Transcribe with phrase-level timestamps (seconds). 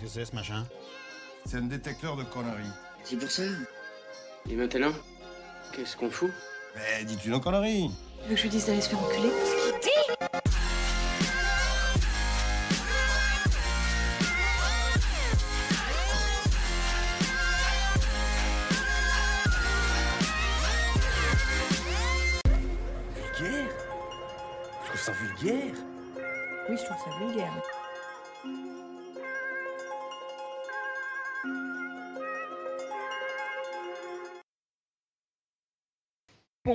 [0.00, 0.64] Qu'est-ce que c'est ce machin
[1.44, 2.70] C'est un détecteur de conneries.
[3.04, 3.42] C'est pour ça.
[4.48, 4.92] Et maintenant
[5.72, 6.30] Qu'est-ce qu'on fout?
[6.76, 7.90] Mais dis-tu nos conneries
[8.22, 9.30] Tu veux que je lui dise d'aller se faire enculer?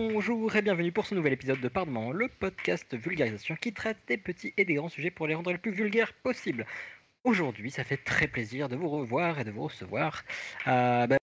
[0.09, 4.17] Bonjour et bienvenue pour ce nouvel épisode de Pardon, le podcast vulgarisation qui traite des
[4.17, 6.66] petits et des grands sujets pour les rendre les plus vulgaires possibles.
[7.23, 10.25] Aujourd'hui, ça fait très plaisir de vous revoir et de vous recevoir.
[10.67, 11.16] Euh, bah,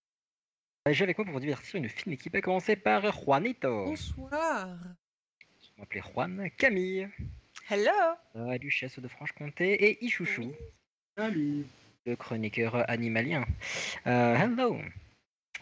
[0.91, 3.85] J'ai avec moi pour vous divertir une fine équipe, à commencer par Juanito.
[3.85, 4.79] Bonsoir.
[5.77, 7.07] On m'appelait Juan, Camille,
[7.69, 8.17] Hello.
[8.35, 10.55] la duchesse de Franche-Comté et Ichouchou,
[11.19, 11.67] Salut
[12.07, 13.45] le chroniqueur animalien.
[14.07, 14.79] Euh, hello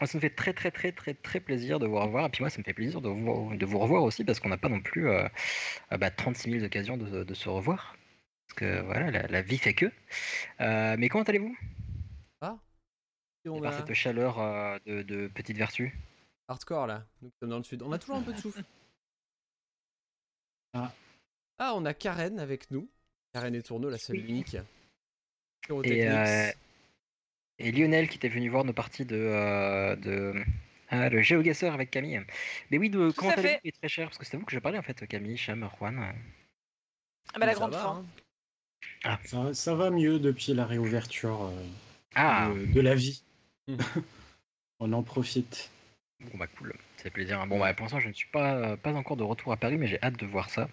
[0.07, 2.49] ça me fait très très très très très plaisir de vous revoir et puis moi
[2.49, 4.81] ça me fait plaisir de vous, de vous revoir aussi parce qu'on n'a pas non
[4.81, 5.27] plus euh,
[5.91, 7.95] euh, bah, 36 000 occasions de, de se revoir
[8.47, 9.91] parce que voilà la, la vie fait que
[10.61, 11.55] Euh, mais comment allez-vous?
[13.45, 15.97] Et on a cette chaleur euh, de, de petite vertu
[16.49, 17.05] hardcore là.
[17.21, 17.81] Nous sommes dans le sud.
[17.83, 18.63] On a toujours un peu de souffle.
[20.73, 20.91] Ah.
[21.57, 22.89] Ah, on a Karen avec nous.
[23.33, 24.57] Karen et Tourneau, la seule unique.
[25.83, 26.51] Et, euh,
[27.59, 30.33] et Lionel qui était venu voir nos parties de, euh, de
[30.89, 32.21] ah, le GeoGuessr avec Camille.
[32.71, 33.59] Mais oui, de, comment fait.
[33.63, 34.07] est très cher?
[34.07, 36.13] Parce que c'est à vous que je parlais en fait Camille, Cham, Juan.
[37.33, 38.05] Ah bah la Ça grande va, fin.
[39.03, 39.19] hein.
[39.25, 41.65] ça, ça va mieux depuis la réouverture euh,
[42.15, 43.23] Ah de, de la vie.
[43.67, 43.77] Mhm.
[44.79, 45.71] On en profite.
[46.21, 47.45] Bon bah cool, ça fait plaisir.
[47.47, 49.87] Bon bah pour l'instant je ne suis pas, pas encore de retour à Paris mais
[49.87, 50.69] j'ai hâte de voir ça.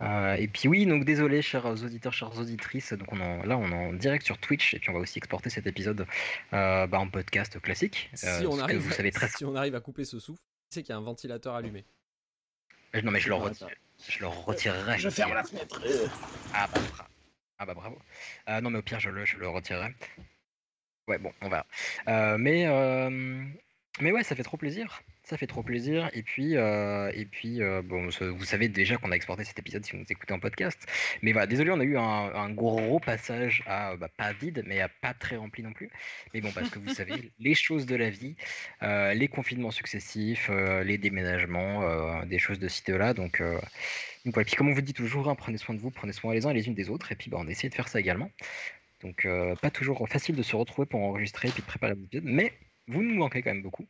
[0.00, 3.70] Euh, et puis oui, donc désolé chers auditeurs, chères auditrices, donc on en, là on
[3.70, 6.06] est en direct sur Twitch et puis on va aussi exporter cet épisode
[6.52, 8.10] euh, bah, en podcast classique.
[8.14, 10.18] Si, euh, on ce que arrive, vous savez très si on arrive à couper ce
[10.18, 11.84] souffle, tu sais qu'il y a un ventilateur allumé.
[13.02, 13.68] Non mais je le, retire,
[14.08, 14.98] je le retirerai.
[14.98, 15.80] Je ferme la fenêtre.
[16.52, 16.80] Ah bah,
[17.58, 17.98] ah bah bravo.
[18.48, 19.94] Euh, non mais au pire je le, je le retirerai.
[21.08, 21.66] Ouais bon on va.
[22.08, 23.44] Euh, mais euh,
[24.00, 25.02] mais ouais ça fait trop plaisir.
[25.26, 26.10] Ça fait trop plaisir.
[26.12, 29.82] Et puis euh, et puis euh, bon vous savez déjà qu'on a exporté cet épisode
[29.84, 30.78] si vous nous écoutez en podcast.
[31.22, 34.80] Mais voilà désolé on a eu un, un gros passage à bah, pas vide mais
[34.80, 35.90] à pas très rempli non plus.
[36.34, 38.36] Mais bon parce que vous savez les choses de la vie,
[38.82, 43.40] euh, les confinements successifs, euh, les déménagements, euh, des choses de ci de là donc.
[43.40, 43.58] euh,
[44.24, 46.32] donc voilà, puis comme on vous dit toujours, hein, prenez soin de vous, prenez soin
[46.34, 48.00] les uns et les unes des autres, et puis bah, on essaie de faire ça
[48.00, 48.30] également.
[49.02, 52.24] Donc euh, pas toujours facile de se retrouver pour enregistrer et puis de préparer l'épisode,
[52.26, 52.52] mais
[52.88, 53.86] vous nous manquez quand même beaucoup.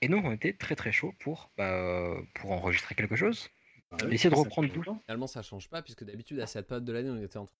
[0.00, 3.48] Et nous on était très très chaud pour, bah, euh, pour enregistrer quelque chose.
[3.90, 4.82] Ah Essayez de reprendre tout.
[5.06, 7.56] Finalement, ça change pas, puisque d'habitude, à cette période de l'année, on était en train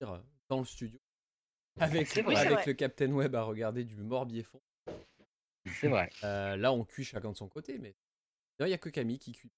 [0.00, 0.98] de faire dans le studio.
[1.78, 2.34] Avec, C'est vrai.
[2.34, 4.62] Oui, avec le Captain Web à regarder du Morbier fond.
[5.66, 6.08] C'est vrai.
[6.24, 7.94] Euh, là, on cuit chacun de son côté, mais.
[8.58, 9.50] Non, il y a que Camille qui cuit.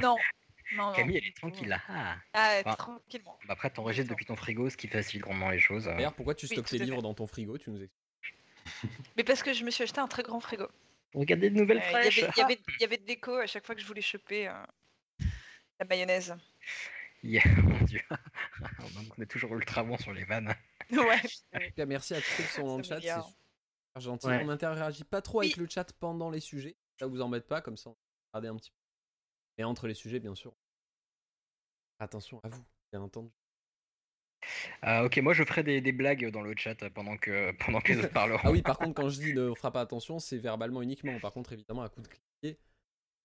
[0.00, 0.16] Non.
[0.94, 1.80] Camille elle est tranquille là.
[1.88, 2.16] Ah.
[2.32, 2.76] Ah, Bah.
[2.76, 3.36] tranquillement.
[3.48, 5.88] Bah, après t'enregistres depuis ton frigo, ce qui facilite grandement les choses.
[5.88, 5.94] euh.
[5.94, 7.58] D'ailleurs, pourquoi tu Oui, stockes tout tes livres dans ton frigo?
[7.58, 8.05] Tu nous expliques.
[9.16, 10.68] Mais parce que je me suis acheté un très grand frigo.
[11.14, 12.34] Regardez de nouvelles Euh, Il y avait- fraîches.
[12.36, 14.48] il y avait il y avait de déco à chaque fois que je voulais choper
[14.48, 14.64] euh,
[15.80, 16.34] la mayonnaise.
[17.22, 18.00] Yeah, mon dieu.
[18.94, 20.54] Donc on est toujours ultra bon sur les vannes.
[20.90, 21.20] Ouais.
[21.54, 24.26] En tout cas, merci à tous ceux qui sont dans le chat, c'est gentil.
[24.26, 24.42] Ouais.
[24.42, 26.76] On n'interagit pas trop avec le chat pendant les sujets.
[26.98, 27.98] Ça vous embête pas, comme ça on va
[28.40, 28.76] regarder un petit peu.
[29.58, 30.54] Et entre les sujets, bien sûr.
[31.98, 32.62] Attention à vous,
[32.92, 33.30] bien entendu.
[34.82, 37.92] Ah, ok, moi je ferai des, des blagues dans le chat pendant que, pendant que
[37.92, 38.40] les autres parleront.
[38.42, 41.20] Ah oui, par contre, quand je dis ne fera pas attention, c'est verbalement uniquement.
[41.20, 42.60] Par contre, évidemment, à coup de cliquer,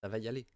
[0.02, 0.48] ça va y aller.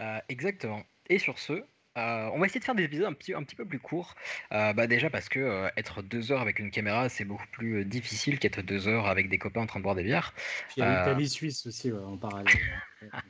[0.00, 0.82] Euh, exactement.
[1.08, 3.56] Et sur ce, euh, on va essayer de faire des épisodes un petit, un petit
[3.56, 4.14] peu plus courts.
[4.52, 7.80] Euh, bah déjà parce que euh, être deux heures avec une caméra, c'est beaucoup plus
[7.80, 10.34] euh, difficile qu'être deux heures avec des copains en train de boire des bières.
[10.76, 10.90] Il y a Euh.
[10.90, 12.60] l'Italie-Suisse aussi ouais, en parallèle.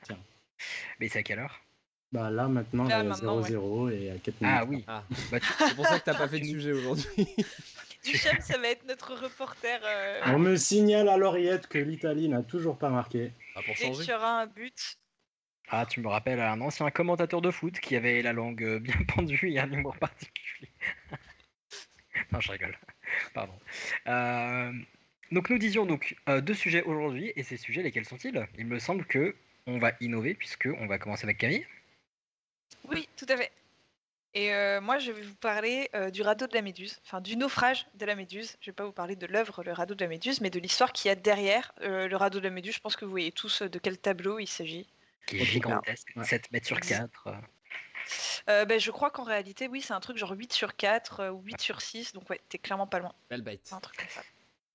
[0.02, 0.24] Tiens.
[1.00, 1.60] Mais c'est à quelle heure?
[2.12, 4.56] Bah là maintenant, Là, il y a maintenant, 0-0 et à 4 minutes.
[4.58, 4.84] Ah oui.
[4.88, 7.06] Ah, Bah, c'est pour ça que t'as pas fait de sujet aujourd'hui.
[8.04, 9.78] Hicham, ça va être notre reporter.
[9.84, 13.30] euh, On me signale à l'oreillette que l'Italie n'a toujours pas marqué.
[13.54, 14.04] Ah, pour dès que changer.
[14.06, 14.96] tu auras un but.
[15.68, 18.94] Ah, tu me rappelles un ancien commentateur de foot qui avait la langue euh, bien
[19.14, 20.68] pendue et un humour particulier.
[22.32, 22.76] non, je rigole.
[23.34, 23.52] Pardon.
[24.08, 24.72] Euh,
[25.30, 28.48] donc nous disions donc euh, deux sujets aujourd'hui et ces sujets lesquels sont-ils?
[28.58, 29.36] Il me semble que
[29.66, 31.64] on va innover puisque on va commencer avec Camille.
[32.88, 33.52] Oui, tout à fait.
[34.32, 37.36] Et euh, moi, je vais vous parler euh, du radeau de la Méduse, enfin du
[37.36, 38.56] naufrage de la Méduse.
[38.60, 40.92] Je vais pas vous parler de l'œuvre Le radeau de la Méduse, mais de l'histoire
[40.92, 42.74] qu'il y a derrière euh, le radeau de la Méduse.
[42.74, 44.88] Je pense que vous voyez tous de quel tableau il s'agit.
[45.26, 46.24] qui est gigantesque, Ouais.
[46.24, 47.28] 7 mètres sur 4.
[48.48, 51.30] Euh, ben, je crois qu'en réalité, oui, c'est un truc genre 8 sur 4 euh,
[51.30, 52.12] ou 8 sur 6.
[52.12, 53.12] Donc, ouais, t'es clairement pas loin.
[53.28, 53.60] Belle bête.
[53.64, 54.22] C'est un truc comme ça.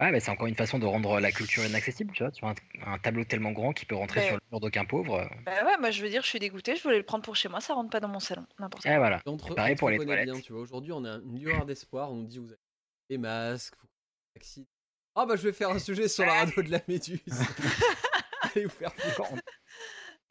[0.02, 2.56] Ouais, mais c'est encore une façon de rendre la culture inaccessible, tu vois, sur un,
[2.86, 4.28] un tableau tellement grand qui peut rentrer Ouais.
[4.28, 5.30] sur le mur d'aucun pauvre.
[5.46, 7.48] Bah ouais, moi je veux dire, je suis dégoûtée, je voulais le prendre pour chez
[7.48, 8.46] moi, ça rentre pas dans mon salon.
[8.60, 8.92] N'importe quoi.
[8.92, 9.22] Et voilà.
[9.26, 10.30] Et Pareil on pour les toilettes.
[10.30, 10.62] bien, tu vois.
[10.64, 12.12] Aujourd'hui, on a une lueur d'espoir.
[12.12, 12.60] On dit vous avez
[13.10, 14.66] des masques, vous.
[15.16, 17.22] Ah bah je vais faire un sujet sur la radio de la méduse.
[18.54, 19.30] Allez vous faire foutre.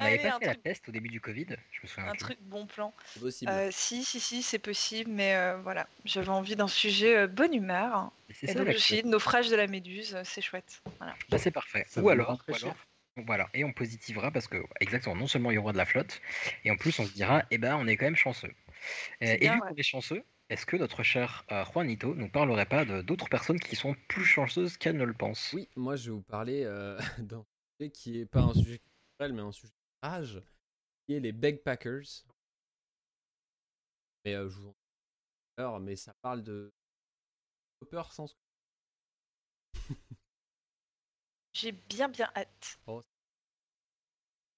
[0.05, 1.87] On n'avait Allez, pas un fait la truc- test au début du Covid, je me
[1.89, 2.19] souviens Un plus.
[2.21, 2.93] truc bon plan.
[3.07, 3.53] C'est possible.
[3.53, 7.55] Euh, si, si, si, c'est possible, mais euh, voilà, j'avais envie d'un sujet euh, bonne
[7.55, 8.11] humeur.
[8.29, 10.83] Et C'est Et ça, donc la je suis naufrage de la méduse, c'est chouette.
[10.99, 11.15] Voilà.
[11.31, 11.85] Bah, c'est parfait.
[11.89, 12.75] Ça ou alors, ou alors,
[13.17, 16.21] voilà, et on positivera parce que exactement, non seulement il y aura de la flotte,
[16.65, 18.53] et en plus on se dira, eh ben on est quand même chanceux.
[19.23, 19.69] Euh, et bien, vu ouais.
[19.69, 23.61] qu'on est chanceux, est-ce que notre cher euh, Juanito nous parlerait pas de d'autres personnes
[23.61, 25.53] qui sont plus chanceuses qu'elles ne le pensent?
[25.53, 27.45] Oui, moi je vais vous parler euh, d'un
[27.79, 29.73] sujet qui est pas un sujet culturel, mais un sujet
[31.07, 32.25] qui est les Bagpackers.
[34.25, 34.75] Mais euh, je vous
[35.59, 36.73] en mais ça parle de
[37.91, 38.27] peur sans
[41.53, 42.79] J'ai bien, bien hâte.
[42.87, 42.93] ça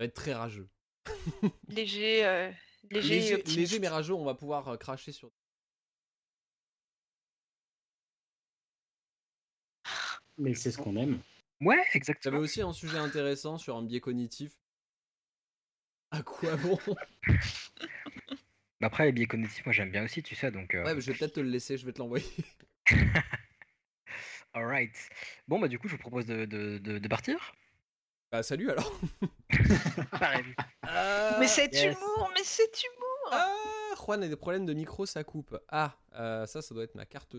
[0.01, 0.69] va être très rageux.
[1.69, 2.51] Léger, euh,
[2.91, 3.57] léger, Léger, optimiste.
[3.57, 5.31] léger mais rageux, on va pouvoir euh, cracher sur.
[10.39, 11.21] Mais c'est ce qu'on aime.
[11.61, 12.39] Ouais, J'avais exactement.
[12.39, 14.53] aussi un sujet intéressant sur un biais cognitif.
[16.17, 16.79] À quoi bon?
[18.81, 20.75] Bah, après les biais cognitifs, moi j'aime bien aussi, tu sais, donc.
[20.75, 22.25] euh, Ouais, mais je vais peut-être te le laisser, je vais te l'envoyer.
[24.55, 24.95] Alright.
[25.47, 27.53] Bon bah du coup je vous propose de, de, de- de partir.
[28.33, 28.99] Bah salut alors.
[30.11, 30.45] Pareil.
[31.39, 31.85] Mais c'est yes.
[31.85, 35.59] humour, mais c'est humour Ah, Juan a des problèmes de micro, ça coupe.
[35.69, 37.37] Ah, euh, ça, ça doit être ma carte.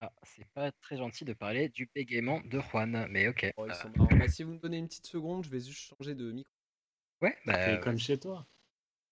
[0.00, 3.52] Ah, c'est pas très gentil de parler du bégaiement de Juan, mais ok.
[3.56, 3.72] Oh, Euh.
[4.18, 6.50] Bah, si vous me donnez une petite seconde, je vais juste changer de micro.
[7.22, 8.46] Ouais, bah, comme chez toi.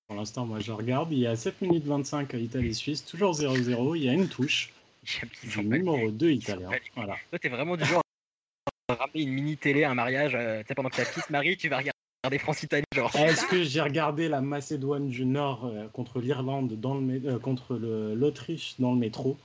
[0.06, 4.04] Pour l'instant, moi je regarde, il y a 7 minutes 25 Italie-Suisse, toujours 0-0, il
[4.04, 4.72] y a une touche
[5.42, 6.70] du numéro 2 Ils sont italien.
[6.94, 7.16] Voilà.
[7.30, 8.02] Toi, t'es vraiment du genre
[8.88, 11.32] à ramener une mini télé, un mariage, euh, tu sais, pendant que ta fille se
[11.32, 13.14] marie, tu vas regarder France-Italie, genre.
[13.16, 17.76] Est-ce que j'ai regardé la Macédoine du Nord euh, contre l'Irlande dans le euh, contre
[17.76, 19.38] l'Autriche dans le métro?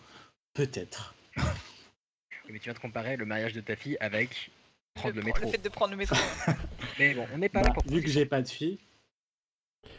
[0.54, 1.16] Peut-être.
[2.50, 4.52] Mais tu viens de comparer le mariage de ta fille avec
[4.96, 5.46] prendre le, le, métro.
[5.46, 6.16] le fait de prendre le métro.
[7.00, 8.80] Mais bon, on n'est pas Bah, là pour vu que j'ai pas de fille,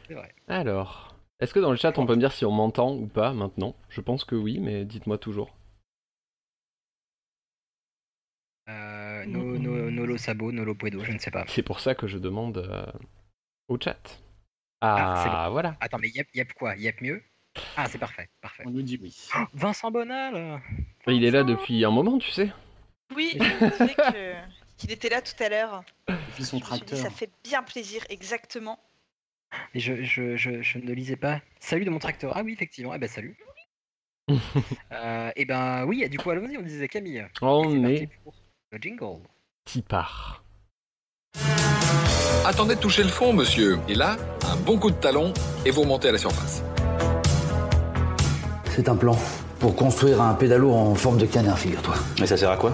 [0.07, 0.35] C'est vrai.
[0.49, 3.33] Alors, est-ce que dans le chat on peut me dire si on m'entend ou pas
[3.33, 3.75] maintenant?
[3.89, 5.55] Je pense que oui, mais dites-moi toujours.
[8.69, 11.45] Euh, no, no, Nolo Sabo, Nolo Puedo, je ne sais pas.
[11.49, 12.87] C'est pour ça que je demande euh,
[13.69, 14.21] au chat.
[14.81, 15.77] Ah, c'est Ah, voilà.
[15.81, 16.77] Attends, mais yep, yep quoi?
[16.77, 17.23] Yep mieux?
[17.77, 18.63] Ah, c'est parfait, parfait.
[18.67, 19.29] on nous dit oui.
[19.55, 20.61] Vincent Bonal
[21.09, 22.53] Il est là depuis un moment, tu sais.
[23.17, 24.40] Oui, je me disais que-
[24.81, 25.85] qu'il était là tout à l'heure.
[26.09, 26.99] Son Je dit, tracteur.
[26.99, 28.79] ça fait bien plaisir, exactement.
[29.75, 31.41] Et je, je, je, je ne lisais pas.
[31.59, 32.33] Salut de mon tracteur.
[32.37, 32.95] Ah oui, effectivement.
[32.95, 33.37] Eh ben salut.
[34.93, 37.27] euh, et ben oui, du coup, allons-y, on disait Camille.
[37.43, 38.33] On est pour
[38.73, 39.23] le jingle.
[39.67, 40.43] qui part.
[42.47, 43.79] Attendez de toucher le fond, monsieur.
[43.89, 44.17] Et là,
[44.47, 45.35] un bon coup de talon
[45.67, 46.63] et vous remontez à la surface.
[48.71, 49.19] C'est un plan
[49.59, 51.97] pour construire un pédalo en forme de canard, figure-toi.
[52.19, 52.73] Mais ça sert à quoi?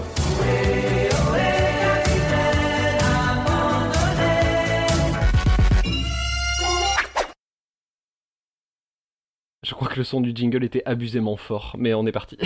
[9.67, 12.39] Je crois que le son du jingle était abusément fort, mais on est parti.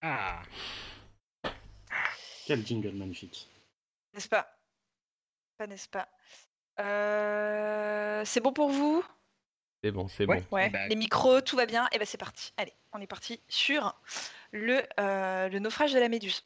[0.00, 0.40] Ah,
[2.46, 3.46] Quel jingle magnifique.
[4.14, 4.48] N'est-ce pas?
[5.58, 6.08] Pas n'est-ce pas?
[6.80, 9.04] Euh, C'est bon pour vous?
[9.84, 10.40] C'est bon, c'est Ouais.
[10.40, 10.56] bon.
[10.56, 10.66] Ouais.
[10.68, 11.86] Eh ben- Les micros, tout va bien.
[11.92, 12.54] Et ben c'est parti.
[12.56, 13.94] Allez, on est parti sur
[14.52, 16.44] le, euh, le naufrage de la Méduse.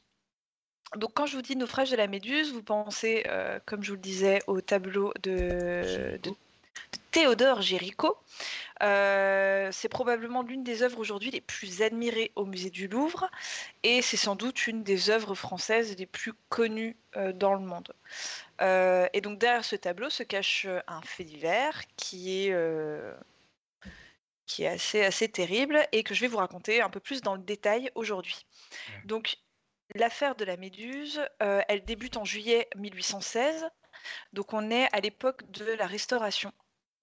[0.97, 3.97] Donc quand je vous dis naufrage de la Méduse, vous pensez, euh, comme je vous
[3.97, 6.19] le disais, au tableau de
[7.11, 8.19] Théodore Géricault.
[8.83, 13.31] Euh, c'est probablement l'une des œuvres aujourd'hui les plus admirées au musée du Louvre
[13.83, 17.93] et c'est sans doute une des œuvres françaises les plus connues euh, dans le monde.
[18.62, 22.57] Euh, et donc derrière ce tableau se cache un fait divers qui est,
[24.47, 27.35] qui est assez, assez terrible et que je vais vous raconter un peu plus dans
[27.35, 28.47] le détail aujourd'hui.
[29.05, 29.37] Donc
[29.95, 33.69] l'affaire de la Méduse, euh, elle débute en juillet 1816.
[34.33, 36.52] Donc on est à l'époque de la Restauration.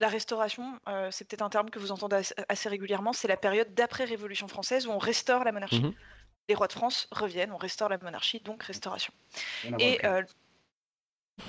[0.00, 3.74] La Restauration, euh, c'est peut-être un terme que vous entendez assez, régulièrement, c'est la période
[3.74, 5.82] d'après-Révolution française où on restaure la monarchie.
[5.82, 5.94] Mhm.
[6.48, 9.12] Les rois de France reviennent, on restaure la monarchie, donc Restauration.
[9.78, 10.22] Et, euh,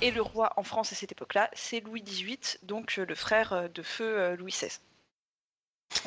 [0.02, 3.70] et le roi en France à cette époque-là, c'est Louis XVIII, donc euh, le frère
[3.70, 4.80] de feu Louis XVI.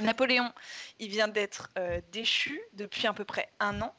[0.00, 0.52] Napoléon,
[0.98, 3.94] il vient d'être euh, déchu depuis à peu près un an.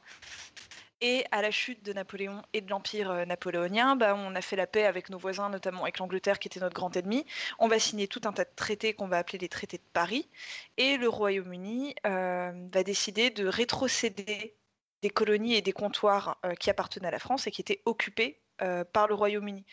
[1.06, 4.56] Et à la chute de Napoléon et de l'Empire euh, napoléonien, bah, on a fait
[4.56, 7.26] la paix avec nos voisins, notamment avec l'Angleterre qui était notre grand ennemi.
[7.58, 10.30] On va signer tout un tas de traités qu'on va appeler les traités de Paris.
[10.78, 14.56] Et le Royaume-Uni euh, va décider de rétrocéder
[15.02, 18.40] des colonies et des comptoirs euh, qui appartenaient à la France et qui étaient occupés
[18.62, 19.64] euh, par le Royaume-Uni.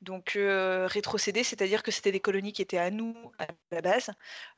[0.00, 4.10] Donc euh, rétrocéder, c'est-à-dire que c'était des colonies qui étaient à nous à la base.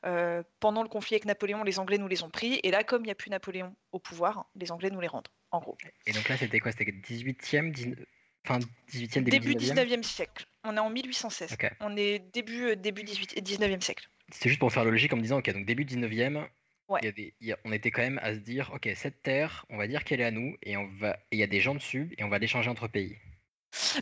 [0.05, 2.59] Euh, pendant le conflit avec Napoléon, les Anglais nous les ont pris.
[2.63, 5.27] Et là, comme il n'y a plus Napoléon au pouvoir, les Anglais nous les rendent,
[5.51, 5.77] en gros.
[6.05, 6.71] Et donc là, c'était quoi?
[6.71, 7.99] C'était 18e, 19...
[8.45, 8.59] fin
[8.91, 10.45] 18e, Début début, 19e 19e siècle.
[10.63, 11.53] On est en 1816.
[11.53, 11.71] Ok.
[11.79, 14.07] On est début, euh, début 18, 19e siècle.
[14.31, 16.47] C'était juste pour faire le logique en me disant, ok, donc début 19e,
[16.87, 16.99] Ouais.
[17.03, 18.89] il y a des- il y a- on était quand même à se dire, ok,
[18.95, 21.43] cette terre, on va dire qu'elle est à nous, et on va, et il y
[21.43, 23.17] a des gens dessus, et on va l'échanger entre pays.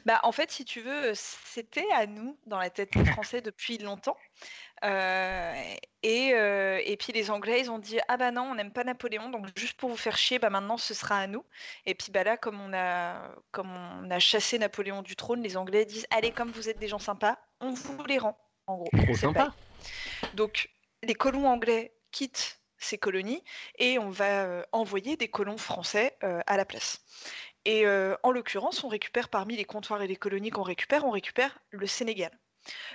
[0.06, 3.78] Bah, en fait, si tu veux, c'était à nous dans la tête des Français depuis
[3.78, 4.18] longtemps.
[4.86, 5.54] Euh,
[6.04, 8.84] et, euh, et puis les Anglais, ils ont dit ah bah non, on n'aime pas
[8.84, 11.44] Napoléon, donc juste pour vous faire chier, bah maintenant ce sera à nous.
[11.86, 15.58] Et puis bah là, comme on a, comme on a chassé Napoléon du trône, les
[15.58, 18.38] Anglais disent allez, comme vous êtes des gens sympas, on vous les rend.
[18.68, 18.90] En gros.
[19.04, 19.54] Trop sympa.
[20.36, 20.70] Donc
[21.04, 23.44] les colons anglais quittent ces colonies
[23.78, 27.02] et on va euh, envoyer des colons français à la place.
[27.70, 31.12] Et euh, en l'occurrence, on récupère parmi les comptoirs et les colonies qu'on récupère, on
[31.12, 32.32] récupère le Sénégal.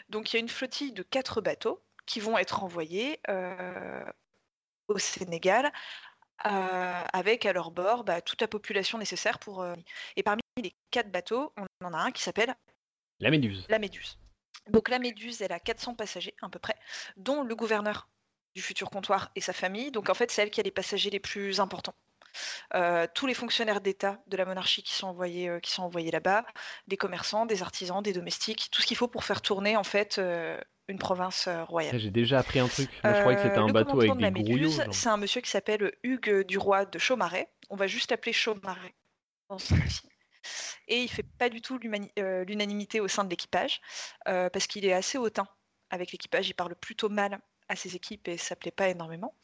[0.09, 4.05] Donc il y a une flottille de quatre bateaux qui vont être envoyés euh,
[4.89, 5.73] au Sénégal
[6.45, 9.65] euh, avec à leur bord bah, toute la population nécessaire pour.
[10.17, 12.53] Et parmi les quatre bateaux, on en a un qui s'appelle
[13.21, 13.67] La méduse.
[13.69, 14.19] la Méduse.
[14.71, 16.75] Donc la Méduse, elle a 400 passagers à peu près,
[17.17, 18.09] dont le gouverneur
[18.57, 19.93] du futur comptoir et sa famille.
[19.93, 21.95] Donc en fait, c'est elle qui a les passagers les plus importants.
[22.75, 26.11] Euh, tous les fonctionnaires d'État de la monarchie qui sont envoyés, euh, qui sont envoyés
[26.11, 26.45] là-bas,
[26.89, 30.19] des commerçants, des artisans, des domestiques, tout ce qu'il faut pour faire tourner en fait
[30.19, 31.99] euh, une province royale.
[31.99, 32.91] J'ai déjà appris un truc.
[33.03, 34.71] Moi, je croyais que c'était un bateau avec des grouillots.
[34.93, 37.49] C'est un monsieur qui s'appelle Hugues du Roi de Chaumaret.
[37.71, 38.95] On va juste l'appeler Chaumaret
[39.49, 40.09] dans ce récit.
[40.89, 41.79] Et il fait pas du tout
[42.19, 43.81] euh, l'unanimité au sein de l'équipage
[44.29, 45.47] euh, parce qu'il est assez hautain
[45.91, 46.49] avec l'équipage.
[46.49, 49.35] Il parle plutôt mal à ses équipes et ça plaît pas énormément.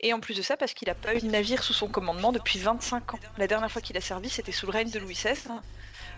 [0.00, 2.32] Et en plus de ça, parce qu'il a pas eu de navire sous son commandement
[2.32, 3.20] depuis 25 ans.
[3.38, 5.60] La dernière fois qu'il a servi, c'était sous le règne de Louis XVI.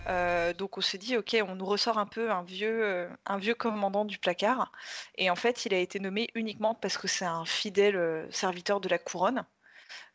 [0.08, 3.38] Euh, donc on s'est dit, ok, on nous ressort un peu un vieux, euh, un
[3.38, 4.72] vieux commandant du placard.
[5.16, 8.80] Et en fait, il a été nommé uniquement parce que c'est un fidèle euh, serviteur
[8.80, 9.44] de la couronne.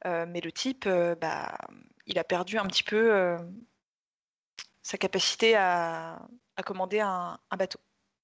[0.06, 1.58] Mais le type, bah,
[2.06, 3.38] il a perdu un petit peu
[4.82, 6.26] sa capacité à,
[6.66, 7.80] commander un, un bateau.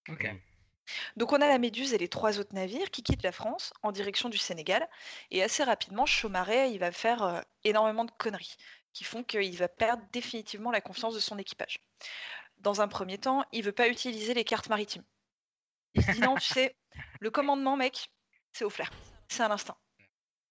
[0.07, 0.33] Ok.
[1.15, 3.91] Donc on a la Méduse et les trois autres navires qui quittent la France en
[3.91, 4.87] direction du Sénégal.
[5.31, 8.57] Et assez rapidement, Chaumaret, il va faire euh, énormément de conneries
[8.93, 11.79] qui font qu'il va perdre définitivement la confiance de son équipage.
[12.57, 15.03] Dans un premier temps, il veut pas utiliser les cartes maritimes.
[15.95, 16.75] Il se dit non, tu sais,
[17.19, 18.11] le commandement, mec,
[18.51, 18.91] c'est au flair,
[19.27, 19.77] c'est à l'instinct.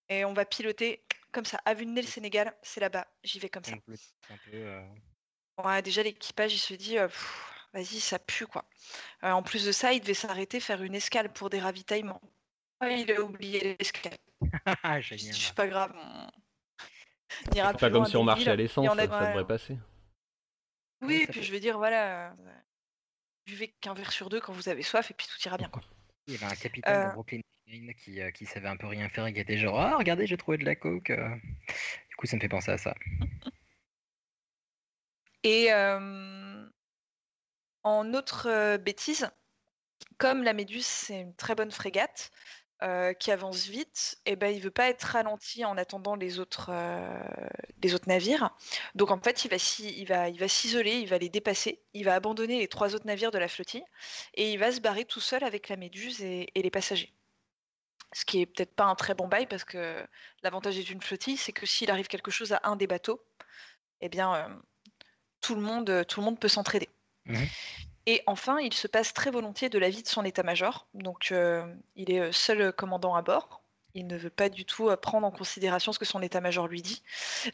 [0.09, 1.59] Et on va piloter comme ça.
[1.65, 3.73] À vue de nez, le Sénégal, c'est là-bas, j'y vais comme ça.
[3.73, 3.95] Un peu,
[4.29, 4.87] un peu, euh,
[5.59, 8.65] Ouais, déjà, l'équipage, il se dit, euh, Pff, vas-y, ça pue, quoi.
[9.25, 12.21] Euh, en plus de ça, il devait s'arrêter, faire une escale pour des ravitaillements.
[12.83, 14.17] Il a oublié l'escale.
[14.83, 14.99] Ah.
[15.03, 15.93] C'est pas grave.
[15.97, 16.29] on-
[17.55, 19.79] C'est pas comme si on marchait à l'essence, ça, ça devrait passer.
[21.01, 22.35] Oui, ça puis fait- je veux dire, voilà, euh,
[23.47, 25.83] buvez qu'un verre sur deux quand vous avez soif et puis tout ira bien, quoi.
[26.27, 27.41] Il y avait un capitaine Euh, Brooklyn
[27.97, 30.37] qui, euh, qui savait un peu rien faire et qui était genre Ah, regardez, j'ai
[30.37, 31.11] trouvé de la coke.
[31.11, 32.95] Du coup, ça me fait penser à ça.
[35.45, 36.52] Et euh,
[37.85, 39.29] en autre euh, bêtise,
[40.19, 42.31] comme la Méduse, c'est une très bonne frégate
[42.83, 46.71] euh, qui avance vite, et ben, il veut pas être ralenti en attendant les autres,
[46.71, 48.51] euh, navires.
[48.97, 49.57] Donc en fait, il va
[50.27, 53.39] il va, s'isoler, il va les dépasser, il va abandonner les trois autres navires de
[53.39, 53.85] la flottille,
[54.35, 57.13] et il va se barrer tout seul avec la Méduse et, les passagers.
[58.13, 60.05] Ce qui est peut-être pas un très bon bail parce que
[60.43, 63.25] l'avantage d'une flottille, c'est que s'il arrive quelque chose à un des bateaux,
[64.01, 64.61] eh bien,
[65.41, 66.89] tout le monde peut s'entraider.
[67.27, 67.47] Mhm.
[68.07, 70.89] Et enfin, il se passe très volontiers de l'avis de son état-major.
[70.95, 71.65] Donc, euh,
[71.95, 73.61] il est euh, seul commandant à bord.
[73.95, 76.83] Il ne veut pas du tout euh, prendre en considération ce que son état-major lui
[76.83, 77.03] dit.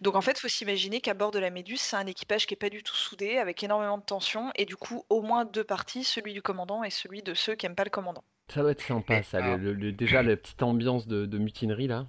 [0.00, 2.54] Donc, en fait, il faut s'imaginer qu'à bord de la Méduse, c'est un équipage qui
[2.54, 5.64] est pas du tout soudé, avec énormément de tension, et du coup, au moins deux
[5.64, 8.22] parties, celui du commandant et celui de ceux qui n'aiment pas le commandant.
[8.54, 9.40] Ça doit être sympa, ça.
[9.40, 12.06] le- alors- le- le- déjà, la petite ambiance de, de mutinerie, là.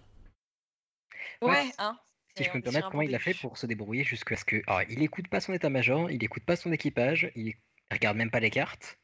[1.41, 1.97] Ouais, Ouais, hein
[2.39, 4.61] Si je peux me permettre, comment il a fait pour se débrouiller jusqu'à ce que.
[4.67, 7.53] Alors, il écoute pas son état-major, il écoute pas son équipage, il
[7.91, 8.97] regarde même pas les cartes.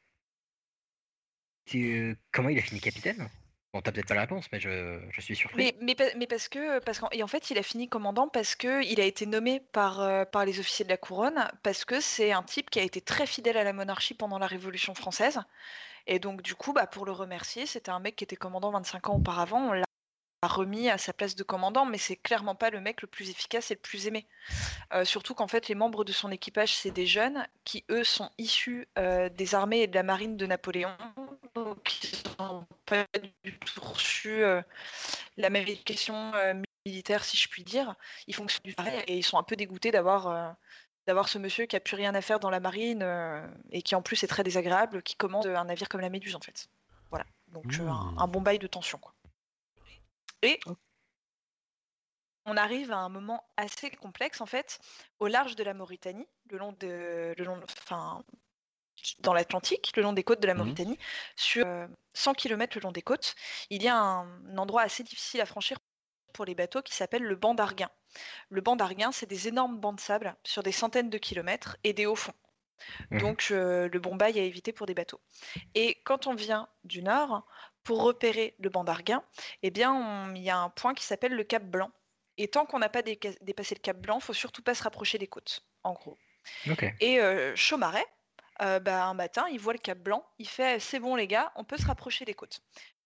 [1.76, 3.28] Euh, Comment il a fini capitaine?
[3.74, 5.58] Bon, t'as peut-être pas la réponse, mais je, je suis surpris.
[5.64, 8.30] Mais, mais, pa- mais parce que parce qu'en et en fait il a fini commandant
[8.30, 11.84] parce que il a été nommé par, euh, par les officiers de la couronne parce
[11.84, 14.96] que c'est un type qui a été très fidèle à la monarchie pendant la Révolution
[14.96, 15.40] française
[16.08, 19.10] et donc du coup bah pour le remercier c'était un mec qui était commandant 25
[19.10, 19.85] ans auparavant on
[20.48, 23.72] remis à sa place de commandant, mais c'est clairement pas le mec le plus efficace
[23.72, 24.26] et le plus aimé.
[24.94, 28.30] Euh, surtout qu'en fait, les membres de son équipage, c'est des jeunes qui, eux, sont
[28.38, 30.96] issus euh, des armées et de la marine de Napoléon,
[31.54, 33.06] donc ils n'ont pas
[33.44, 34.62] du tout reçu euh,
[35.38, 36.32] la même éducation
[36.86, 37.96] militaire, si je puis dire.
[38.28, 40.56] Ils fonctionnent du pareil et ils sont un peu dégoûtés d'avoir
[41.08, 43.96] d'avoir ce monsieur qui a plus rien à faire dans la marine euh, et qui
[43.96, 46.68] en plus est très désagréable, qui commande un navire comme la Méduse en fait.
[47.10, 48.18] Voilà, donc un, Mmh.
[48.20, 49.14] un bon bail de tension quoi.
[50.42, 50.60] Et
[52.46, 54.80] on arrive à un moment assez complexe en fait,
[55.20, 58.24] au large de la Mauritanie, le long de, le long, enfin,
[59.20, 60.56] dans l'Atlantique, le long des côtes de la Mhm.
[60.56, 60.98] Mauritanie,
[61.36, 63.36] sur euh, 100 km le long des côtes,
[63.70, 65.78] il y a un, un endroit assez difficile à franchir
[66.34, 67.90] pour les bateaux qui s'appelle le banc d'Arguin.
[68.50, 71.94] Le banc d'Arguin, c'est des énormes bancs de sable sur des centaines de kilomètres et
[71.94, 72.34] des hauts fonds.
[73.12, 73.20] Mhm.
[73.20, 75.22] Donc euh, le bon bail à éviter pour des bateaux.
[75.76, 77.48] Et quand on vient du nord,
[77.86, 79.24] pour repérer le banc d'Arguin,
[79.64, 81.92] eh bien il y a un point qui s'appelle le Cap Blanc.
[82.38, 85.28] Et tant qu'on n'a pas dépassé le Cap Blanc, faut surtout pas se rapprocher des
[85.28, 86.18] côtes, en gros.
[86.70, 86.84] Ok.
[87.00, 88.06] Et euh, Chaumaret,
[88.62, 91.54] euh, bah, un matin, il voit le Cap Blanc, il fait c'est bon les gars,
[91.56, 92.62] on peut se rapprocher des côtes.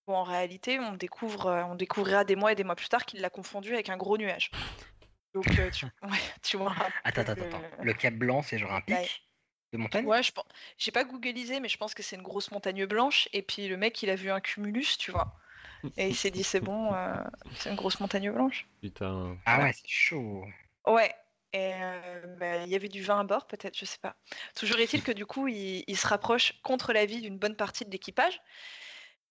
[0.08, 3.06] Bon, en réalité, on découvre, euh, on découvrira des mois et des mois plus tard
[3.06, 4.50] qu'il l'a confondu avec un gros nuage.
[5.36, 6.74] Donc euh, tu, ouais, tu vois.
[7.04, 7.62] Attends, attends, attends.
[7.84, 9.29] le- Cap Blanc, c'est genre un pic?
[9.72, 10.06] De montagne?
[10.06, 10.46] Ouais, je pense.
[10.78, 13.30] J'ai pas googlisé, mais je pense que c'est une grosse montagne blanche.
[13.34, 15.36] Et puis le mec, il a vu un cumulus, tu vois.
[15.98, 17.16] Et il s'est dit, c'est bon, euh,
[17.56, 18.68] c'est une grosse montagne blanche.
[18.82, 19.38] Putain.
[19.46, 20.46] Ah ouais, c'est chaud.
[20.86, 21.14] Ouais.
[21.52, 24.16] Et euh, bah, il y avait du vin à bord, peut-être, je sais pas.
[24.56, 27.92] Toujours est-il que du coup, il, il se rapproche contre l'avis d'une bonne partie de
[27.92, 28.40] l'équipage.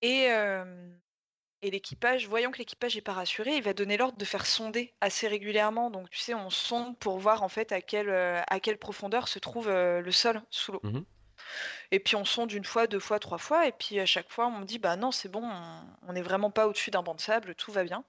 [0.03, 0.91] Et, euh,
[1.63, 4.95] et l'équipage, voyant que l'équipage n'est pas rassuré, il va donner l'ordre de faire sonder
[5.01, 5.91] assez régulièrement.
[5.91, 9.29] Donc, tu sais, on sonde pour voir en fait à quelle, euh, à quelle profondeur
[9.29, 10.81] se trouve euh, le sol sous l'eau.
[10.85, 11.05] Mhm.
[11.93, 14.47] Et puis on sonde une fois, deux fois, trois fois, et puis à chaque fois
[14.49, 17.15] on me dit bah non c'est bon, on- on n'est vraiment pas au-dessus d'un banc
[17.15, 18.05] de sable, tout va bien.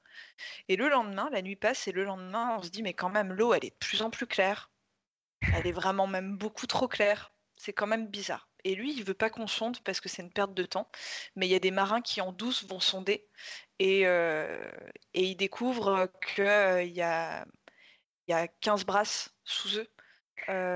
[0.70, 3.34] Et le lendemain, la nuit passe, et le lendemain on se dit mais quand même
[3.34, 4.72] l'eau elle est de plus en plus claire.
[5.54, 7.34] Elle est vraiment même beaucoup trop claire.
[7.58, 8.49] C'est quand même bizarre.
[8.64, 10.90] Et lui il veut pas qu'on sonde parce que c'est une perte de temps,
[11.36, 13.30] mais il y a des marins qui en douce vont sonder
[13.80, 14.70] et, euh,
[15.14, 17.46] et ils découvrent qu'il y, a,
[18.28, 19.90] il y a 15 brasses sous eux.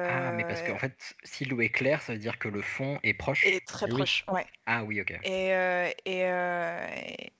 [0.05, 2.61] Ah, mais parce Euh, qu'en fait, si l'eau est claire, ça veut dire que le
[2.61, 3.41] fond est proche.
[3.41, 4.05] est très Eh oui.
[4.05, 4.47] proche, ouais.
[4.65, 5.13] Ah oui, ok.
[5.23, 6.87] Et, euh, et, euh,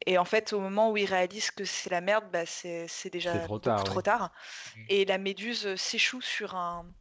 [0.08, 3.12] et- en fait, au moment où ils réalisent que c'est la merde, bah, c'est c'est
[3.12, 4.03] déjà trop tard, trop ouais.
[4.03, 4.34] tard.
[4.75, 4.89] Mhm.
[4.89, 6.93] Et la méduse s'échoue sur un,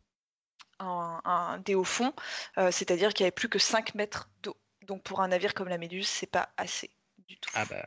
[0.82, 2.12] un, un- des hauts fonds,
[2.58, 4.56] euh, c'est-à-dire qu'il n'y avait plus que 5 mètres d'eau.
[4.86, 6.90] Donc pour un navire comme la méduse, c'est pas assez
[7.28, 7.50] du tout.
[7.54, 7.86] Ah bah,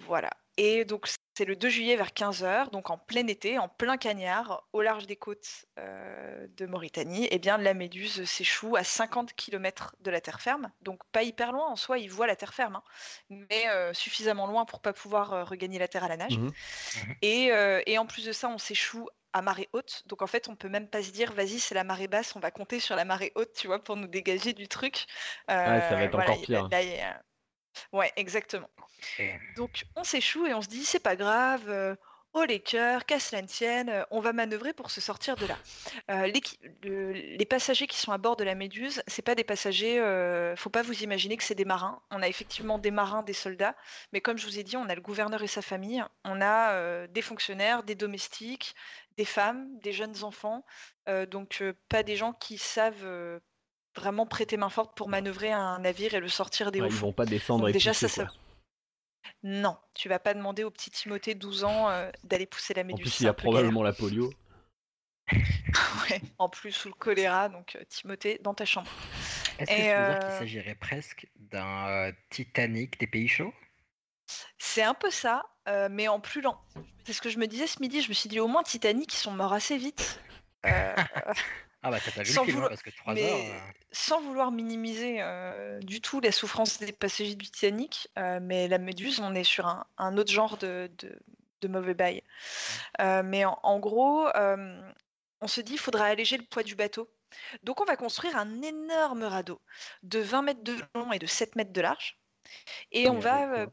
[0.00, 0.30] Voilà.
[0.56, 4.66] Et donc c'est le 2 juillet vers 15h, donc en plein été, en plein cagnard,
[4.72, 9.94] au large des côtes euh, de Mauritanie, eh bien la méduse s'échoue à 50 km
[10.00, 10.72] de la terre ferme.
[10.82, 12.82] Donc pas hyper loin en soi, il voit la terre ferme, hein,
[13.30, 16.38] mais euh, suffisamment loin pour pas pouvoir euh, regagner la terre à la nage.
[16.38, 16.52] Mhm.
[17.22, 17.50] Et,
[17.86, 20.02] et en plus de ça, on s'échoue à marée haute.
[20.06, 22.40] Donc en fait, on peut même pas se dire, vas-y, c'est la marée basse, on
[22.40, 25.06] va compter sur la marée haute, tu vois, pour nous dégager du truc.
[25.64, 26.68] Ouais, ça va Euh, être voilà, encore pire.
[26.70, 27.22] là,
[27.92, 28.70] Ouais, exactement.
[29.56, 31.96] Donc on s'échoue et on se dit c'est pas grave, euh,
[32.34, 35.46] oh les cœurs, qu'à cela ne tienne, euh, on va manœuvrer pour se sortir de
[35.46, 35.60] là.
[36.10, 36.30] Euh,
[36.82, 40.56] le- les passagers qui sont à bord de la Méduse, c'est pas des passagers, euh,
[40.56, 42.02] faut pas vous imaginer que c'est des marins.
[42.10, 43.76] On a effectivement des marins, des soldats,
[44.12, 46.72] mais comme je vous ai dit, on a le gouverneur et sa famille, on a
[46.74, 48.74] euh, des fonctionnaires, des domestiques,
[49.18, 50.64] des femmes, des jeunes enfants,
[51.10, 53.40] euh, donc euh, pas des gens qui savent euh,
[53.96, 56.98] vraiment prêter main forte pour manœuvrer un navire et le sortir des Ouais, hauts ils
[56.98, 58.26] vont pas descendre Donc et déjà, pousser, ça, quoi.
[58.26, 58.32] ça-
[59.42, 62.98] Non, tu vas pas demander au petit Timothée 12 ans euh, d'aller pousser la En
[62.98, 63.08] méduse.
[63.08, 64.36] plus, c'est il un a probablement la polio.
[66.10, 68.90] Ouais, en plus sous le choléra, donc Timothée dans ta chambre.
[69.58, 73.52] Est-ce que veut dire qu'il s'agirait presque d'un Titanic des pays chauds?
[74.58, 76.60] C'est un peu ça, euh, mais en plus lent.
[77.06, 78.02] C'est ce que je me disais ce midi.
[78.02, 80.20] Je me suis dit au moins Titanic, ils sont morts assez vite.
[80.66, 80.92] Euh,
[81.84, 83.38] Ah bah, t'as pas vu Sans le film, hein, vouloir- parce que 3 mais heures.
[83.38, 85.22] euh, sans vouloir minimiser
[85.82, 88.08] du tout la souffrance des passagers du Titanic,
[88.42, 91.16] mais la Méduse, on est sur un, un autre genre de, de-
[91.60, 92.24] de mauvais bail.
[92.98, 94.26] Mais en, en gros,
[95.40, 97.08] on se dit qu'il faudra alléger le poids du bateau.
[97.62, 99.60] Donc on va construire un énorme radeau
[100.02, 102.18] de 20 mètres de long et de 7 mètres de large.
[102.90, 103.66] Et Mais on va...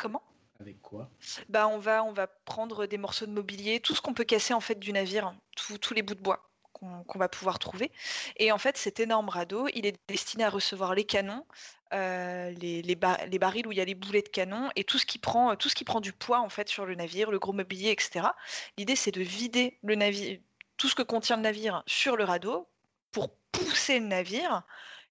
[0.00, 0.22] euh, comment?
[0.60, 1.10] Avec quoi?
[1.48, 4.52] Bah, on va, on va prendre des morceaux de mobilier, tout ce qu'on peut casser
[4.54, 7.92] en fait du navire, tous- tous les bouts de bois qu'on va pouvoir trouver.
[8.38, 11.44] Et en fait, cet énorme radeau, il est destiné à recevoir les canons,
[11.92, 14.84] euh, les, les, ba- les barils où il y a les boulets de canon et
[14.84, 17.30] tout ce qui prend, tout ce qui prend du poids en fait sur le navire,
[17.30, 18.34] le gros mobilier, etc.
[18.78, 20.38] L'idée, c'est de vider le navire,
[20.78, 22.66] tout ce que contient le navire sur le radeau
[23.12, 24.62] pour pousser le navire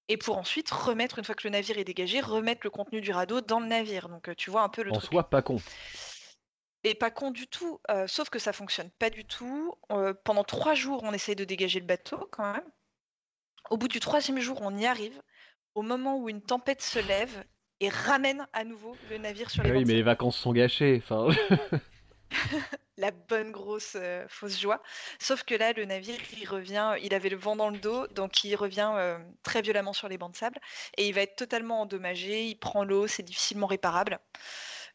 [0.10, 3.12] et pour ensuite remettre, une fois que le navire est dégagé, remettre le contenu du
[3.12, 4.10] radeau dans le navire.
[4.10, 5.12] Donc euh, tu vois un peu le En truc.
[5.12, 5.58] soi, pas con.
[6.84, 9.76] Et pas con du tout, euh, sauf que ça fonctionne pas du tout.
[9.92, 12.64] Euh, pendant trois jours, on essaye de dégager le bateau quand même.
[13.70, 15.22] Au bout du troisième jour, on y arrive.
[15.76, 17.44] Au moment où une tempête se lève
[17.80, 21.02] et ramène à nouveau le navire sur les oui, mais les vacances sont gâchées.
[21.04, 21.28] Enfin,
[22.98, 24.82] La bonne grosse euh, fausse joie.
[25.20, 28.44] Sauf que là, le navire, il revient, il avait le vent dans le dos, donc
[28.44, 30.60] il revient euh, très violemment sur les bancs de sable
[30.98, 32.46] et il va être totalement endommagé.
[32.46, 34.20] Il prend l'eau, c'est difficilement réparable.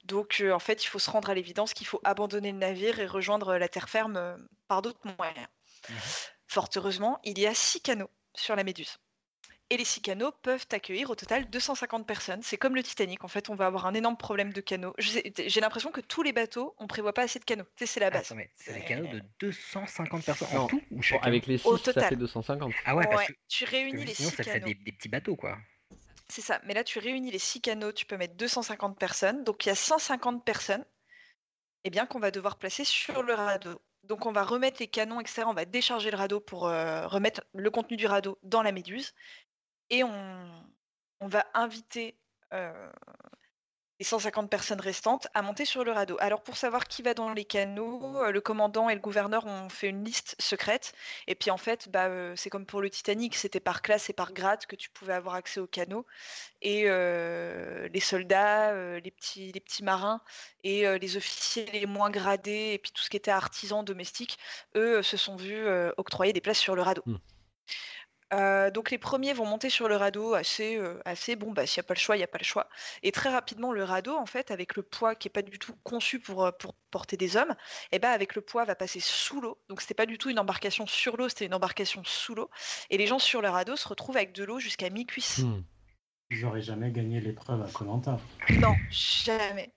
[0.04, 3.00] Donc euh, en fait, il faut se rendre à l'évidence qu'il faut abandonner le navire
[3.00, 4.36] et rejoindre la terre ferme
[4.68, 5.48] par d'autres moyens.
[6.46, 8.98] Fort heureusement, il y a six canaux sur la Méduse.
[9.74, 12.40] Et les six canaux peuvent accueillir au total 250 personnes.
[12.44, 14.60] C'est comme le Titanic, en fait, on va avoir un énorme problème de
[15.10, 17.44] sais- J'ai l'impression que tous les bateaux, on prévoit pas assez de
[17.76, 18.26] sais, c'est la base.
[18.26, 21.58] Attends, mais c'est des canaux de 250 personnes Non, en tout ou chacun avec les
[21.58, 22.72] 6, Au ça fait 250.
[22.84, 25.08] Ah ouais, parce Ouais, que, tu réunis les sinon six ça fait des, des petits
[25.08, 25.58] bateaux quoi.
[26.28, 26.60] C'est ça.
[26.66, 29.42] Mais là, tu réunis les six canaux, tu peux mettre 250 personnes.
[29.42, 30.84] Donc, il y a 150 personnes
[31.82, 33.82] eh bien, qu'on va devoir placer sur le radeau.
[34.04, 35.44] Donc, on va remettre les canons, etc.
[35.46, 39.14] On va décharger le radeau pour euh, remettre le contenu du radeau dans la méduse.
[39.90, 40.48] Et on,
[41.20, 42.14] va inviter
[42.52, 46.16] les 150 personnes restantes à monter sur le radeau.
[46.18, 49.88] Alors, pour savoir qui va dans les canaux, le commandant et le gouverneur ont fait
[49.88, 50.92] une liste secrète.
[51.28, 54.32] Et puis, en fait, bah, c'est comme pour le Titanic, c'était par classe et par
[54.32, 56.04] grade que tu pouvais avoir accès aux canaux.
[56.60, 60.20] Et les soldats, les, petits, marins
[60.64, 64.38] et les officiers les moins gradés, et puis tout ce qui était artisan domestique,
[64.74, 65.66] eux se sont vus
[65.96, 67.02] octroyer des places sur le radeau.
[67.06, 67.18] Hmm.
[68.32, 71.80] Euh, donc les premiers vont monter sur le radeau assez, euh, assez bon, bah, s'il
[71.80, 72.68] n'y a pas le choix, il n'y a pas le choix.
[73.02, 75.74] Et très rapidement, le radeau, en fait, avec le poids qui n'est pas du tout
[75.84, 77.54] conçu pour, pour porter des hommes,
[77.92, 79.60] et ben avec le poids va passer sous l'eau.
[79.68, 82.50] Donc c'était pas du tout une embarcation sur l'eau, c'était une embarcation sous l'eau.
[82.90, 85.40] Et les gens sur le radeau se retrouvent avec de l'eau jusqu'à mi-cuisse.
[85.40, 85.60] Hmm.
[86.30, 88.20] J'aurais jamais gagné l'épreuve à Colanta.
[88.48, 89.74] Non, jamais.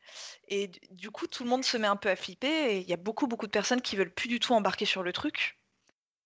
[0.48, 2.88] Et du- du coup, tout le monde se met un peu à flipper et il
[2.88, 5.57] y a beaucoup, beaucoup de personnes qui veulent plus du tout embarquer sur le truc.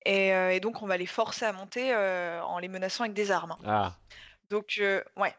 [0.06, 3.14] Et, euh, et donc, on va les forcer à monter euh, en les menaçant avec
[3.14, 3.56] des armes.
[3.66, 3.96] Ah,
[4.50, 5.36] Donc, euh, ouais.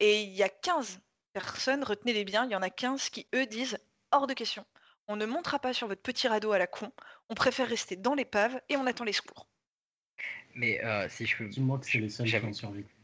[0.00, 1.00] Et il y a 15
[1.32, 3.78] personnes, retenez-les bien, il y en a 15 qui, eux, disent
[4.10, 4.64] hors de question.
[5.06, 6.92] On ne montera pas sur votre petit radeau à la con.
[7.28, 9.46] On préfère rester dans l'épave et on attend les secours.
[10.54, 11.48] Mais euh, si je peux.
[11.48, 12.94] Dis-moi que c'est les seuls qui ont survécu.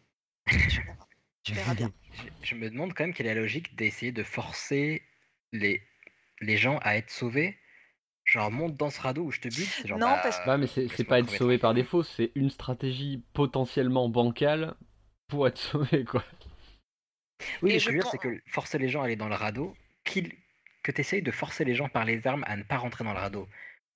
[1.43, 1.93] Tu verras bien.
[2.13, 5.03] Je, je me demande quand même quelle est la logique d'essayer de forcer
[5.53, 5.83] les,
[6.41, 7.59] les gens à être sauvés.
[8.27, 9.67] Genre, monte dans ce radeau où je te bute.
[9.69, 12.33] c'est Genre, Non, bah, parce que- bah, mais c'est pas être sauvé par défaut, c'est
[12.35, 14.75] une stratégie potentiellement bancale
[15.29, 16.25] pour être sauvé, quoi.
[17.63, 19.17] Oui, Et ce que je veux dire, pen- c'est que forcer les gens à aller
[19.17, 20.33] dans le radeau, qu'il-
[20.83, 23.13] que tu essayes de forcer les gens par les armes à ne pas rentrer dans
[23.13, 23.49] le radeau.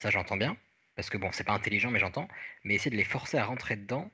[0.02, 0.56] Ça, j'entends bien.
[0.96, 2.28] Parce que bon, c'est pas intelligent, mais j'entends.
[2.64, 4.10] Mais essayer de les forcer à rentrer dedans,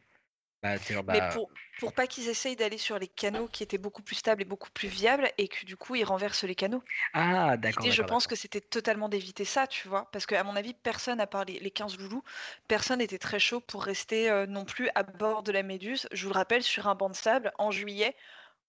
[0.63, 4.03] bah, Mais bah, pour, pour pas qu'ils essayent d'aller sur les canaux qui étaient beaucoup
[4.03, 6.83] plus stables et beaucoup plus viables et que du coup ils renversent les canaux.
[7.15, 7.95] Ah, d'accord.
[7.95, 10.11] Je pense que c'était totalement d'éviter ça, tu vois.
[10.13, 12.23] Parce qu'à mon avis, personne, à part les, les 15 loulous,
[12.69, 16.23] personne n'était très chaud pour rester euh, non plus à bord de la Méduse, je
[16.27, 18.17] vous le rappelle, sur un banc de sable en juillet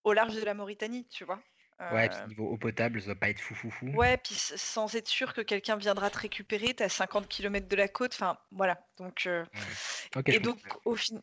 [0.04, 1.44] au large de la Mauritanie, tu vois.
[1.90, 3.88] Ouais, Euh, puis niveau eau potable, ça doit pas être fou fou fou.
[3.94, 7.76] Ouais, puis sans être sûr que quelqu'un viendra te récupérer, t'es à 50 km de
[7.76, 8.86] la côte, enfin voilà.
[8.98, 9.46] Donc, euh,
[10.30, 10.78] et donc comprends.
[10.86, 11.22] au, fin-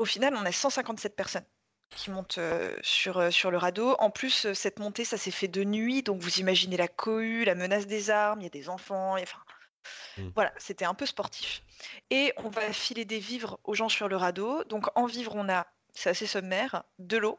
[0.00, 1.44] au final, on a 157 personnes
[1.90, 3.96] qui montent euh, sur, euh, sur le radeau.
[3.98, 7.44] En plus, euh, cette montée, ça s'est fait de nuit, donc vous imaginez la cohue,
[7.44, 9.38] la menace des armes, il y a des enfants, enfin,
[10.16, 10.28] Mm.
[10.34, 11.62] voilà, c'était un peu sportif.
[12.10, 14.64] Et on va filer des vivres aux gens sur le radeau.
[14.64, 17.38] Donc en vivres, on a, c'est assez sommaire, de l'eau,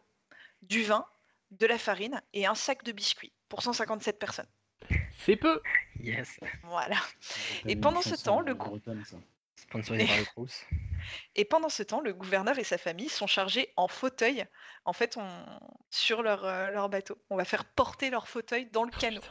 [0.62, 1.06] du vin,
[1.52, 4.48] de la farine et un sac de biscuits pour 157 personnes.
[5.18, 5.62] C'est peu
[6.00, 6.40] Yes.
[6.64, 6.98] Voilà.
[7.68, 8.90] Et pendant ce temps, le groupe-.
[9.72, 10.66] Sponsorisé par le Crous.
[11.36, 14.46] Et pendant ce temps, le gouverneur et sa famille sont chargés en fauteuil,
[14.86, 15.28] en fait, on...
[15.90, 17.18] sur leur, euh, leur bateau.
[17.30, 19.22] On va faire porter leur fauteuil dans le canot.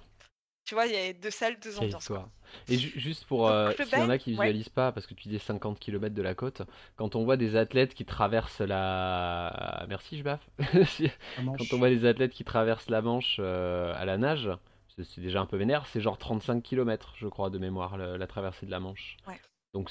[0.65, 2.07] Tu vois, il y a deux salles, deux ambiances.
[2.09, 2.31] quoi.
[2.69, 4.47] Et ju- juste pour euh, s'il y en a qui ouais.
[4.47, 6.63] visualisent pas, parce que tu dis 50 km de la côte,
[6.97, 9.85] quand on voit des athlètes qui traversent la.
[9.89, 10.49] Merci, je baffe.
[11.37, 14.49] Quand on voit des athlètes qui traversent la Manche euh, à la nage,
[14.97, 18.27] c'est déjà un peu vénère, c'est genre 35 km, je crois, de mémoire, le- la
[18.27, 19.17] traversée de la Manche.
[19.27, 19.41] Ouais.
[19.73, 19.91] Donc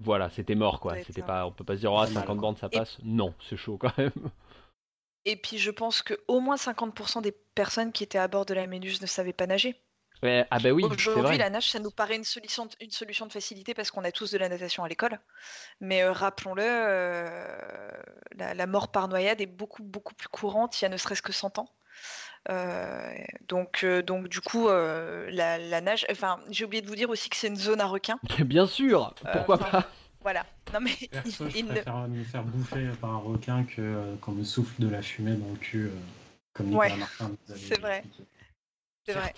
[0.00, 0.96] voilà, c'était mort quoi.
[1.04, 1.26] C'était ça.
[1.26, 2.34] pas, on peut pas se dire, oh, Pas mal, 50 quoi.
[2.36, 2.96] bornes ça Et- passe.
[3.04, 4.12] Non, c'est chaud quand même.
[5.26, 8.54] Et puis, je pense que au moins 50% des personnes qui étaient à bord de
[8.54, 9.78] la Méduse ne savaient pas nager.
[10.22, 13.32] Ouais, ah bah oui, Aujourd'hui, la nage, ça nous paraît une solution, une solution de
[13.32, 15.18] facilité parce qu'on a tous de la natation à l'école.
[15.80, 17.90] Mais euh, rappelons-le, euh,
[18.36, 21.22] la, la mort par noyade est beaucoup, beaucoup plus courante il y a ne serait-ce
[21.22, 21.68] que 100 ans.
[22.48, 23.14] Euh,
[23.48, 26.06] donc, euh, donc, du coup, euh, la, la nage.
[26.10, 28.18] Enfin, j'ai oublié de vous dire aussi que c'est une zone à requins.
[28.44, 29.90] Bien sûr, pourquoi pas?
[30.22, 30.46] Voilà.
[30.72, 33.80] Non, mais Perso, il- je il ne- préfère me faire bouffer par un requin que
[33.80, 35.90] euh, qu'on me souffle de la fumée dans le cul, euh,
[36.54, 38.04] comme Nicolas Ouais, Martin c'est vrai.
[39.06, 39.34] c'est vrai.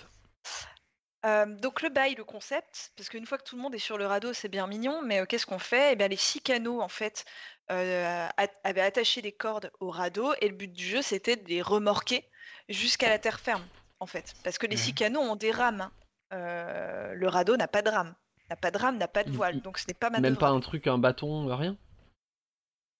[1.24, 3.96] Euh, donc le bail, le concept, parce qu'une fois que tout le monde est sur
[3.96, 5.92] le radeau, c'est bien mignon, mais euh, qu'est-ce qu'on fait?
[5.92, 7.24] Eh bien, les six canaux, en fait,
[7.70, 11.48] euh, at- avaient attaché des cordes au radeau, et le but du jeu, c'était de
[11.48, 12.28] les remorquer
[12.68, 13.64] jusqu'à la terre ferme,
[14.00, 14.34] en fait.
[14.44, 15.80] Parce que les six canaux ont des rames.
[15.82, 15.92] hein.
[16.34, 18.14] Euh, le radeau n'a pas de rame.
[18.50, 20.22] N'a pas de rame, n'a pas de Il- voile, il- donc ce n'est pas Même
[20.22, 20.40] manœuvrable.
[20.40, 21.76] pas un truc, un bâton, rien?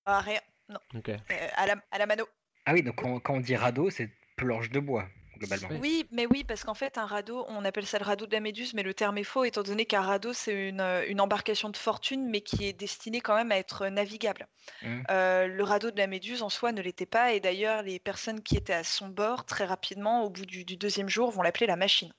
[0.07, 0.79] Ah, rien, non.
[0.95, 1.17] Euh,
[1.55, 2.27] à, la, à la mano.
[2.67, 5.69] Ah oui, donc quand on dit radeau, c'est planche de bois, globalement.
[5.71, 8.41] Oui, mais oui, parce qu'en fait, un radeau, on appelle ça le radeau de la
[8.41, 11.69] Méduse, mais le terme est faux, étant donné qu'un radeau, c'est une, euh, une embarcation
[11.71, 14.49] de fortune, mais qui est destinée quand même à être navigable.
[14.83, 15.05] Mhm.
[15.11, 18.43] Euh, le radeau de la Méduse, en soi, ne l'était pas, et d'ailleurs, les personnes
[18.43, 21.67] qui étaient à son bord, très rapidement, au bout du, du deuxième jour, vont l'appeler
[21.67, 22.13] la machine,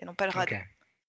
[0.00, 0.56] et non pas le radeau.
[0.56, 0.60] Ok.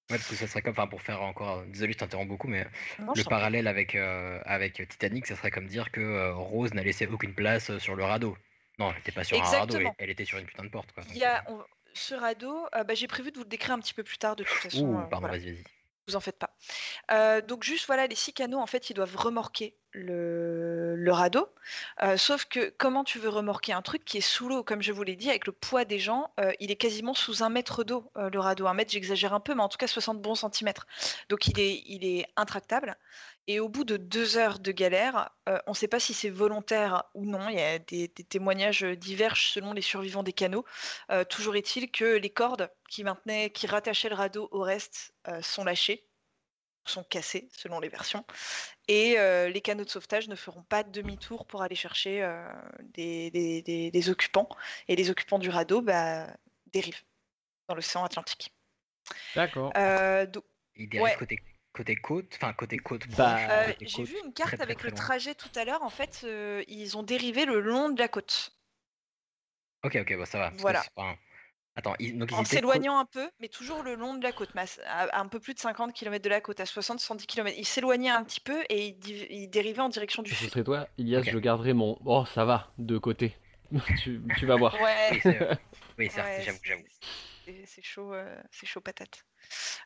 [0.10, 2.68] Ouais, parce que ça serait comme, enfin, pour faire encore, désolé, je t'interromps beaucoup, mais
[3.00, 6.84] Non, le parallèle avec, euh, avec Titanic, ça serait comme dire que euh, Rose n'a
[6.84, 8.36] laissé aucune place sur le radeau.
[8.80, 11.04] Non, elle n'était pas sur un radeau, elle, était sur une putain de porte, quoi.
[11.10, 13.80] Il y a, on- ce radeau, euh, bah, j'ai prévu de vous le décrire un
[13.80, 14.86] petit peu plus tard, de toute façon.
[14.86, 15.38] Ouh, euh, pardon, voilà.
[15.38, 15.64] vas-y, vas-y.
[16.08, 16.56] vous en faites pas.
[17.12, 21.50] Euh, donc juste voilà, les six canaux en fait, ils doivent remorquer le, le radeau.
[22.02, 24.94] Euh, sauf que comment tu veux remorquer un truc qui est sous l'eau, comme je
[24.94, 27.84] vous l'ai dit, avec le poids des gens, euh, il est quasiment sous un mètre
[27.84, 28.68] d'eau le radeau.
[28.68, 30.88] Un mètre, j'exagère un peu, mais en tout cas 60 bons centimètres.
[31.28, 32.96] Donc il est, il est intractable.
[33.48, 36.30] Et au bout de deux heures de galère, euh, on ne sait pas si c'est
[36.30, 37.50] volontaire ou non.
[37.50, 40.64] Il y a des, des témoignages divergent selon les survivants des canaux.
[41.10, 45.42] Euh, toujours est-il que les cordes qui maintenaient, qui rattachaient le radeau au reste, euh,
[45.42, 46.08] sont lâchées,
[46.86, 48.26] sont cassées selon les versions,
[48.88, 52.44] et euh, les canaux de sauvetage ne feront pas demi-tour pour aller chercher euh,
[52.96, 54.50] des, des- des- des occupants.
[54.88, 56.28] Et les occupants du radeau bah,
[56.68, 57.04] dérivent
[57.68, 58.52] dans l'océan Atlantique.
[59.36, 59.72] D'accord.
[59.78, 60.44] Euh, donc,
[60.76, 61.16] Il dérive ouais.
[61.18, 61.40] côté,
[61.74, 63.08] côté côte, enfin côté côte.
[63.08, 65.02] Bah, Euh, J'ai vu une carte très, avec très le loin.
[65.02, 65.84] trajet tout à l'heure.
[65.84, 68.52] En fait, euh, ils ont dérivé le long de la côte,
[69.84, 70.54] Ok, ok, bah ça va.
[70.60, 70.86] Voilà.
[70.98, 71.16] un-
[71.76, 74.50] Attends, ils, donc ils en s'éloignant un peu, mais toujours le long de la côte,
[74.56, 77.58] mais à, à un peu plus de 50 km de la côte, à 60-70 km.
[77.58, 80.52] Ils s'éloignaient un petit peu et ils, dérivaient en direction du Ce sud.
[80.52, 81.98] serait toi, Ilias, je garderai mon.
[82.06, 83.36] Oh, ça va, de côté.
[84.02, 84.74] tu, tu vas voir.
[84.82, 85.40] Ouais, Oui, c'est
[85.98, 86.84] oui, certes, Ouais, j'avoue, j'avoue.
[87.46, 89.26] c'est- c'est chaud, euh, c'est chaud patate.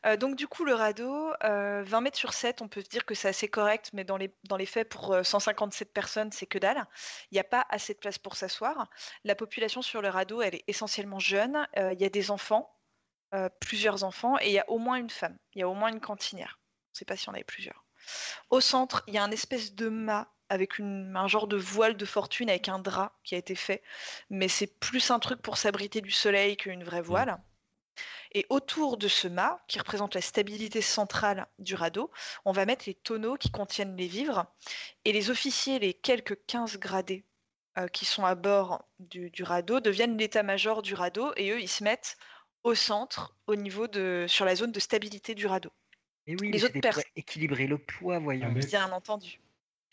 [0.04, 3.04] Euh, donc du coup, le radeau, euh, 20 mètres sur 7, on peut se dire
[3.04, 6.46] que c'est assez correct, mais dans les, dans les faits, pour euh, 157 personnes, c'est
[6.46, 6.86] que dalle.
[7.30, 8.88] Il n'y a pas assez de place pour s'asseoir.
[9.24, 11.66] La population sur le radeau, elle est essentiellement jeune.
[11.76, 12.74] Il y a des enfants,
[13.60, 15.38] plusieurs enfants, et il y a au moins une femme.
[15.54, 16.58] Il y a au moins une cantinière.
[16.60, 17.84] On ne sait pas si on avait plusieurs.
[18.50, 21.96] Au centre, il y a un espèce de mât avec une- un genre de voile
[21.96, 23.82] de fortune avec un drap qui a été fait,
[24.30, 27.38] mais c'est plus un truc pour s'abriter du soleil qu'une vraie voile.
[28.32, 32.10] Et autour de ce mât, qui représente la stabilité centrale du radeau,
[32.44, 34.46] on va mettre les tonneaux qui contiennent les vivres.
[35.04, 37.24] Et les officiers, les quelques 15 gradés
[37.78, 41.32] euh, qui sont à bord du, du radeau, deviennent l'état-major du radeau.
[41.36, 42.16] Et eux, ils se mettent
[42.64, 45.70] au centre, au niveau de, sur la zone de stabilité du radeau.
[46.26, 48.48] Et oui, Les autres c'était pour pers- équilibrer le poids, voyons.
[48.48, 49.40] Ah, mais- Bien entendu.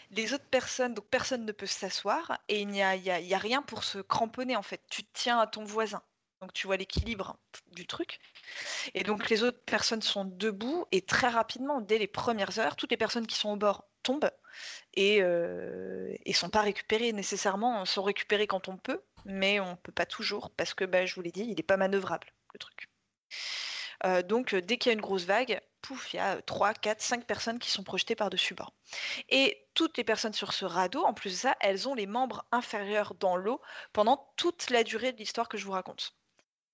[0.10, 3.20] Les autres personnes, donc personne ne peut s'asseoir et il n'y a, il y a-
[3.20, 4.82] il y a rien pour se cramponner en fait.
[4.90, 6.02] Tu te tiens à ton voisin.
[6.44, 7.38] Donc tu vois l'équilibre
[7.72, 8.20] du truc.
[8.94, 12.92] Et donc les autres personnes sont debout et très rapidement, dès les premières heures, toutes
[12.92, 14.30] les personnes qui sont au bord tombent
[14.94, 19.94] et, euh, et sont pas récupérées nécessairement, sont récupérées quand on peut, mais on peut
[19.94, 22.90] pas toujours parce que bah, je vous l'ai dit, il n'est pas manœuvrable le truc.
[24.06, 26.74] Euh, donc euh, dès qu'il y a une grosse vague, pouf, il y a 3,
[26.74, 28.74] 4, 5 personnes qui sont projetées par-dessus bord.
[29.30, 32.46] Et toutes les personnes sur ce radeau, en plus de ça, elles ont les membres
[32.52, 33.62] inférieurs dans l'eau
[33.94, 36.18] pendant toute la durée de l'histoire que je vous raconte.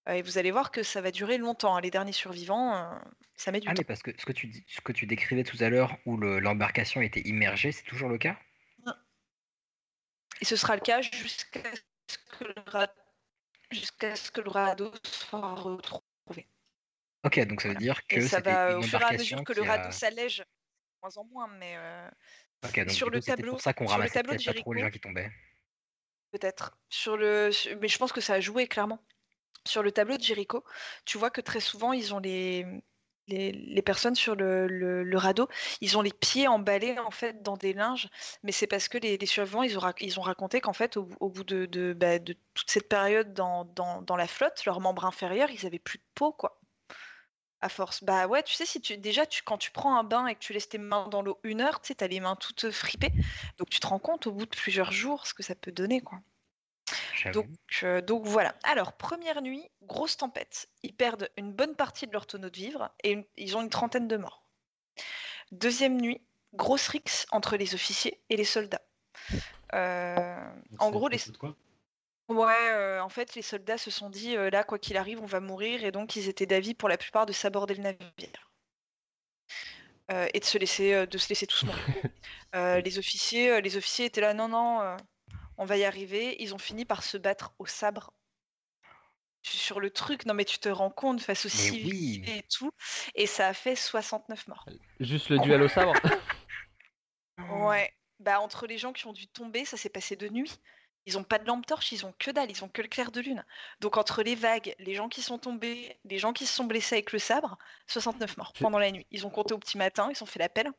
[0.08, 1.76] Euh, et vous allez voir que ça va durer longtemps.
[1.76, 1.82] hein.
[1.82, 3.00] Les derniers survivants, euh,
[3.36, 3.82] ça met du Ah, temps.
[3.82, 6.18] mais parce que ce que tu, dis- ce que tu décrivais tout à l'heure, où
[6.18, 8.38] le- l'embarcation était immergée, c'est toujours le cas?
[10.42, 11.62] Et ce sera le cas jusqu'à
[12.08, 12.94] ce que le, ra-
[13.72, 16.50] jusqu'à ce que le radeau soit retrouvé.
[17.26, 19.08] Ok, donc ça veut dire que Et ça c'était va une au fur et à
[19.08, 20.46] embarcation mesure que le qui a- radeau s'allège, de
[21.04, 22.10] moins en moins, mais euh,
[22.64, 24.36] Ok, donc sur du le coup, c'était tableau, pour ça qu'on sur le ramassait tableau
[24.36, 25.30] de peut-être pas trop les Jéricho, gens qui tombaient.
[26.32, 26.80] Peut-être.
[26.90, 29.00] Sur le, su- mais je pense que ça a joué clairement.
[29.66, 30.64] Sur le tableau de Jericho,
[31.06, 32.66] tu vois que très souvent ils ont les,
[33.30, 35.48] les, personnes sur le, radeau,
[35.82, 38.10] ils ont les pieds emballés en fait dans des linges,
[38.44, 41.44] mais c'est parce que les, survivants ils ont, ils ont raconté qu'en fait au, bout-
[41.44, 43.66] de, de, bah, de toute cette période dans,
[44.18, 46.60] la flotte, leurs membres inférieurs ils avaient plus de peau quoi.
[47.62, 48.06] À force.
[48.06, 50.40] Bah ouais, tu sais, si tu déjà tu, quand tu prends un bain et que
[50.40, 53.12] tu laisses tes mains dans l'eau une heure, tu sais, t'as les mains toutes fripées.
[53.58, 56.00] Donc tu te rends compte au bout de plusieurs jours ce que ça peut donner
[56.00, 56.20] quoi.
[57.34, 57.48] Donc,
[57.84, 58.56] euh, donc voilà.
[58.64, 60.70] Alors, première nuit, grosse tempête.
[60.84, 63.70] Ils perdent une bonne partie de leur tonneau de vivres et une- ils ont une
[63.70, 64.44] trentaine de morts.
[65.52, 66.22] Deuxième nuit,
[66.54, 68.82] grosse rixe entre les officiers et les soldats.
[69.74, 71.20] Euh, en gros, les...
[71.40, 71.56] quoi?
[72.30, 75.40] Ouais, euh, en fait, les soldats se sont dit, là, quoi qu'il arrive, on va
[75.40, 78.52] mourir, et donc ils étaient d'avis pour la plupart de s'aborder le navire.
[80.34, 81.84] Et de se laisser, de se laisser tous mourir.
[82.84, 84.98] Les, officiers, les officiers étaient là, non, non,
[85.60, 86.42] on va y arriver.
[86.42, 88.14] Ils ont fini par se battre au sabre.
[89.44, 92.24] Sur le truc, non mais tu te rends compte face civils oui.
[92.28, 92.72] et tout,
[93.16, 94.66] et ça a fait 69 morts.
[95.00, 95.94] Juste le duel au sabre.
[97.52, 100.60] Ouais, bah entre les gens qui ont dû tomber, ça s'est passé de nuit.
[101.06, 103.14] Ils ont pas de lampe torche, ils ont que dalle, ils ont que le clair
[103.14, 103.46] de lune.
[103.80, 106.96] Donc entre les vagues, les gens qui sont tombés, les gens qui se sont blessés
[106.96, 109.08] avec le sabre, 69 morts pendant la nuit.
[109.10, 110.70] Ils ont compté au petit matin, ils ont fait l'appel.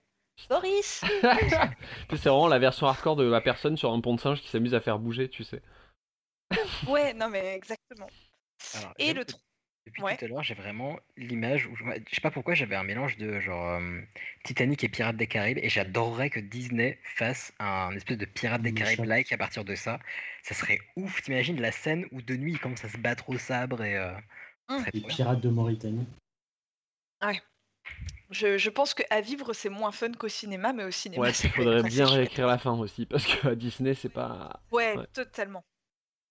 [0.48, 4.20] Boris Tu sais, c'est vraiment la version hardcore de la personne sur un pont de
[4.20, 5.62] singe qui s'amuse à faire bouger, tu sais.
[6.88, 8.08] Ouais, non mais exactement.
[8.74, 10.16] Alors, Et le Depuis Ouais.
[10.16, 13.40] tout à l'heure, j'ai vraiment l'image où je, sais pas pourquoi j'avais un mélange de
[13.40, 14.00] genre euh,
[14.44, 18.74] Titanic et Pirates des Caraïbes et j'adorerais que Disney fasse un espèce de Pirates des
[18.74, 19.98] Caraïbes like à partir de ça.
[20.42, 21.22] Ça serait ouf.
[21.22, 24.12] T'imagines la scène où de nuit ils commencent à se battre au sabre et euh,
[24.68, 26.06] ça serait Les pirates de Mauritanie.
[28.30, 31.50] Je, je pense qu'à vivre c'est moins fun qu'au cinéma, mais au cinéma Ouais, il
[31.50, 34.60] faudrait bien réécrire la fin aussi, parce que à Disney, c'est pas.
[34.70, 35.06] Ouais, Ouais.
[35.12, 35.64] totalement.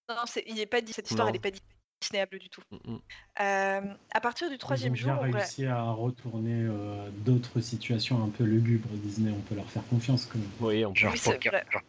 [0.10, 1.34] Non, c'est, il est pas dit, cette histoire Non.
[1.34, 1.58] elle est pas
[2.02, 2.62] Disneyable du tout.
[2.72, 3.00] Mm, mm.
[3.42, 7.10] Euh, à partir du troisième Ils ont jour, bien on va- réussi à retourner euh,
[7.12, 9.32] d'autres situations un peu lugubres Disney.
[9.32, 10.48] On peut leur faire confiance quand même.
[10.62, 11.08] Oui, on peut.
[11.12, 11.66] Oui, vrai.
[11.70, 11.82] genre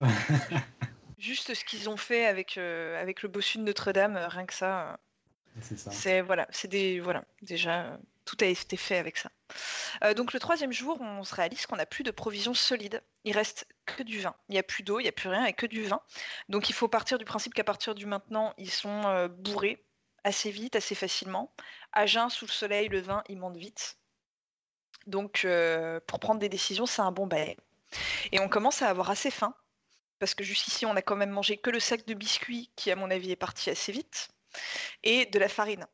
[0.00, 0.08] Bah,
[1.18, 4.54] juste ce qu'ils ont fait avec, euh, avec le bossu de Notre-Dame, euh, rien que
[4.54, 4.98] ça.
[5.60, 9.30] C'est voilà, c'est des voilà, déjà tout a été fait avec ça.
[10.04, 13.02] Euh, donc le troisième jour, on se réalise qu'on n'a plus de provisions solides.
[13.24, 14.34] Il reste que du vin.
[14.48, 16.00] Il n'y a plus d'eau, il n'y a plus rien et que du vin.
[16.48, 19.84] Donc il faut partir du principe qu'à partir du maintenant, ils sont euh, bourrés
[20.24, 21.52] assez vite, assez facilement.
[21.92, 23.98] À jeun, sous le soleil, le vin, il monte vite.
[25.06, 27.56] Donc euh, pour prendre des décisions, c'est un bon bail.
[28.30, 29.54] Et on commence à avoir assez faim
[30.18, 32.96] parce que jusqu'ici, on a quand même mangé que le sac de biscuits qui, à
[32.96, 34.28] mon avis, est parti assez vite
[35.02, 35.86] et de la farine.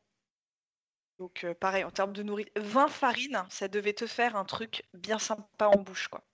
[1.19, 4.83] Donc euh, pareil, en termes de nourriture, 20 farines, ça devait te faire un truc
[4.95, 6.25] bien sympa en bouche, quoi.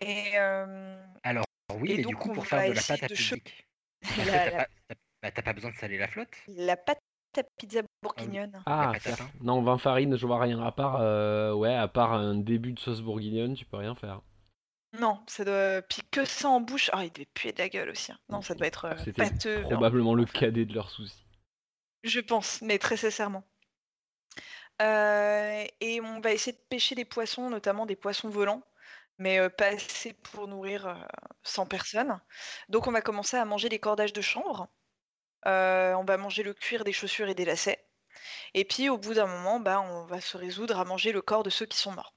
[0.00, 1.44] Et euh, Alors
[1.78, 3.08] oui, Et mais du donc, coup on pour va faire de la essayer pâte à
[4.44, 6.36] t'as la- pas, t'as- bah, t'as pas besoin de saler la flotte.
[6.48, 7.00] la pâte
[7.38, 8.66] à pizza bourguignonne.
[8.66, 9.30] Ah, La patate, hein.
[9.40, 10.60] non, 20 farines, je vois rien.
[10.62, 14.22] À part, euh, ouais, à part un début de sauce bourguignonne, tu peux rien faire.
[14.98, 15.82] Non, ça doit.
[15.82, 16.90] Puis que ça en bouche.
[16.92, 18.12] Ah, il devait puer de la gueule aussi.
[18.12, 18.18] hein.
[18.28, 19.62] Non, ça doit être euh, pâteux.
[19.62, 21.24] probablement le cadet de leurs soucis.
[22.02, 23.44] Je pense, mais très sincèrement.
[24.82, 28.62] Euh, et on va essayer de pêcher des poissons, notamment des poissons volants,
[29.18, 30.94] mais euh, pas assez pour nourrir euh,
[31.42, 32.18] 100 personnes.
[32.70, 34.68] Donc on va commencer à manger les cordages de chanvre.
[35.46, 37.86] Euh, on va manger le cuir des chaussures et des lacets.
[38.54, 41.42] Et puis au bout d'un moment, bah, on va se résoudre à manger le corps
[41.42, 42.14] de ceux qui sont morts.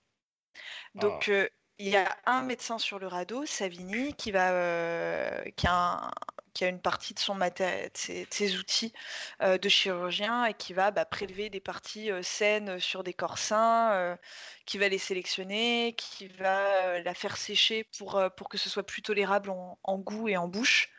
[0.95, 5.67] Donc euh, il y a un médecin sur le radeau, Savini, qui va, euh, qui
[5.67, 5.73] a
[6.07, 6.11] un-
[6.53, 8.93] qui a une partie de son maté- de ses, de ses outils
[9.41, 13.39] euh, de chirurgien et qui va bah, prélever des parties euh, saines sur des corps
[13.39, 14.17] sains,
[14.65, 19.01] qui va les sélectionner, qui va la faire sécher pour, pour que ce soit plus
[19.01, 20.91] tolérable en, en goût et en bouche,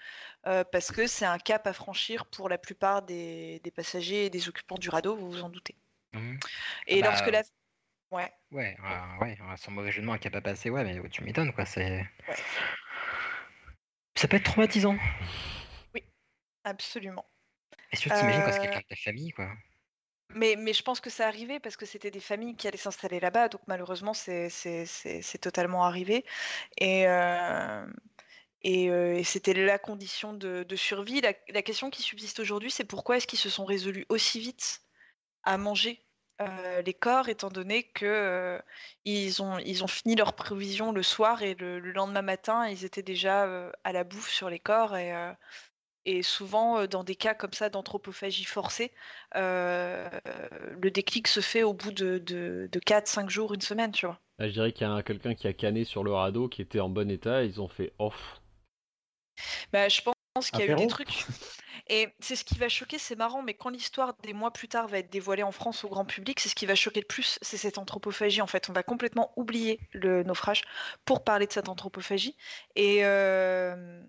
[0.44, 4.48] parce que c'est un cap à franchir pour la plupart des, des passagers et des
[4.48, 5.76] occupants du radeau, vous vous en doutez.
[6.12, 6.38] Mhm.
[6.86, 7.42] Et Bah, lorsque la...
[8.10, 8.32] Ouais.
[8.50, 11.24] Ouais, euh, ouais, sans mauvais jeu de mots, un cap à passer, ouais, mais tu
[11.24, 12.06] m'étonnes quoi, c'est.
[12.28, 12.36] Ouais.
[14.16, 14.96] Ça peut être traumatisant.
[16.64, 17.26] Absolument.
[17.92, 19.50] Et surtout, t'imagines quand c'est Euh, quelqu'un de ta famille, quoi.
[20.30, 23.20] Mais, mais je pense que ça arrivait parce que c'était des familles qui allaient s'installer
[23.20, 24.48] là-bas, donc malheureusement c'est
[25.40, 26.24] totalement arrivé.
[26.78, 27.86] Et, euh,
[28.62, 31.20] et, euh, et c'était la condition de, de survie.
[31.20, 34.82] La, la question qui subsiste aujourd'hui, c'est pourquoi est-ce qu'ils se sont résolus aussi vite
[35.44, 36.03] à manger
[36.40, 38.58] euh, les corps, étant donné que euh,
[39.04, 42.84] ils ont, ils ont fini leur provision le soir et le, le lendemain matin, ils
[42.84, 45.12] étaient déjà euh, à la bouffe sur les corps et,
[46.04, 48.92] et souvent, dans des cas comme ça d'anthropophagie forcée,
[49.34, 54.18] le déclic se fait au bout de, de, de 4-5 jours, une semaine, tu vois.
[54.38, 56.80] Là, je dirais qu'il y a quelqu'un qui a canné sur le radeau qui était
[56.80, 57.44] en bon état.
[57.44, 58.40] Ils ont fait off.
[59.72, 61.26] Bah, je pense qu'il y a eu des trucs.
[61.88, 64.88] Et c'est ce qui va choquer, c'est marrant, mais quand l'histoire des mois plus tard
[64.88, 67.38] va être dévoilée en France au grand public, c'est ce qui va choquer le plus,
[67.42, 68.40] c'est cette anthropophagie.
[68.40, 70.62] En fait, on va complètement oublier le naufrage
[71.04, 72.36] pour parler de cette anthropophagie.
[72.74, 74.02] Et, euh,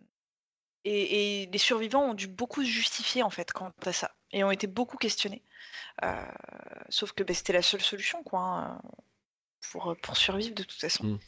[0.85, 4.43] et, et les survivants ont dû beaucoup se justifier en fait quant à ça, et
[4.43, 5.43] ont été beaucoup questionnés.
[6.03, 6.25] Euh,
[6.89, 8.39] sauf que bah, c'était la seule solution, quoi.
[8.39, 8.81] hein,
[9.71, 11.03] Pour, pour survivre de toute façon.
[11.03, 11.19] Mm.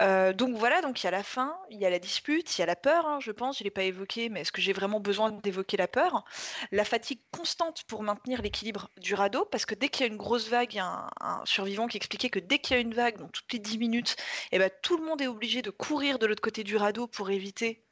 [0.00, 2.60] Euh, donc voilà, donc il y a la faim, il y a la dispute, il
[2.60, 4.60] y a la peur, hein, je pense, je ne l'ai pas évoqué, mais est-ce que
[4.60, 6.24] j'ai vraiment besoin d'évoquer la peur?
[6.72, 10.18] La fatigue constante pour maintenir l'équilibre du radeau, parce que dès qu'il y a une
[10.18, 12.80] grosse vague, il y a un, un survivant qui expliquait que dès qu'il y a
[12.80, 14.16] une vague, donc toutes les 10 minutes,
[14.52, 17.30] eh ben, tout le monde est obligé de courir de l'autre côté du radeau pour
[17.30, 17.83] éviter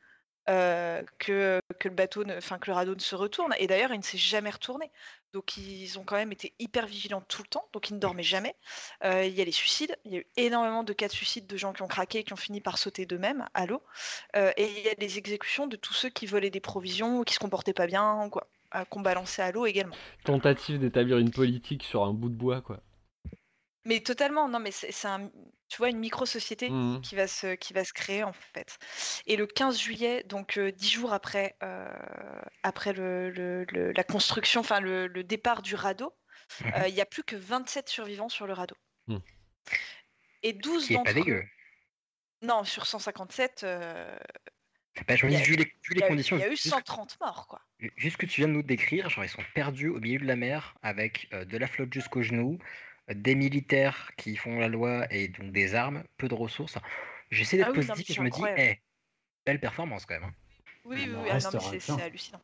[0.49, 3.55] euh, que, que le bateau, ne- enfin que le radeau ne se retourne.
[3.59, 4.90] Et d'ailleurs, il ne s'est jamais retourné.
[5.32, 7.66] Donc ils ont quand même été hyper vigilants tout le temps.
[7.72, 8.55] Donc ils ne dormaient jamais.
[9.05, 9.97] Euh, il y a les suicides.
[10.05, 12.24] Il y a eu énormément de cas de suicide de gens qui ont craqué et
[12.24, 13.82] qui ont fini par sauter d'eux-mêmes à l'eau.
[14.36, 17.24] Euh, et il y a des exécutions de tous ceux qui volaient des provisions ou
[17.24, 18.47] qui se comportaient pas bien, quoi,
[18.90, 19.97] qu'on balançait à l'eau également.
[20.24, 22.80] Tentative d'établir une politique sur un bout de bois, quoi.
[23.84, 25.30] Mais totalement, non, mais c'est un,
[25.72, 27.00] tu vois, une micro-société Mhm.
[27.00, 28.76] qui va se, qui va se créer en fait.
[29.26, 31.88] Et le 15 juillet, donc euh, dix jours après, euh,
[32.62, 36.12] après le, le- le- la construction, enfin le, départ du radeau,
[36.60, 36.72] Mhm.
[36.74, 38.76] euh, il n'y a plus que 27 survivants sur le radeau.
[39.06, 39.22] Mhm.
[40.42, 41.44] Et 12 Qui est pas d'entre eux, dégueu.
[42.42, 44.14] non, sur 157, euh,
[45.08, 46.50] Bah, je me il y dis, a- vu les, vu conditions, il y a eu
[46.50, 47.62] juste- 130 morts, quoi.
[47.96, 50.26] Juste ce que tu viens de nous décrire, genre ils sont perdus au milieu de
[50.26, 52.58] la mer avec de la flotte jusqu'aux genoux,
[53.09, 56.78] des militaires qui font la loi et donc des armes, peu de ressources.
[57.30, 58.80] J'essaie d'être Ah oui, positif et je me dis, eh,
[59.44, 60.24] belle performance quand même.
[60.24, 60.34] hein.
[60.84, 61.57] Oui, Il oui, ah c'est
[62.03, 62.40] hallucinant.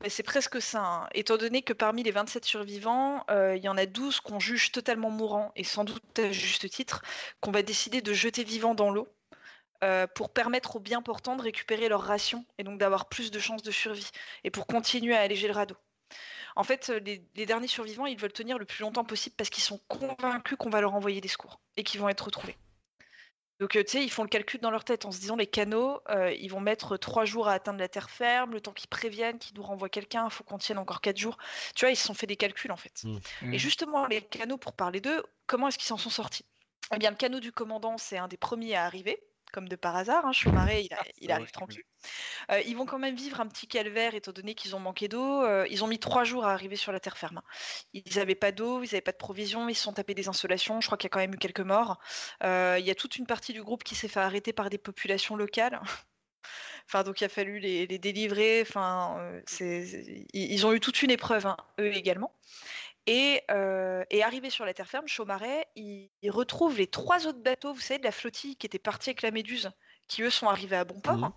[0.00, 1.08] Mais c'est presque ça, hein.
[1.12, 4.70] étant donné que parmi les 27 survivants, euh, il y en a 12 qu'on juge
[4.70, 7.02] totalement mourants, et sans doute à juste titre,
[7.40, 9.08] qu'on va décider de jeter vivants dans l'eau
[9.82, 13.38] euh, pour permettre aux bien portants de récupérer leur ration et donc d'avoir plus de
[13.40, 14.10] chances de survie,
[14.44, 15.76] et pour continuer à alléger le radeau.
[16.56, 19.50] En fait, euh, les, les derniers survivants, ils veulent tenir le plus longtemps possible parce
[19.50, 22.56] qu'ils sont convaincus qu'on va leur envoyer des secours et qu'ils vont être retrouvés.
[23.58, 25.46] Donc, euh, tu sais, ils font le calcul dans leur tête en se disant les
[25.46, 28.88] canaux, euh, ils vont mettre trois jours à atteindre la terre ferme, le temps qu'ils
[28.88, 31.38] préviennent, qu'ils nous renvoient quelqu'un, il faut qu'on tienne encore quatre jours.
[31.74, 33.04] Tu vois, ils se sont fait des calculs en fait.
[33.04, 33.54] Mm.
[33.54, 36.44] Et justement, les canaux, pour parler d'eux, comment est-ce qu'ils s'en sont sortis?
[36.94, 39.22] Eh bien, le canot du commandant, c'est un des premiers à arriver,
[39.52, 40.26] comme de par hasard.
[40.26, 41.82] Hein, Chaumaré, il, a- il arrive tranquille.
[42.50, 45.42] Euh, ils vont quand même vivre un petit calvaire étant donné qu'ils ont manqué d'eau.
[45.44, 47.42] Euh, ils ont mis trois jours à arriver sur la terre ferme.
[47.94, 50.80] Ils n'avaient pas d'eau, ils n'avaient pas de provisions, ils se sont tapés des insolations.
[50.80, 51.98] Je crois qu'il y a quand même eu quelques morts.
[52.44, 54.78] Euh, Il y a toute une partie du groupe qui s'est fait arrêter par des
[54.78, 55.80] populations locales.
[56.88, 58.62] Enfin, donc il a fallu les, les délivrer.
[58.62, 62.32] Enfin, ils ont eu toute une épreuve, hein, eux également.
[63.06, 67.42] Et, euh, et arrivé sur la terre ferme, Chaumaret, il, il retrouve les trois autres
[67.42, 69.70] bateaux, vous savez, de la flottille qui étaient partis avec la Méduse,
[70.08, 71.32] qui eux sont arrivés à bon port.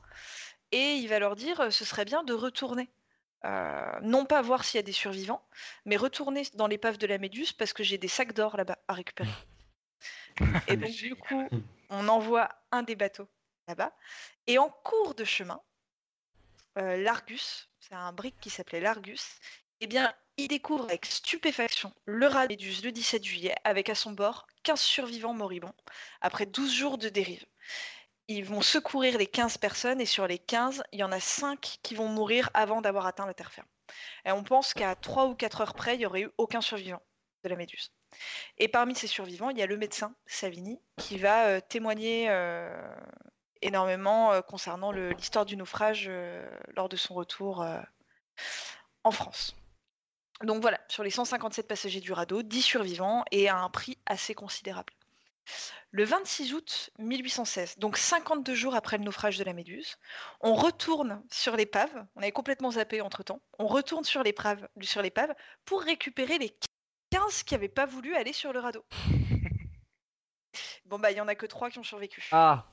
[0.72, 2.90] Et il va leur dire, euh, ce serait bien de retourner.
[3.46, 5.48] Euh, non pas voir s'il y a des survivants,
[5.86, 8.94] mais retourner dans l'épave de la Méduse parce que j'ai des sacs d'or là-bas à
[8.94, 9.30] récupérer.
[10.68, 11.48] Et donc du coup,
[11.90, 13.30] on envoie un des bateaux
[13.68, 13.96] là-bas.
[14.48, 15.62] Et en cours de chemin,
[16.78, 19.40] euh, l'Argus, c'est un brick qui s'appelait l'Argus,
[19.80, 24.12] eh bien, il découvre avec stupéfaction le rat Méduse le 17 juillet, avec à son
[24.12, 25.74] bord 15 survivants moribonds,
[26.22, 27.46] après 12 jours de dérive.
[28.28, 31.80] Ils vont secourir les 15 personnes, et sur les 15, il y en a 5
[31.82, 33.68] qui vont mourir avant d'avoir atteint la terre ferme.
[34.26, 37.02] Et on pense qu'à 3 ou 4 heures près, il n'y aurait eu aucun survivant
[37.44, 37.92] de la Méduse.
[38.58, 42.70] Et parmi ces survivants, il y a le médecin Savini qui va euh, témoigner euh,
[43.62, 46.10] énormément euh, concernant l'histoire du naufrage
[46.76, 47.66] lors de son retour
[49.04, 49.56] en France.
[50.44, 54.34] Donc voilà, sur les 157 passagers du radeau, 10 survivants et à un prix assez
[54.34, 54.94] considérable.
[55.92, 59.98] Le 26 août 1816, donc 52 jours après le naufrage de la Méduse,
[60.42, 65.34] on retourne sur l'épave, on avait complètement zappé entre-temps, on retourne sur l'épave sur l'épave
[65.66, 66.56] pour récupérer les
[67.10, 68.86] 15 qui n'avaient pas voulu aller sur le radeau.
[70.86, 72.28] Bon bah il y en a que 3 qui ont survécu.
[72.32, 72.66] Ah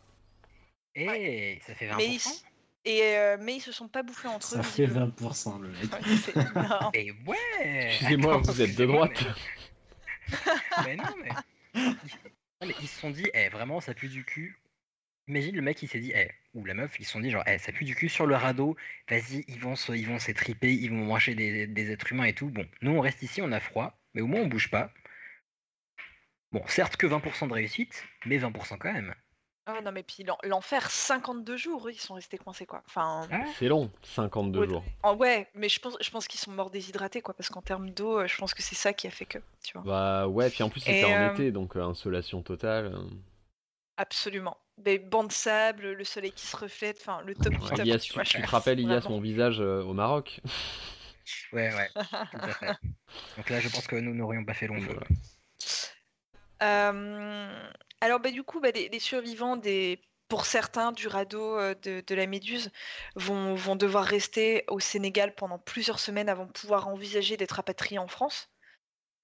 [0.95, 1.97] Et ça fait 20%.
[1.97, 2.21] Mais ils,
[2.87, 4.57] et, euh, mais ils se sont pas bouffés entre eux.
[4.57, 5.09] Ça fait visiblement.
[5.09, 6.95] 20% le mec.
[6.95, 9.25] Ouais, ouais Excusez-moi, vous êtes de droite.
[10.85, 10.85] Mais...
[10.85, 11.31] mais non, mais...
[12.61, 14.59] Non, mais ils se sont dit, eh, vraiment, ça pue du cul.
[15.29, 17.43] Imagine le mec, il s'est dit, eh, ou la meuf, ils se sont dit, genre,
[17.47, 18.77] eh, ça pue du cul sur le radeau,
[19.11, 22.33] vas-y, ils vont se, ils vont s'étriper, ils vont manger des, des êtres humains et
[22.33, 22.49] tout.
[22.49, 24.93] Bon, nous, on reste ici, on a froid, mais au moins, on bouge pas.
[26.53, 29.15] Bon, certes que 20% de réussite, mais 20% quand même.
[29.67, 32.83] Ah non mais puis l'en- l'enfer, 52 jours, eux, ils sont restés coincés quoi.
[32.87, 34.85] Enfin, C'est long, 52 ouais, jours.
[35.03, 37.91] en- ouais, mais je pense, je pense qu'ils sont morts déshydratés quoi, parce qu'en termes
[37.91, 39.87] d'eau, euh, je pense que c'est ça qui a fait que, tu vois.
[39.87, 42.87] Bah ouais, puis en plus c'était Et, en euh, été, donc euh, insolation totale.
[42.95, 42.99] euh.
[43.99, 44.57] Absolument.
[44.79, 47.85] Des bancs de sable, le soleil qui se reflète, enfin le top du top.
[47.85, 49.11] Ilias, tu tu, vois, tu je- te rappelles Ilias vraiment.
[49.11, 50.41] mon visage euh, au Maroc?
[51.53, 51.91] Ouais, ouais,
[52.31, 52.77] tout à fait.
[53.37, 54.99] Donc là, je pense que nous n'aurions pas fait long feu.
[56.63, 61.75] Euh, alors bah, du coup, bah, les, les survivants des, pour certains du radeau euh,
[61.75, 62.71] de, la Méduse
[63.15, 67.99] vont, vont devoir rester au Sénégal pendant plusieurs semaines avant de pouvoir envisager d'être rapatriés
[67.99, 68.51] en France.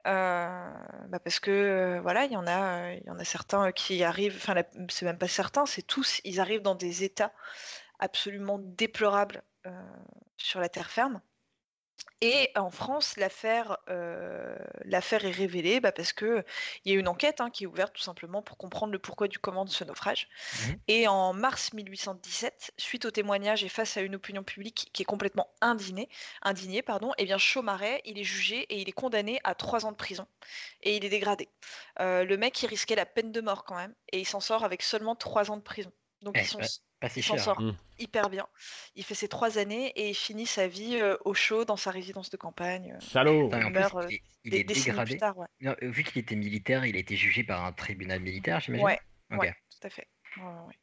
[0.07, 0.73] Euh,
[1.09, 4.37] bah, parce que euh, voilà, il y en a, y en a certains qui arrivent,
[4.37, 4.55] enfin
[4.89, 7.33] c'est même pas certains, c'est tous, ils arrivent dans des états
[8.01, 9.43] absolument déplorables
[10.37, 11.21] sur la terre ferme.
[12.21, 16.45] Et en France, l'affaire euh, l'affaire est révélée bah, parce qu'il
[16.85, 19.39] y a une enquête hein, qui est ouverte tout simplement pour comprendre le pourquoi du
[19.41, 20.29] comment de ce naufrage.
[20.69, 20.77] Mhm.
[20.89, 25.07] Et en mars 1817, suite au témoignage et face à une opinion publique qui est
[25.07, 26.09] complètement indignée,
[26.43, 29.91] indignée pardon, eh bien Chaumaret, il est jugé et il est condamné à trois ans
[29.93, 30.27] de prison.
[30.83, 31.49] Et il est dégradé.
[32.01, 33.95] Euh, le mec, il risquait la peine de mort quand même.
[34.13, 35.93] Et il s'en sort avec seulement trois ans de prison.
[36.21, 36.67] Donc Eh, ils sont- pas-
[37.03, 37.77] pas si il s'en cher, sort hein.
[37.99, 38.47] hyper bien.
[38.95, 41.91] Il fait ses trois années et il finit sa vie euh, au chaud dans sa
[41.91, 42.93] résidence de campagne.
[42.95, 43.95] euh, Salaud Il meurt,
[44.45, 45.11] il est, il dégradé.
[45.11, 45.47] plus tard, ouais.
[45.61, 48.87] Non, vu qu'il était militaire, il a été jugé par un tribunal militaire, j'imagine?
[48.87, 49.01] Ouais,
[49.31, 50.09] tout à fait.
[50.39, 50.75] Ouais, ouais, ouais.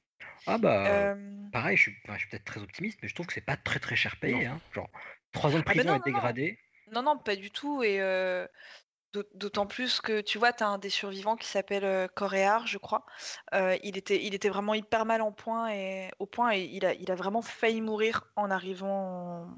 [0.45, 1.15] Ah bah,
[1.51, 3.57] pareil, je suis, enfin, je suis peut-être très optimiste, mais je trouve que c'est pas
[3.57, 4.45] très très cher payé.
[4.45, 4.59] Hein.
[4.73, 4.89] Genre,
[5.31, 6.11] trois ans de Ah bah prison non, et non, non.
[6.13, 6.59] dégradé.
[6.91, 7.83] Non, non, pas du tout.
[7.83, 8.45] Et euh,
[9.33, 12.77] d'autant plus que tu vois, tu as un des survivants qui s'appelle euh, Coréard, je
[12.77, 13.05] crois.
[13.53, 16.85] Euh, il, était, il était vraiment hyper mal en point et, au point et il
[16.85, 19.49] a, il a vraiment failli mourir en arrivant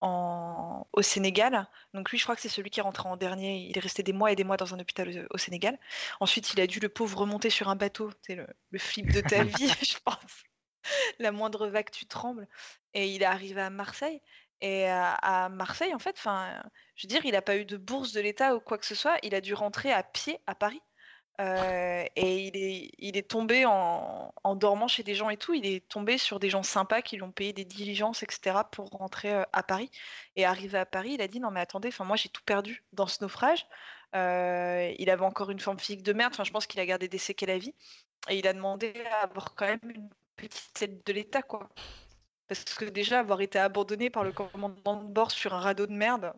[0.00, 1.68] en- au Sénégal.
[1.94, 3.66] Donc lui, je crois que c'est celui qui est rentré en dernier.
[3.68, 5.78] Il est resté des mois et des mois dans un hôpital au, au Sénégal.
[6.20, 8.10] Ensuite, il a dû, le pauvre, remonter sur un bateau.
[8.22, 10.44] C'est le, le flip de ta vie, je pense.
[11.18, 12.48] La moindre vague, tu trembles.
[12.94, 14.22] Et il est arrivé à Marseille.
[14.60, 16.62] Et à, à Marseille, en fait, enfin,
[16.96, 18.94] je veux dire, il n'a pas eu de bourse de l'État ou quoi que ce
[18.94, 19.18] soit.
[19.22, 20.82] Il a dû rentrer à pied à Paris.
[21.38, 25.52] Euh, et il est, tombé en, dormant chez des gens et tout.
[25.52, 28.88] Il est tombé sur des gens sympas qui lui ont payé des diligences, etc., pour
[28.88, 29.90] rentrer euh, à Paris.
[30.36, 33.06] Et arrivé à Paris, il a dit non mais attendez, moi j'ai tout perdu dans
[33.06, 33.66] ce naufrage.
[34.14, 36.34] Euh, il avait encore une forme physique de merde.
[36.42, 37.74] Je pense qu'il a gardé des séquelles à vie.
[38.30, 41.68] Et il a demandé à avoir quand même une petite aide de l'État, quoi.
[42.48, 45.92] Parce que déjà avoir été abandonné par le commandant de bord sur un radeau de
[45.92, 46.32] merde,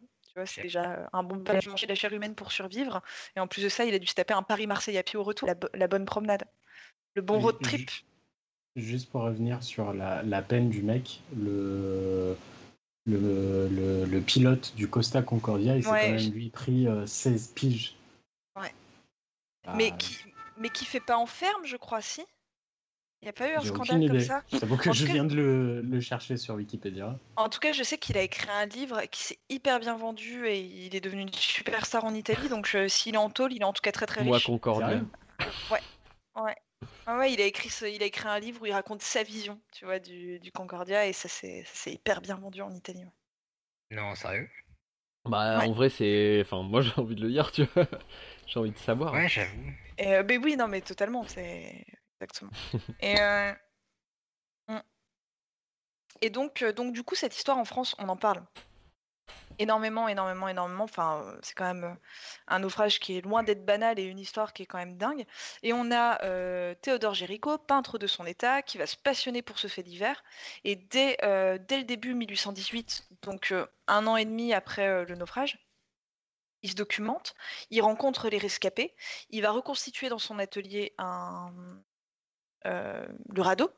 [0.46, 3.02] c'est déjà euh, un bon pas manger de la chair humaine pour survivre.
[3.36, 5.22] Et en plus de ça, il a dû se taper un Paris-Marseille à pied au
[5.22, 6.44] retour, la, bo- la bonne promenade,
[7.14, 7.90] le bon road trip.
[8.76, 12.36] Juste pour revenir sur la, la peine du mec, le,
[13.06, 17.06] le, le, le pilote du Costa Concordia, il s'est Ouais, quand même lui pris euh,
[17.06, 17.96] 16 piges.
[18.56, 18.72] Ouais.
[19.66, 20.16] Ah, Mais qui,
[20.58, 22.22] mais qui fait pas en ferme, je crois, si?
[23.20, 24.42] Il n'y a pas eu un scandale comme ça?
[24.52, 27.18] J'avoue que En je tout cas- viens de le, le chercher sur Wikipédia.
[27.36, 30.46] En tout cas, je sais qu'il a écrit un livre qui s'est hyper bien vendu
[30.46, 32.48] et il est devenu une superstar en Italie.
[32.48, 34.46] Donc, euh, s'il est en taupe, il est en tout cas très très Moi, riche.
[34.46, 34.88] Concordia.
[34.88, 35.06] Sérieux?
[35.72, 35.80] Ouais.
[36.42, 36.56] Ouais.
[37.06, 39.22] Ah ouais, il a écrit ce- il a écrit un livre où il raconte sa
[39.24, 43.00] vision, tu vois, du, du Concordia et ça s'est hyper bien vendu en Italie.
[43.04, 43.96] ouais.
[43.96, 44.48] Non, sérieux?
[45.24, 45.66] Bah, Ouais.
[45.66, 46.40] en vrai, c'est.
[46.42, 47.86] Enfin, moi, j'ai envie de le lire, tu vois.
[48.46, 49.12] J'ai envie de savoir.
[49.12, 49.72] Ouais, j'avoue.
[50.00, 51.84] Euh, ben oui, non, mais totalement, c'est
[52.20, 52.50] exactement.
[53.00, 53.52] et, euh,
[56.22, 58.42] euh, donc, du coup, cette histoire en France, on en parle
[59.60, 60.84] énormément, énormément, énormément.
[60.84, 61.96] Enfin, euh, c'est quand même
[62.46, 65.26] un naufrage qui est loin d'être banal et une histoire qui est quand même dingue.
[65.64, 66.18] Et on a
[66.76, 70.22] Théodore Géricault, peintre de son état, qui va se passionner pour ce fait divers.
[70.64, 71.16] Et dès,
[71.66, 73.52] dès le début 1818, donc
[73.88, 75.58] un an et demi après le naufrage,
[76.62, 77.34] il se documente,
[77.70, 78.94] il rencontre les rescapés,
[79.30, 81.52] il va reconstituer dans son atelier un,
[82.64, 83.70] le radeau.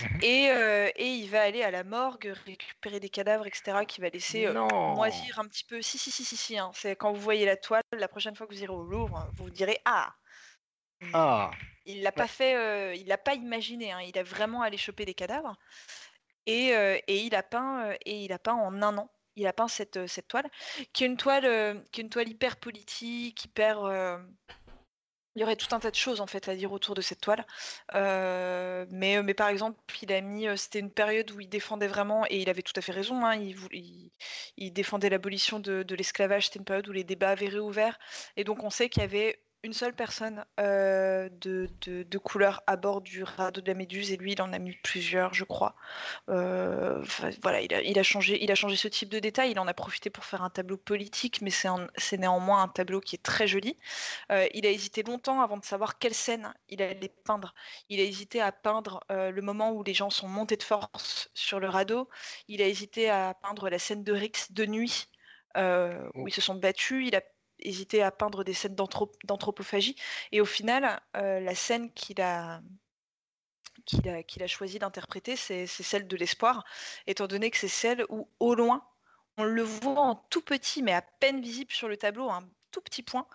[0.00, 0.18] Mhm.
[0.22, 4.08] Et, euh, et il va aller à la morgue récupérer des cadavres, etc., qui va
[4.08, 4.52] laisser euh,
[4.94, 5.80] moisir un petit peu.
[5.82, 6.58] Si, si, si, si, si.
[6.58, 6.70] hein.
[6.74, 9.44] C'est quand vous voyez la toile, la prochaine fois que vous irez au Louvre, vous
[9.44, 10.14] vous direz Ah
[11.14, 11.50] Ah.
[11.84, 13.92] Il l'a pas fait, euh, il l'a pas imaginé.
[13.92, 14.00] hein.
[14.00, 15.56] Il a vraiment allé choper des cadavres.
[16.46, 19.10] Et, euh, et il a peint, euh, et il a peint en un an.
[19.36, 20.50] Il a peint cette, euh, cette toile,
[20.92, 23.84] qui est une toile, euh, qui est une toile hyper politique, hyper.
[25.38, 27.00] Euh, Il y aurait tout un tas de choses en fait à dire autour de
[27.00, 27.46] cette toile.
[27.94, 31.86] Euh, mais, mais par exemple, il a mis, euh, c'était une période où il défendait
[31.88, 33.36] vraiment, et il avait tout à fait raison, hein,
[34.56, 37.98] il défendait l'abolition de, de l'esclavage, c'était une période où les débats avaient réouvert,
[38.36, 42.62] et donc on sait qu'il y avait une seule personne euh, de, de- de couleur
[42.68, 45.44] à bord du radeau de la Méduse, et lui il en a mis plusieurs, je
[45.44, 45.74] crois.
[46.28, 47.02] Euh,
[47.42, 49.66] voilà, il a, il a changé, il a changé ce type de détail, il en
[49.66, 53.46] a profité pour faire un tableau politique, mais c'est néanmoins un tableau qui est très
[53.48, 53.76] joli.
[54.32, 57.54] Euh, il a hésité longtemps avant de savoir quelle scène il allait peindre.
[57.88, 61.60] Il a hésité à peindre le moment où les gens sont montés de force sur
[61.60, 62.08] le radeau.
[62.48, 65.06] Il a hésité à peindre la scène de Rix de nuit,
[65.56, 65.60] où
[66.14, 66.28] Oh.
[66.28, 67.06] ils se sont battus.
[67.08, 67.22] Il a
[67.60, 69.96] hésité à peindre des scènes d'anthro- d'anthropophagie.
[70.32, 72.60] Et au final, euh, la scène qu'il a
[73.86, 76.64] qu'il a, a choisi d'interpréter, c'est celle de l'espoir,
[77.06, 78.86] étant donné que c'est celle où, au loin,
[79.36, 82.80] on le voit en tout petit, mais à peine visible sur le tableau, un tout
[82.82, 83.26] petit point,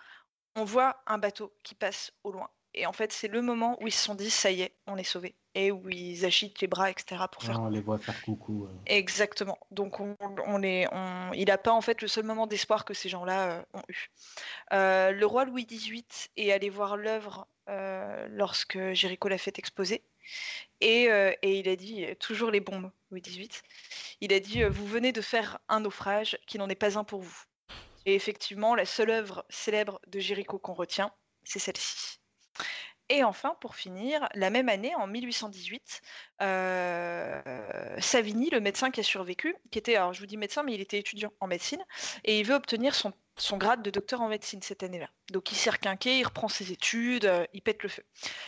[0.56, 2.50] on voit un bateau qui passe au loin.
[2.74, 4.96] Et en fait, c'est le moment où ils se sont dit, ça y est, on
[4.96, 5.34] est sauvés.
[5.54, 7.22] Et où ils agitent les bras, etc.
[7.30, 8.64] pour faire on les voit faire coucou.
[8.66, 8.74] euh.
[8.86, 9.56] Exactement.
[9.70, 10.16] Donc on,
[10.46, 13.50] on les, on- il n'a pas en fait le seul moment d'espoir que ces gens-là
[13.50, 14.10] euh, ont eu.
[14.72, 16.04] Euh, le roi Louis XVIII
[16.36, 17.46] est allé voir l'œuvre
[18.30, 20.02] lorsque Jéricho l'a fait exposer.
[20.80, 21.04] Et,
[21.42, 23.48] et il a dit toujours les bons mots, Louis XVIII.
[24.20, 27.20] Il a dit Vous venez de faire un naufrage qui n'en est pas un pour
[27.20, 27.42] vous.
[28.06, 31.10] Et effectivement, la seule œuvre célèbre de Jéricho qu'on retient,
[31.44, 32.18] c'est celle-ci.
[33.10, 36.00] Et enfin, pour finir, la même année, en 1818,
[36.40, 40.72] euh, Savigny, le médecin qui a survécu, qui était, alors je vous dis médecin, mais
[40.72, 41.84] il était étudiant en médecine,
[42.24, 43.12] et il veut obtenir son,
[43.58, 45.10] grade de docteur en médecine cette année-là.
[45.30, 48.04] Donc il s'est requinqué, il reprend ses études, euh, il pète le feu.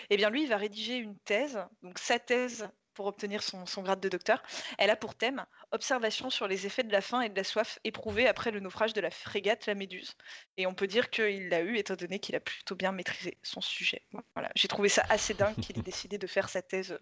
[0.09, 2.67] Et bien lui, il va rédiger une thèse, donc sa thèse
[2.97, 4.43] pour obtenir son, son grade de docteur.
[4.79, 7.79] Elle a pour thème Observation sur les effets de la faim et de la soif
[7.85, 10.17] éprouvés après le naufrage de la frégate La Méduse.
[10.57, 13.61] Et on peut dire qu'il l'a eu, étant donné qu'il a plutôt bien maîtrisé son
[13.61, 14.03] sujet.
[14.35, 14.51] Voilà.
[14.57, 16.99] J'ai trouvé ça assez dingue qu'il ait décidé de faire sa thèse,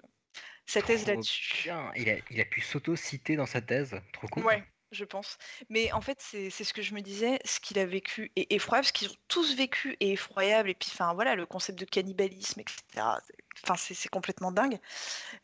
[0.66, 1.70] sa thèse là-dessus.
[1.96, 3.94] Il a, il a pu s'auto-citer dans sa thèse.
[4.12, 4.44] Trop cool.
[4.44, 4.64] Ouais,
[4.94, 5.38] je pense.
[5.68, 8.86] Mais en fait, c'est ce que je me disais, ce qu'il a vécu est effroyable,
[8.86, 10.70] ce qu'ils ont tous vécu est effroyable.
[10.70, 13.20] Et puis, enfin, voilà, le concept de cannibalisme, etc.
[13.26, 13.34] c'est-
[13.64, 14.80] Enfin, c'est complètement dingue.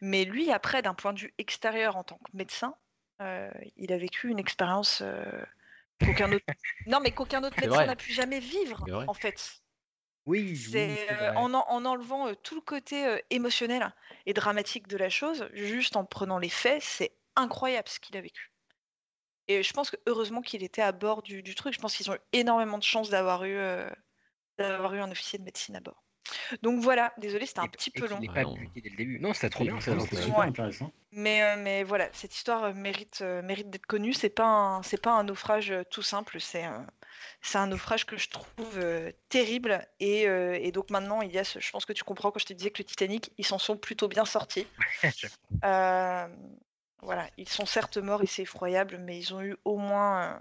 [0.00, 2.76] Mais lui, après, d'un point de vue extérieur, en tant que médecin,
[3.22, 5.44] euh, il a vécu une expérience euh,
[6.02, 6.46] qu'aucun autre.
[6.86, 9.62] non, mais qu'aucun autre médecin n'a pu jamais vivre, en fait.
[10.26, 13.94] Oui, oui, C'est c'est euh, en, en- en enlevant euh, tout le côté euh, émotionnel
[14.26, 18.20] et dramatique de la chose, juste en prenant les faits, c'est incroyable ce qu'il a
[18.20, 18.52] vécu.
[19.50, 21.74] Et je pense que heureusement qu'il était à bord du, du truc.
[21.74, 23.90] Je pense qu'ils ont eu énormément de chance d'avoir eu, euh,
[24.58, 26.04] d'avoir eu un officier de médecine à bord.
[26.62, 28.20] Donc voilà, désolé, c'était un petit peu long.
[28.28, 29.18] pas dès le début.
[29.18, 29.80] Non, c'était trop bien.
[29.80, 30.46] super Ouais.
[30.46, 30.92] intéressant.
[31.10, 34.12] Mais, euh, mais voilà, cette histoire euh, mérite, euh, mérite d'être connue.
[34.12, 36.40] C'est pas un, c'est pas un naufrage tout simple.
[36.40, 36.86] C'est un,
[37.42, 39.84] c'est un naufrage que je trouve euh, terrible.
[39.98, 42.38] Et, euh, et donc maintenant, il y a ce- je pense que tu comprends quand
[42.38, 44.68] je te disais que le Titanic, ils s'en sont plutôt bien sortis.
[47.02, 50.38] Voilà, ils sont certes morts et c'est effroyable, mais ils ont eu au moins euh,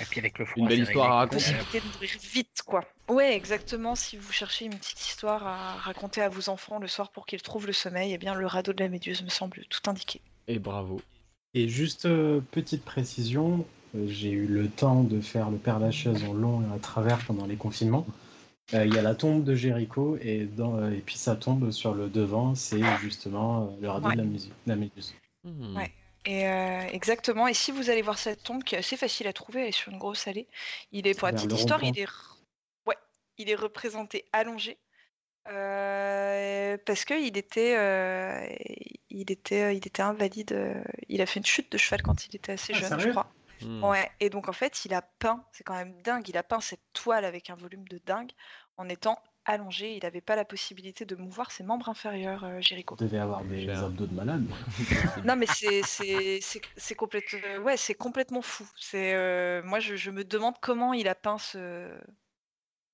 [0.00, 1.36] Et puis avec le froid, Une belle histoire à raconter.
[1.44, 2.84] possibilité de mourir vite, quoi.
[3.08, 3.94] Ouais, exactement.
[3.94, 7.42] Si vous cherchez une petite histoire à raconter à vos enfants le soir pour qu'ils
[7.42, 10.20] trouvent le sommeil, eh bien le radeau de la Méduse me semble tout indiqué.
[10.48, 11.00] Et bravo.
[11.54, 16.24] Et juste euh, petite précision, euh, j'ai eu le temps de faire le Père Lachaise
[16.24, 18.06] en long et à travers pendant les confinements.
[18.74, 21.70] Euh, Il y a la tombe de Jéricho et, dans, euh, et puis ça tombe
[21.70, 24.16] sur le devant, c'est justement euh, le radeau Ouais.
[24.16, 24.26] de la,
[24.66, 25.14] la Méduse.
[25.46, 25.76] Hmm.
[25.76, 25.92] Ouais.
[26.24, 27.46] Et euh, exactement.
[27.46, 29.72] Et si vous allez voir cette tombe qui est assez facile à trouver, elle est
[29.72, 30.48] sur une grosse allée.
[30.90, 32.08] Il est pour la petite histoire, il est
[32.86, 32.96] ouais,
[33.38, 34.78] il est représenté allongé
[35.48, 38.44] euh, parce que il était, euh,
[39.08, 40.52] il était, il était invalide.
[40.52, 43.10] euh, Il a fait une chute de cheval quand il était assez Ah, jeune, je
[43.10, 43.32] crois.
[43.62, 43.84] Hmm.
[43.84, 44.10] Ouais.
[44.18, 45.44] Et donc en fait, il a peint.
[45.52, 46.28] C'est quand même dingue.
[46.28, 48.32] Il a peint cette toile avec un volume de dingue
[48.76, 49.94] en étant allongé.
[49.96, 52.94] Il n'avait pas la possibilité de mouvoir ses membres inférieurs, euh, Jéricho.
[52.98, 53.84] Vous devez avoir des Cher.
[53.84, 54.44] abdos de malade.
[55.24, 58.68] Non, mais c'est c'est c'est c'est complète- euh, ouais, c'est complètement fou.
[58.78, 61.90] C'est euh, moi je, je me demande comment il a peint ce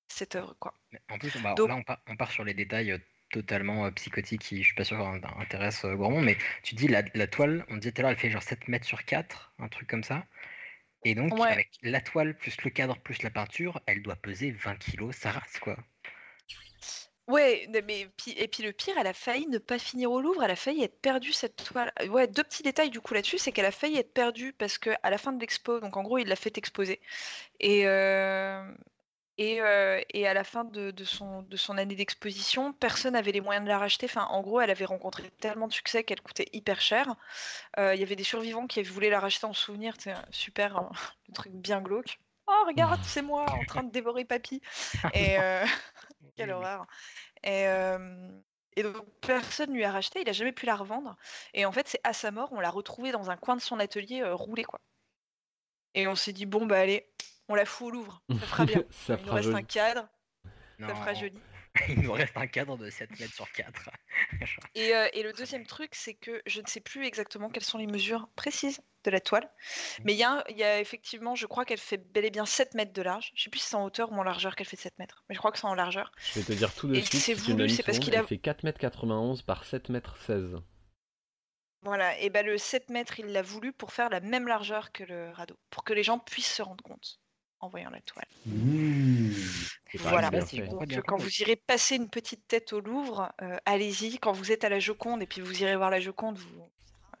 [0.07, 0.73] cette œuvre quoi.
[1.11, 2.97] En plus, bah, Donc- là, on part, on part sur les détails euh,
[3.31, 6.23] totalement euh, psychotiques qui, je suis pas sûr, in- intéressent euh, monde.
[6.23, 8.67] Mais tu dis, la, la toile, on disait tout à l'heure, elle fait genre 7
[8.67, 10.23] mètres sur 4, un truc comme ça.
[11.03, 11.49] Et donc, Ouais.
[11.51, 15.31] avec la toile, plus le cadre, plus la peinture, elle doit peser 20 kilos, ça
[15.31, 15.77] rase, quoi.
[17.29, 20.51] Ouais, mais et puis le pire, elle a failli ne pas finir au Louvre, elle
[20.51, 21.93] a failli être perdue cette toile.
[22.09, 24.89] Ouais, deux petits détails du coup là-dessus, c'est qu'elle a failli être perdue parce que
[25.03, 26.99] à la fin de l'expo, donc en gros il l'a fait exposer
[27.61, 28.61] et euh,
[29.37, 33.31] et, euh, et à la fin de, de son de son année d'exposition, personne n'avait
[33.31, 34.05] les moyens de la racheter.
[34.05, 37.15] Enfin, en gros, elle avait rencontré tellement de succès qu'elle coûtait hyper cher.
[37.79, 40.89] Euh, Il y avait des survivants qui voulaient la racheter en souvenir, c'est super, hein,
[41.29, 42.19] le truc bien glauque.
[42.47, 44.61] Oh regarde, c'est moi en train de dévorer papy.
[45.13, 45.65] Et euh,
[46.35, 46.85] quelle horreur.
[47.43, 48.29] Et, euh,
[48.75, 51.15] et donc personne lui a racheté, il a jamais pu la revendre.
[51.53, 53.79] Et en fait, c'est à sa mort, on l'a retrouvée dans un coin de son
[53.79, 54.79] atelier euh, roulée quoi.
[55.93, 57.11] Et on s'est dit bon bah allez,
[57.49, 58.83] on la fout au Louvre, ça fera bien.
[58.91, 59.65] Ça il nous fera reste un joli.
[59.65, 60.09] cadre,
[60.79, 61.39] Non, ça fera joli.
[61.89, 63.89] il nous reste un cadre de 7 mètres sur 4.
[64.75, 67.77] Et, euh, et le deuxième truc, c'est que je ne sais plus exactement quelles sont
[67.77, 69.49] les mesures précises de la toile,
[70.03, 72.93] mais il y, a y effectivement, je crois qu'elle fait bel et bien 7 mètres
[72.93, 73.31] de large.
[73.35, 75.35] Je sais plus si c'est en hauteur ou en largeur qu'elle fait 7 mètres, mais
[75.35, 76.11] je crois que c'est en largeur.
[76.17, 77.21] Je vais te dire tout de Et suite.
[77.21, 80.61] c'est voulu, c'est parce qu'il a- Elle fait 4m91 par 7m16.
[81.81, 85.03] Voilà, et ben le 7 mètres, il l'a voulu pour faire la même largeur que
[85.03, 87.19] le radeau, pour que les gens puissent se rendre compte
[87.63, 88.25] en voyant la toile.
[88.45, 89.31] Mmh.
[89.91, 90.29] C'est pas Voilà.
[90.29, 94.17] Donc, quand vous irez passer une petite tête au Louvre, euh, allez-y.
[94.19, 96.69] Quand vous êtes à la Joconde et puis vous irez voir la Joconde, vous...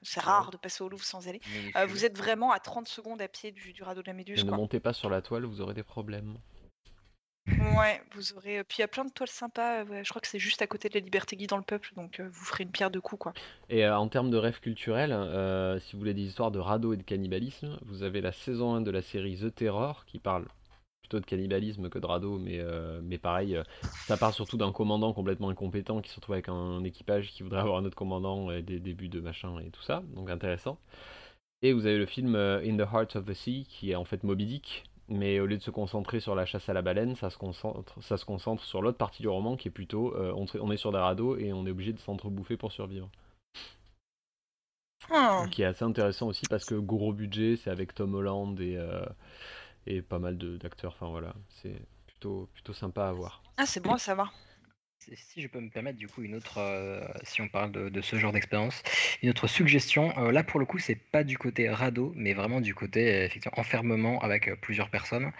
[0.01, 1.39] c'est rare de passer au Louvre sans aller.
[1.75, 4.43] Euh, vous êtes vraiment à 30 secondes à pied du, du radeau de la Méduse.
[4.43, 4.57] ne quoi.
[4.57, 6.37] montez pas sur la toile, vous aurez des problèmes.
[7.47, 8.59] Ouais, vous aurez.
[8.59, 9.81] euh, Puis il y a plein de toiles sympas.
[9.81, 11.63] euh, ouais, je crois que c'est juste à côté de la Liberté Guy dans le
[11.63, 13.33] peuple, donc euh, vous ferez une pierre de coups, quoi.
[13.69, 16.97] Et en termes de rêve culturel, euh, si vous voulez des histoires de radeau et
[16.97, 20.47] de cannibalisme, vous avez la saison 1 de la série The Terror qui parle
[21.01, 22.61] plutôt de cannibalisme que de radeau, mais,
[23.01, 23.61] mais pareil,
[24.07, 27.59] ça part surtout d'un commandant complètement incompétent qui se retrouve avec un, équipage qui voudrait
[27.59, 30.77] avoir un autre commandant et des débuts de machin et tout ça, donc intéressant.
[31.61, 34.23] Et vous avez le film In the Heart of the Sea qui est en fait
[34.23, 37.29] Moby Dick, mais au lieu de se concentrer sur la chasse à la baleine, ça
[37.29, 40.45] se concentre, ça se concentre sur l'autre partie du roman qui est plutôt euh, on,
[40.59, 43.09] on est sur des radeaux et on est obligé de s'entrebouffer pour survivre.
[45.09, 45.49] Hmm.
[45.49, 49.05] Qui est assez intéressant aussi parce que gros budget, c'est avec Tom Holland et, euh,
[49.85, 50.93] et pas mal de- d'acteurs.
[50.93, 51.75] Enfin voilà, c'est
[52.07, 53.43] plutôt, plutôt sympa à voir.
[53.57, 54.33] Ah, c'est bon à savoir.
[55.15, 58.15] Si- je peux me permettre, du coup, une autre, euh, si on parle de, ce
[58.17, 58.81] genre d'expérience,
[59.21, 60.17] une autre suggestion.
[60.17, 63.59] euh, là, pour le coup, c'est pas du côté radeau, mais vraiment du côté effectivement
[63.59, 65.31] enfermement avec euh, plusieurs personnes.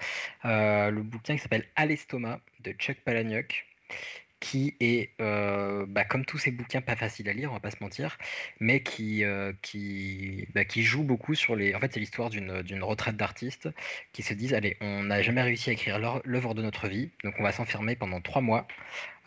[0.43, 3.65] Le bouquin qui s'appelle À l'estomac de Chuck Palahniuk,
[4.43, 7.71] qui est, euh, bah, comme tous ces bouquins, pas facile à lire, on va pas
[7.71, 8.17] se mentir,
[8.59, 11.73] mais qui, euh, qui, bah, qui joue beaucoup sur les.
[11.73, 13.69] En fait, c'est l'histoire d'une retraite d'artistes
[14.11, 17.35] qui se disent allez, on n'a jamais réussi à écrire l'œuvre de notre vie, donc
[17.39, 18.67] on va s'enfermer pendant trois mois.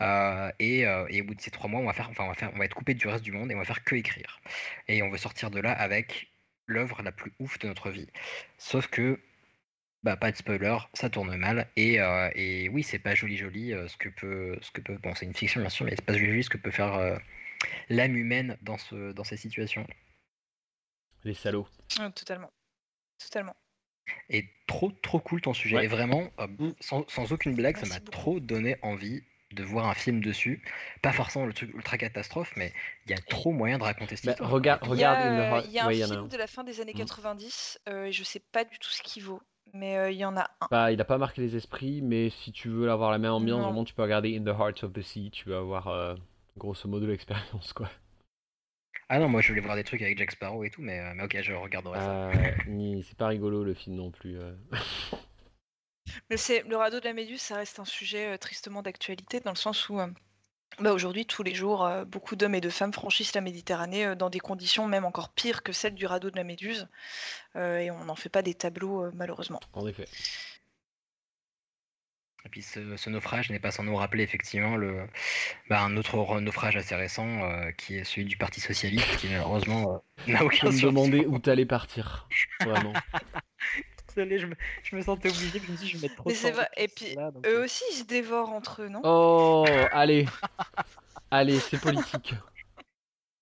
[0.01, 2.35] Euh, et, et au bout de ces trois mois, on va faire, enfin, on va
[2.35, 4.39] faire, on va être coupé du reste du monde et on va faire que écrire.
[4.87, 6.27] Et on veut sortir de là avec
[6.67, 8.07] l'œuvre la plus ouf de notre vie.
[8.59, 9.19] Sauf que,
[10.03, 11.69] bah, pas de spoiler, ça tourne mal.
[11.75, 14.97] Et, euh, et oui, c'est pas joli joli euh, ce que peut, ce que peut,
[14.97, 16.93] bon, c'est une fiction bien sûr, mais c'est pas joli joli ce que peut faire
[16.95, 17.17] euh,
[17.89, 19.87] l'âme humaine dans ce, dans ces situations.
[21.23, 21.67] Les salauds.
[21.99, 22.51] Ah, totalement.
[23.19, 23.55] Totalement.
[24.29, 25.75] Et trop trop cool ton sujet.
[25.77, 25.85] Ouais.
[25.85, 26.47] Et vraiment, euh,
[26.79, 30.61] sans, sans aucune blague, ça m'a trop donné envie de voir un film dessus.
[31.01, 32.73] Pas forcément le truc ultra catastrophe, mais
[33.05, 34.49] il y a trop moyen de raconter cette Bah, histoire.
[34.49, 36.27] regarde, Il y regarde a, il y a un ouais, il y en a film
[36.27, 36.97] de la fin des années Mm.
[36.97, 39.41] 90, euh, et je sais pas du tout ce qu'il vaut,
[39.73, 40.67] mais euh, il y en a un.
[40.71, 43.63] Bah, il a pas marqué les esprits, mais si tu veux avoir la même ambiance,
[43.63, 45.29] vraiment, tu peux regarder In the Heart of the Sea.
[45.31, 46.15] Tu vas avoir euh,
[46.57, 47.89] grosso modo l'expérience quoi.
[49.09, 51.13] Ah non, moi je voulais voir des trucs avec Jack Sparrow et tout, mais, euh,
[51.15, 52.31] mais ok, je regarderai ça.
[52.67, 54.37] Ni- c'est pas rigolo le film non plus.
[56.29, 59.51] Mais c'est le radeau de la Méduse, ça reste un sujet euh, tristement d'actualité dans
[59.51, 60.07] le sens où euh,
[60.79, 64.15] bah, aujourd'hui, tous les jours, euh, beaucoup d'hommes et de femmes franchissent la Méditerranée euh,
[64.15, 66.87] dans des conditions même encore pires que celles du radeau de la Méduse,
[67.55, 69.59] euh, et on n'en fait pas des tableaux euh, malheureusement.
[69.73, 70.05] En effet.
[72.45, 75.05] Et puis ce, ce naufrage n'est pas sans nous rappeler effectivement le,
[75.69, 79.27] bah, un autre re- naufrage assez récent euh, qui est celui du Parti Socialiste qui
[79.27, 82.29] malheureusement euh, n'a Je aucun me demandais où t'allais partir.
[82.61, 82.93] Vraiment.
[84.25, 86.33] Je me, je me sentais obligé, je me suis dit je vais mettre trop Mais
[86.33, 88.81] de c'est temps vrai, et puis là, donc, eux euh, aussi ils se dévorent entre
[88.81, 89.01] eux, non?
[89.03, 90.25] Oh, allez.
[91.31, 92.33] Allez, c'est politique.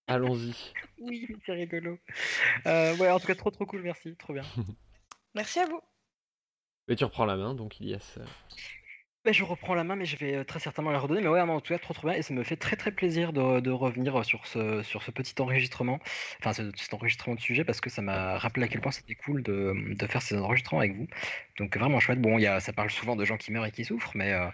[0.08, 0.74] Allons-y.
[1.00, 2.00] Oui, c'est rigolo.
[2.66, 4.44] Euh, ouais, en tout cas, trop trop cool, merci, trop bien.
[5.36, 5.82] Merci à vous.
[6.88, 8.20] Mais tu reprends la main, donc Ilias.
[9.26, 11.22] Euh, Bah, je reprends la main, mais je vais euh, très certainement la redonner.
[11.22, 12.18] Mais ouais, non, en tout cas, trop trop bien.
[12.18, 15.34] Et ça me fait très très plaisir de, de revenir sur ce, sur ce petit
[15.42, 16.00] enregistrement,
[16.40, 19.16] enfin ce, cet enregistrement de sujet, parce que ça m'a rappelé à quel point c'était
[19.16, 21.08] cool de, de faire ces enregistrements avec vous.
[21.58, 22.22] Donc vraiment chouette.
[22.22, 24.48] Bon, y a, ça parle souvent de gens qui meurent et qui souffrent, mais, euh,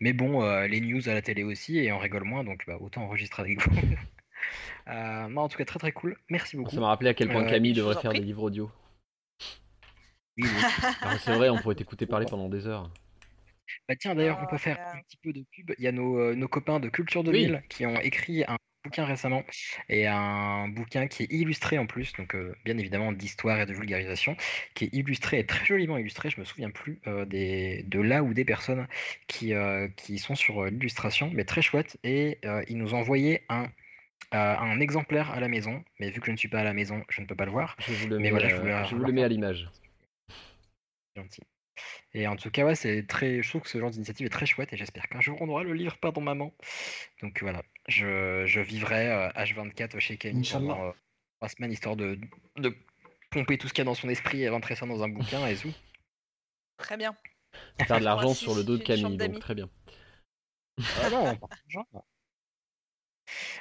[0.00, 2.76] mais bon, euh, les news à la télé aussi, et on rigole moins, donc bah,
[2.80, 3.80] autant enregistrer avec vous.
[4.88, 6.16] Euh, non, en tout cas, très très cool.
[6.30, 6.74] Merci beaucoup.
[6.74, 8.70] Ça m'a rappelé à quel point Euh, Camille devrait faire des livres audio.
[10.38, 10.62] Oui, oui.
[11.02, 12.90] Ah, c'est vrai, on pourrait t'écouter parler pendant des heures.
[13.88, 15.72] Bah tiens, d'ailleurs, on peut faire un petit peu de pub.
[15.78, 19.04] Il y a nos, euh, nos copains de Culture 2000 qui ont écrit un bouquin
[19.04, 19.44] récemment
[19.90, 23.74] et un bouquin qui est illustré en plus, donc euh, bien évidemment d'histoire et de
[23.74, 24.36] vulgarisation,
[24.74, 26.30] qui est illustré et très joliment illustré.
[26.30, 28.86] Je me souviens plus euh, des, de là ou des personnes
[29.26, 31.98] qui, euh, qui sont sur euh, l'illustration, mais très chouette.
[32.04, 33.64] Et euh, ils nous ont envoyé un,
[34.32, 36.72] euh, un exemplaire à la maison, mais vu que je ne suis pas à la
[36.72, 37.76] maison, je ne peux pas le voir.
[37.80, 39.68] Je vous le mais mets, voilà, je voulais- je vous le mets à l'image.
[41.16, 41.42] gentil.
[42.12, 43.40] Et en tout cas, ouais, c'est très.
[43.42, 45.62] Je trouve que ce genre d'initiative est très chouette et j'espère qu'un jour on aura
[45.62, 46.52] le livre Pardon Maman.
[47.22, 50.92] Donc voilà, je, je vivrai euh, H24 chez Camille pendant euh,
[51.38, 52.18] trois semaines histoire de,
[52.56, 52.74] de
[53.30, 55.46] pomper tout ce qu'il y a dans son esprit et rentrer ça dans un bouquin
[55.46, 55.72] et tout.
[56.78, 57.16] Très bien.
[57.86, 59.70] Faire de l'argent sur le dos de Camille, donc très bien.
[61.02, 62.04] Ah non, on parle d'argent, là.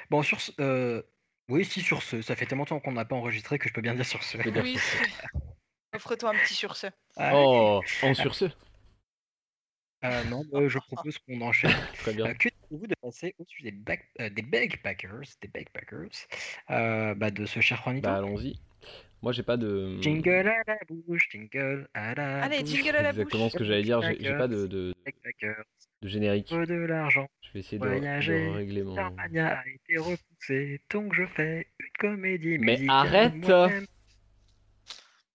[0.09, 0.51] Bon, sur ce.
[0.59, 1.03] euh,
[1.49, 2.21] Oui, si, sur ce.
[2.23, 4.37] Ça fait tellement longtemps qu'on n'a pas enregistré que je peux bien dire sur ce.
[4.37, 5.37] peux dire Oui, sur ce.
[5.95, 6.87] offre-toi un petit sur ce.
[7.17, 8.45] Ah, Oh, en sur ce.
[10.05, 11.71] Euh, non, euh, je propose qu'on enchaîne.
[11.99, 12.27] Très bien.
[12.27, 16.07] Euh, que dites-vous de passer au sujet des, back- euh, des backpackers, des backpackers,
[16.69, 18.59] euh, bah, de ce cher Juanito Bah allons-y.
[19.21, 20.01] Moi j'ai pas de.
[20.01, 22.69] Jingle à la bouche, jingle à la Allez, bouche.
[22.69, 23.51] jingle à la Exactement bouche.
[23.51, 25.65] ce que j'allais dire, j'ai pas de, de, Backpackers,
[26.01, 26.49] de générique.
[26.53, 27.27] de l'argent.
[27.41, 28.95] Je vais essayer de, Voyager, de régler mon.
[28.97, 33.85] A été repoussé, donc je fais une comédie Mais musicale arrête moi-même.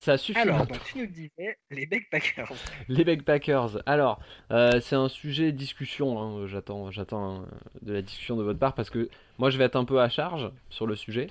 [0.04, 0.38] Ça suffit.
[0.38, 2.52] Alors, donc tu nous disais les backpackers.
[2.88, 3.80] Les backpackers.
[3.86, 6.20] Alors, euh, c'est un sujet de discussion.
[6.20, 6.46] hein.
[6.46, 7.46] J'attends, j'attends euh,
[7.80, 10.10] de la discussion de votre part parce que moi, je vais être un peu à
[10.10, 11.28] charge sur le sujet.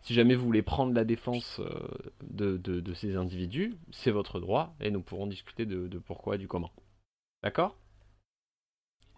[0.00, 1.68] Si jamais vous voulez prendre la défense euh,
[2.22, 6.36] de, de- de ces individus, c'est votre droit et nous pourrons discuter de, de pourquoi
[6.36, 6.70] et du comment.
[7.42, 7.76] D'accord?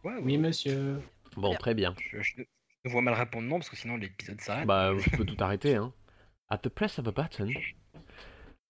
[0.03, 1.01] Ouais, ouais, Oui, monsieur.
[1.37, 1.95] Bon, très bien.
[2.13, 2.43] Je, je-
[2.85, 4.67] je vois mal répondre non parce que sinon l'épisode s'arrête.
[4.67, 5.93] Bah, je peux tout arrêter, hein.
[6.49, 7.51] At the press of a button.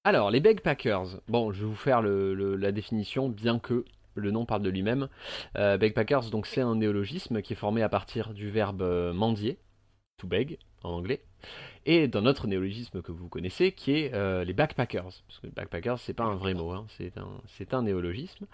[0.07, 1.21] Alors, les backpackers.
[1.27, 3.85] Bon, je vais vous faire le- le- la définition, bien que
[4.15, 5.09] le nom parle de lui-même.
[5.59, 9.59] Euh, backpackers, donc, c'est un néologisme qui est formé à partir du verbe euh, mendier,
[10.19, 11.23] to beg en anglais,
[11.87, 15.03] et d'un autre néologisme que vous connaissez, qui est euh, les backpackers.
[15.27, 18.47] Parce que backpackers, c'est pas un vrai mot, hein, c'est un, néologisme.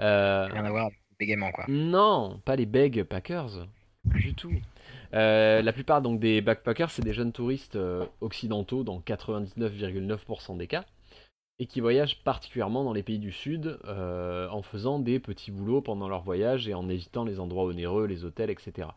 [0.00, 1.64] Euh, Rien à voir bégaiement quoi.
[1.68, 3.66] non, pas les bagpackers,
[4.04, 4.52] du tout.
[5.14, 7.78] Euh, la plupart donc des backpackers, c'est des jeunes touristes
[8.20, 10.84] occidentaux dans 99,9% des cas,
[11.60, 15.80] et qui voyagent particulièrement dans les pays du Sud euh, en faisant des petits boulots
[15.80, 18.88] pendant leur voyage et en évitant les endroits onéreux, les hôtels, etc.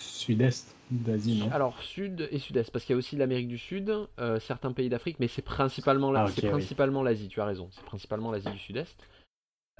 [0.00, 1.50] Sud-est d'Asie, non?
[1.52, 4.88] Alors Sud et Sud-Est, parce qu'il y a aussi l'Amérique du Sud, euh, certains pays
[4.88, 6.48] d'Afrique, mais c'est principalement là, Ah, oui.
[6.48, 7.28] principalement l'Asie.
[7.28, 8.96] Tu as raison, c'est principalement l'Asie du Sud-Est.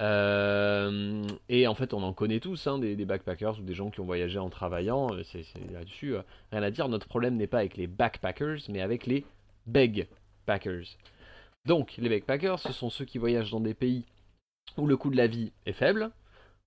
[0.01, 3.89] Euh, et en fait, on en connaît tous, hein, des, des backpackers ou des gens
[3.89, 5.09] qui ont voyagé en travaillant.
[5.23, 6.15] C'est là-dessus,
[6.51, 6.87] rien à dire.
[6.89, 9.25] Notre problème n'est pas avec les backpackers, mais avec les
[9.67, 10.85] bagpackers.
[11.65, 14.05] Donc, les backpackers, ce sont ceux qui voyagent dans des pays
[14.77, 16.11] où le coût de la vie est faible,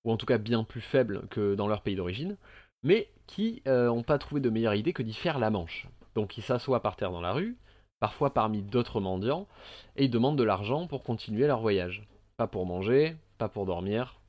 [0.03, 2.37] ou en tout cas bien plus faible que dans leur pays d'origine,
[2.83, 5.87] mais qui n'ont pas trouvé de meilleure idée que d'y faire la manche.
[6.15, 7.57] Donc ils s'assoient par terre dans la rue,
[7.99, 9.47] parfois parmi d'autres mendiants,
[9.95, 12.07] et ils demandent de l'argent pour continuer leur voyage.
[12.37, 14.19] Pas pour manger, pas pour dormir,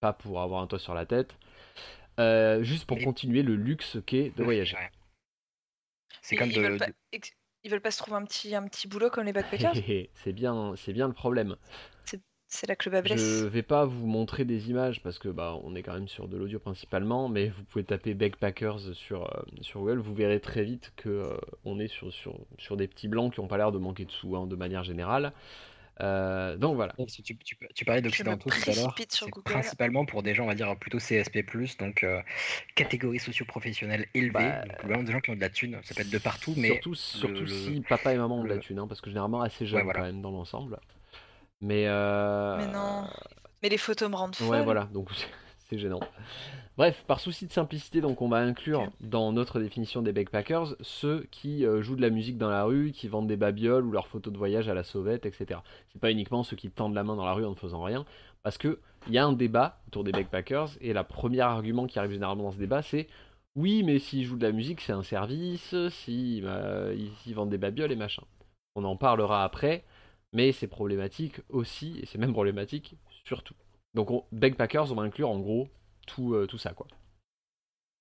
[0.00, 1.36] pas pour avoir un toit sur la tête,
[2.18, 4.76] euh, juste pour continuer le luxe qu'est de voyager.
[6.22, 6.86] C'est comme de, pas,
[7.64, 9.74] ils veulent pas se trouver un petit, un petit boulot comme les backpackers
[10.14, 11.56] c'est bien, c'est bien le problème.
[12.46, 13.40] C'est là que le bas blesse.
[13.40, 16.28] Je vais pas vous montrer des images parce que bah on est quand même sur
[16.28, 20.62] de l'audio principalement, mais vous pouvez taper backpackers sur, euh, sur Google, vous verrez très
[20.62, 23.72] vite que euh, on est sur, sur, sur des petits blancs qui ont pas l'air
[23.72, 25.32] de manquer de sous hein, de manière générale.
[26.00, 26.92] Euh, donc voilà.
[27.08, 28.94] Tu, tu- tu- tu parlais d'occidentaux tout à l'heure.
[29.44, 31.44] principalement pour des gens, on va dire, plutôt CSP+,
[31.78, 32.20] donc euh,
[32.74, 34.32] catégorie socio-professionnelle élevée.
[34.32, 35.78] Bah, donc vraiment des gens qui ont de la thune.
[35.82, 38.48] Ça peut être de partout, mais surtout surtout le- si papa et maman ont de
[38.48, 40.00] la thune, hein, parce que généralement assez jeunes Ouais, voilà.
[40.00, 40.78] quand même dans l'ensemble.
[41.60, 43.04] Mais euh, Mais non.
[43.62, 44.48] Mais les photos me rendent folle.
[44.48, 45.08] Ouais, voilà, donc
[45.78, 46.00] gênant.
[46.76, 51.26] Bref, par souci de simplicité, donc on va inclure dans notre définition des backpackers ceux
[51.30, 54.08] qui euh, jouent de la musique dans la rue, qui vendent des babioles ou leurs
[54.08, 55.60] photos de voyage à la sauvette, etc.
[55.92, 58.04] C'est pas uniquement ceux qui tendent la main dans la rue en ne faisant rien,
[58.42, 61.98] parce que il y a un débat autour des backpackers et la première argument qui
[61.98, 63.06] arrive généralement dans ce débat, c'est
[63.54, 67.50] oui, mais s'ils jouent de la musique, c'est un service, s'ils euh, ils- ils vendent
[67.50, 68.22] des babioles et machin.
[68.74, 69.84] On en parlera après,
[70.32, 73.54] mais c'est problématique aussi, et c'est même problématique surtout.
[73.94, 75.68] Donc, on, backpackers, on va inclure en gros
[76.06, 76.86] tout, euh, ça, quoi.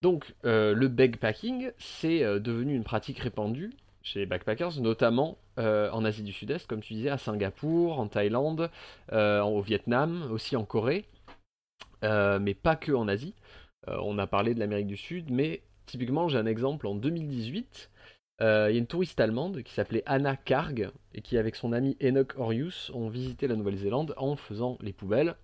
[0.01, 3.71] Donc, euh, le backpacking, c'est euh, devenu une pratique répandue
[4.01, 8.69] chez les backpackers, notamment en Asie du Sud-Est, comme tu disais, à Singapour, en Thaïlande,
[9.11, 11.05] au Vietnam, aussi en Corée,
[12.01, 13.33] mais pas que en Asie.
[13.87, 17.91] On a parlé de l'Amérique du Sud, mais typiquement, j'ai un exemple en 2018.
[18.41, 21.71] euh, Il y a une touriste allemande qui s'appelait Anna Karg et qui, avec son
[21.71, 25.35] ami Enoch Orius, ont visité la Nouvelle-Zélande en faisant les poubelles.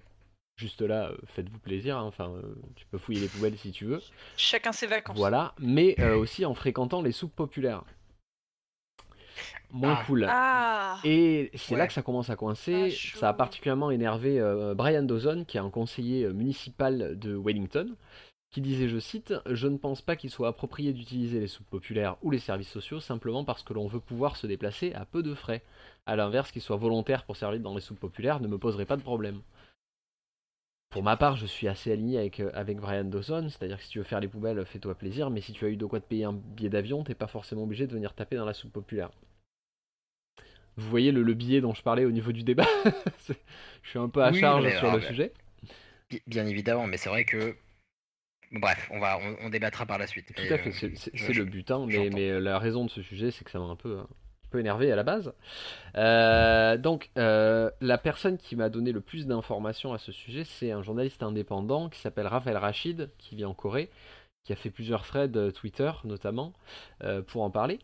[0.60, 2.42] Juste là, euh, faites-vous plaisir, hein, enfin, euh,
[2.76, 4.02] tu peux fouiller les poubelles si tu veux.
[4.36, 5.16] Chacun ses vacances.
[5.18, 7.84] Voilà, mais euh, aussi en fréquentant les soupes populaires.
[9.72, 10.04] Moins Ah.
[10.06, 10.28] cool.
[10.30, 12.90] Ah Et c'est là que ça commence à coincer.
[12.92, 17.96] Ah, ça a particulièrement énervé euh, Brian Dawson, qui est un conseiller municipal de Wellington,
[18.52, 22.18] qui disait, je cite, Je ne pense pas qu'il soit approprié d'utiliser les soupes populaires
[22.22, 25.34] ou les services sociaux simplement parce que l'on veut pouvoir se déplacer à peu de
[25.34, 25.64] frais.
[26.06, 28.98] À l'inverse, qu'il soit volontaire pour servir dans les soupes populaires ne me poserait pas
[28.98, 29.40] de problème.
[30.92, 33.90] Pour ma part, je suis assez aligné avec, euh, avec Brian Dawson, c'est-à-dire que si
[33.90, 36.06] tu veux faire les poubelles, fais-toi plaisir, mais si tu as eu de quoi te
[36.08, 39.10] payer un billet d'avion, t'es pas forcément obligé de venir taper dans la soupe populaire.
[40.78, 42.66] Vous voyez le, le billet dont je parlais au niveau du débat
[43.84, 45.32] Je suis un peu à Oui, charge sur alors, le sujet.
[46.10, 47.56] bi- bien évidemment, mais c'est vrai que.
[48.52, 50.34] Bref, on, va, on, on débattra par la suite.
[50.36, 53.02] Tout à fait, euh, c'est le but, hein, mais, mais euh, la raison de ce
[53.02, 54.08] sujet, c'est que ça m'a un peu, un
[54.50, 55.34] peu énervé à la base.
[55.96, 60.72] Euh, donc, euh, la personne qui m'a donné le plus d'informations à ce sujet, c'est
[60.72, 63.90] un journaliste indépendant qui s'appelle Raphaël Rachid, qui vit en Corée,
[64.44, 66.54] qui a fait plusieurs threads euh, Twitter notamment
[67.28, 67.80] pour en parler.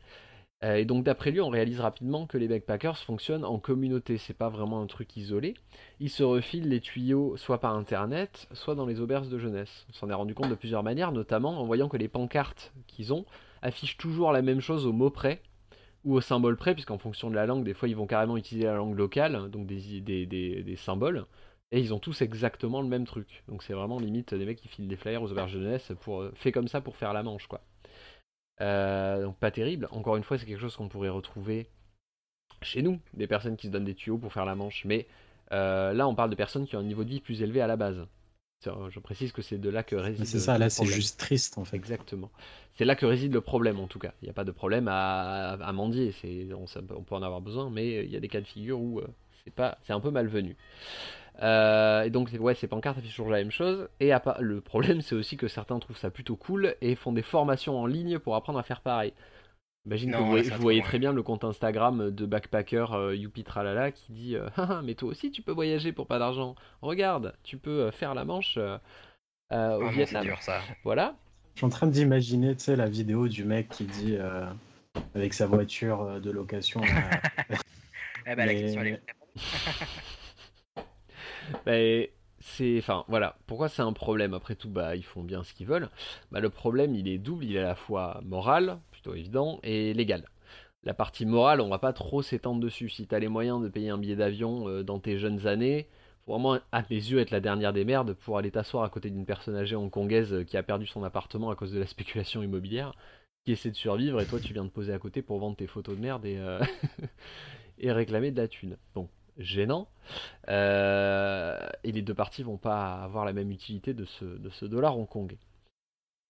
[0.63, 4.49] Et donc d'après lui, on réalise rapidement que les backpackers fonctionnent en communauté, c'est pas
[4.49, 5.53] vraiment un truc isolé.
[5.99, 9.85] Ils se refilent les tuyaux soit par internet, soit dans les auberges de jeunesse.
[9.89, 13.13] On s'en est rendu compte de plusieurs manières, notamment en voyant que les pancartes qu'ils
[13.13, 13.25] ont
[13.61, 15.41] affichent toujours la même chose au mot près.
[16.05, 18.67] Ou au symbole près, puisqu'en fonction de la langue, des fois ils vont carrément utiliser
[18.67, 21.25] la langue locale, donc des, des, des, des symboles,
[21.71, 23.43] et ils ont tous exactement le même truc.
[23.47, 26.21] Donc c'est vraiment limite des mecs qui filent des flyers aux auberges de jeunesse pour
[26.21, 27.61] euh, fait comme ça pour faire la manche, quoi.
[28.61, 29.87] Euh, donc pas terrible.
[29.91, 31.67] Encore une fois, c'est quelque chose qu'on pourrait retrouver
[32.61, 35.07] chez nous, des personnes qui se donnent des tuyaux pour faire la manche, mais
[35.51, 37.67] euh, là on parle de personnes qui ont un niveau de vie plus élevé à
[37.67, 38.07] la base.
[38.63, 40.25] Je précise que c'est de là que réside.
[40.25, 40.95] C'est le- ça, là, c'est problème.
[40.95, 41.75] juste triste, en fait.
[41.75, 42.31] Exactement.
[42.77, 44.13] C'est là que réside le problème en tout cas.
[44.21, 46.13] Il n'y a pas de problème à, à mendier.
[46.53, 46.65] On,
[47.03, 49.07] peut en avoir besoin, mais il y a des cas de figure où euh,
[49.43, 50.57] c'est pas, c'est un peu malvenu.
[51.41, 53.87] Euh, et donc, ouais, ces pancartes affichent toujours la même chose.
[53.99, 57.21] Et à le problème, c'est aussi que certains trouvent ça plutôt cool et font des
[57.21, 59.13] formations en ligne pour apprendre à faire pareil.
[59.85, 60.25] J'imagine que vous
[60.61, 64.49] voyez, vous très bien le compte Instagram de backpacker euh, Youpi Tralala qui dit euh,
[64.57, 66.55] Ah, Mais toi aussi, tu peux voyager pour pas d'argent.
[66.81, 68.77] Regarde, tu peux euh, faire la manche euh,
[69.51, 70.23] euh, au Ah non, Vietnam.
[70.23, 70.59] dur ça.
[70.83, 71.15] Voilà.
[71.53, 74.45] Je suis en train d'imaginer, tu sais, la vidéo du mec qui dit euh,
[75.13, 76.81] avec sa voiture euh, de location.
[78.27, 79.01] Eh ben, la Mais- question elle est
[81.65, 82.07] Ben,
[82.39, 83.37] c'est, enfin, voilà.
[83.45, 84.33] Pourquoi c'est un problème?
[84.33, 85.89] Après tout, bah, ils font bien ce qu'ils veulent.
[86.31, 87.45] Bah, le problème, il est double.
[87.45, 88.79] Il est à la fois moral,
[89.13, 90.25] évident, et légal.
[90.85, 92.89] La partie morale, on va pas trop s'étendre dessus.
[92.89, 95.87] Si t'as les moyens de payer un billet d'avion euh, dans tes jeunes années,
[96.25, 99.09] faut vraiment, à mes yeux, être la dernière des merdes pour aller t'asseoir à côté
[99.09, 102.43] d'une personne âgée hongkongaise euh, qui a perdu son appartement à cause de la spéculation
[102.43, 102.93] immobilière,
[103.45, 105.67] qui essaie de survivre, et toi, tu viens de poser à côté pour vendre tes
[105.67, 106.59] photos de merde et, euh,
[107.79, 108.77] et réclamer de la thune.
[108.93, 109.87] Bon, gênant.
[110.47, 114.97] Et les deux parties vont pas avoir la même utilité de ce, de ce dollar
[114.99, 115.39] hongkongais.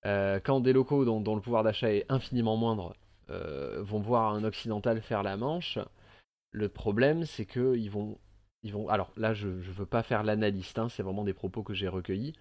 [0.05, 2.95] Euh, quand des locaux dont, le pouvoir d'achat est infiniment moindre
[3.29, 5.79] euh, vont voir un occidental faire la manche,
[6.51, 8.17] le problème c'est que ils vont,
[8.63, 8.87] ils vont.
[8.89, 11.87] Alors là, je ne veux pas faire l'analyste, hein, c'est vraiment des propos que j'ai
[11.87, 12.33] recueillis.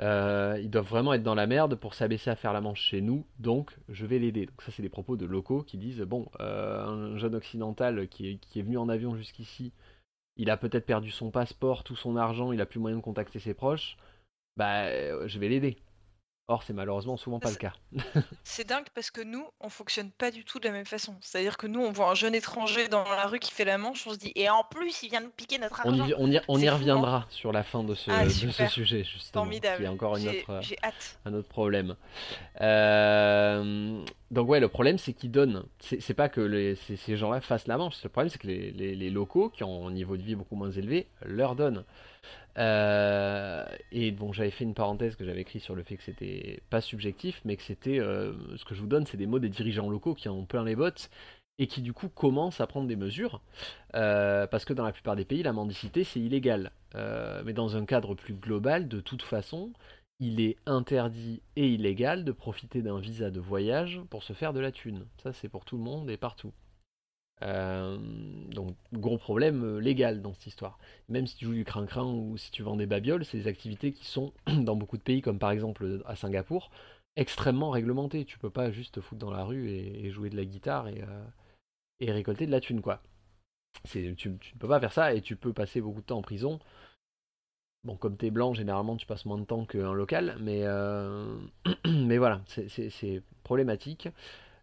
[0.00, 3.02] Euh, ils doivent vraiment être dans la merde pour s'abaisser à faire la manche chez
[3.02, 4.46] nous, donc je vais l'aider.
[4.46, 8.36] Donc ça, c'est des propos de locaux qui disent bon, un jeune occidental qui est,
[8.38, 9.72] qui est venu en avion jusqu'ici,
[10.36, 13.38] il a peut-être perdu son passeport, tout son argent, il a plus moyen de contacter
[13.38, 13.98] ses proches,
[14.56, 14.86] bah
[15.26, 15.76] je vais l'aider.
[16.52, 17.72] Or, c'est malheureusement souvent pas le cas.
[18.44, 21.14] C'est dingue parce que nous, on fonctionne pas du tout de la même façon.
[21.22, 24.06] C'est-à-dire que nous, on voit un jeune étranger dans la rue qui fait la manche,
[24.06, 26.06] on se dit, et en plus, il vient nous piquer notre On argent.
[26.08, 26.72] y, on y- on hein.
[26.74, 28.70] reviendra sur la fin de ce, Ah, de ce super.
[28.70, 29.44] sujet, justement.
[29.44, 29.78] Formidable.
[29.78, 31.18] Qui est encore une autre, hâte.
[31.24, 31.96] un autre problème.
[32.60, 35.64] Euh, donc ouais, le problème c'est qu'ils donnent.
[35.80, 37.94] C'est pas que les- ces, ces gens-là fassent la manche.
[38.02, 40.56] Le problème c'est que les, les- les locaux, qui ont un niveau de vie beaucoup
[40.56, 41.84] moins élevé, leur donnent.
[42.58, 46.62] Euh, et bon, j'avais fait une parenthèse que j'avais écrit sur le fait que c'était
[46.70, 49.48] pas subjectif, mais que c'était euh, ce que je vous donne, c'est des mots des
[49.48, 51.10] dirigeants locaux qui en ont plein les bottes
[51.58, 53.40] et qui du coup commencent à prendre des mesures
[53.94, 56.72] euh, parce que dans la plupart des pays, la mendicité c'est illégal.
[57.44, 59.72] Mais dans un cadre plus global, de toute façon,
[60.20, 64.60] il est interdit et illégal de profiter d'un visa de voyage pour se faire de
[64.60, 65.06] la thune.
[65.22, 66.52] Ça, c'est pour tout le monde et partout.
[67.42, 67.98] Euh,
[68.50, 70.78] donc, gros problème euh, légal dans cette histoire.
[71.08, 73.92] Même si tu joues du crin-crin ou si tu vends des babioles, c'est des activités
[73.92, 76.70] qui sont, dans beaucoup de pays, comme par exemple à Singapour,
[77.16, 78.24] extrêmement réglementées.
[78.24, 81.02] Tu peux pas juste te foutre dans la rue et, jouer de la guitare et,
[81.02, 83.02] euh, récolter de la thune, quoi.
[83.88, 86.60] Tu, ne peux pas faire ça et tu peux passer beaucoup de temps en prison.
[87.84, 91.36] Bon, comme t'es blanc, généralement tu passes moins de temps qu'un local, mais, euh,
[91.84, 94.08] mais voilà, c'est problématique.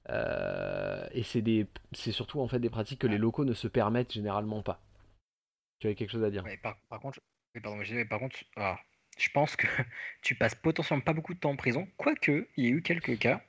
[0.10, 3.68] Euh, et c'est des- c'est surtout en fait des pratiques que les locaux ne se
[3.68, 4.82] permettent généralement pas.
[5.80, 6.44] Tu avais quelque chose à dire?
[6.44, 7.20] Ouais, par, par contre,
[7.62, 8.78] pardon, par contre, ah,
[9.20, 9.68] je pense que
[10.22, 13.18] tu passes potentiellement pas beaucoup de temps en prison, quoique il y a eu quelques
[13.20, 13.42] cas,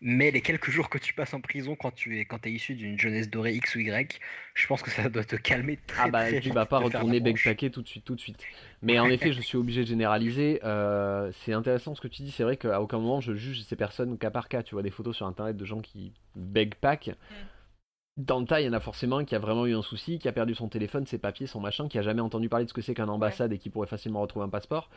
[0.00, 2.74] mais les quelques jours que tu passes en prison quand tu es quand es issu
[2.74, 4.18] d'une jeunesse dorée X ou Y,
[4.54, 7.20] je pense que ça doit te calmer très Ah bah très tu vas pas retourner
[7.20, 7.44] manche.
[7.44, 8.42] backpacker tout de suite, tout de suite.
[8.82, 10.60] Mais en effet, je suis obligé de généraliser.
[10.64, 12.30] euh, c'est intéressant ce que tu dis.
[12.30, 14.62] C'est vrai qu'à aucun moment je juge ces personnes cas par cas.
[14.62, 17.10] Tu vois des photos sur internet de gens qui backpack.
[18.18, 20.18] Dans le tas, il y en a forcément un qui a vraiment eu un souci,
[20.18, 22.68] qui a perdu son téléphone, ses papiers, son machin, qui a jamais entendu parler de
[22.68, 24.90] ce que c'est qu'un ambassade et qui pourrait facilement retrouver un passeport.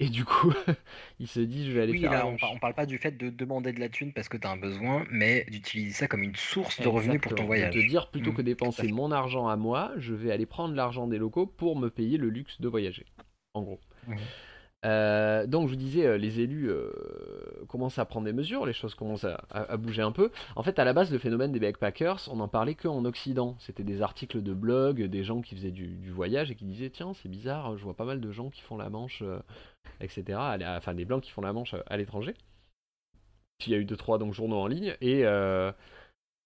[0.00, 0.52] Et du coup,
[1.20, 3.12] il se dit, je vais aller Oui, faire là, on, on parle pas du fait
[3.16, 6.22] de demander de la thune parce que tu as un besoin, mais d'utiliser ça comme
[6.22, 7.74] une source de revenus pour ton voyage.
[7.74, 10.74] De te dire, plutôt Mm, que dépenser mon argent à moi, je vais aller prendre
[10.74, 13.04] l'argent des locaux pour me payer le luxe de voyager.
[13.54, 13.80] En gros.
[14.06, 14.16] Mhm.
[14.84, 16.90] Euh, donc je vous disais, euh, les élus euh,
[17.72, 20.30] commencent à prendre des mesures, les choses commencent à, bouger un peu.
[20.54, 23.56] En fait, à la base, le phénomène des backpackers, on n'en parlait qu'en Occident.
[23.58, 27.14] C'était des articles de blog, des gens qui faisaient du, voyage et qui disaient tiens,
[27.14, 29.38] c'est bizarre, je vois pas mal de gens qui font la manche, euh,
[30.00, 30.38] etc.
[30.76, 32.34] Enfin, des blancs qui font la manche euh, à l'étranger.
[33.66, 35.72] Il y a eu deux trois donc journaux en ligne et euh,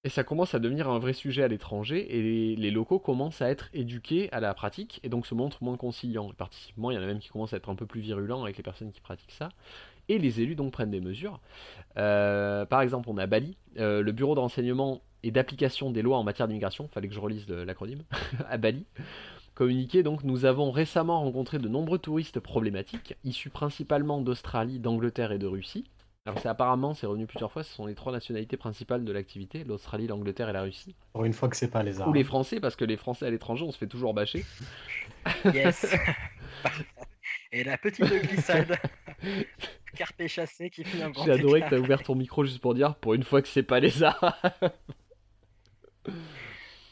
[0.07, 3.51] et ça commence à devenir un vrai sujet à l'étranger et les, locaux commencent à
[3.51, 6.31] être éduqués à la pratique et donc se montrent moins conciliants.
[6.77, 8.57] Moins, il y en a même qui commencent à être un peu plus virulents avec
[8.57, 9.49] les personnes qui pratiquent ça.
[10.09, 11.41] Et les élus donc prennent des mesures.
[11.97, 16.19] Euh, par exemple, on a Bali, euh, le bureau de renseignement et d'application des lois
[16.19, 18.03] en matière d'immigration, fallait que je relise l'acronyme,
[18.49, 18.85] à Bali.
[19.55, 25.39] Communiqué donc, nous avons récemment rencontré de nombreux touristes problématiques, issus principalement d'Australie, d'Angleterre et
[25.39, 25.85] de Russie.
[26.27, 29.63] Alors c'est apparemment, c'est revenu plusieurs fois, ce sont les trois nationalités principales de l'activité,
[29.63, 30.97] l'Australie, l'Angleterre et la Russie.
[31.13, 32.15] Pour une fois que c'est pas les Ou armes.
[32.15, 34.45] les Français, parce que les Français à l'étranger, on se fait toujours bâcher.
[35.45, 35.87] Yes.
[37.53, 38.77] Et la petite glissade.
[39.97, 42.61] Carpe chassé qui finit en grand J'ai adoré que tu as ouvert ton micro juste
[42.61, 44.37] pour dire, pour une fois que c'est pas les arts.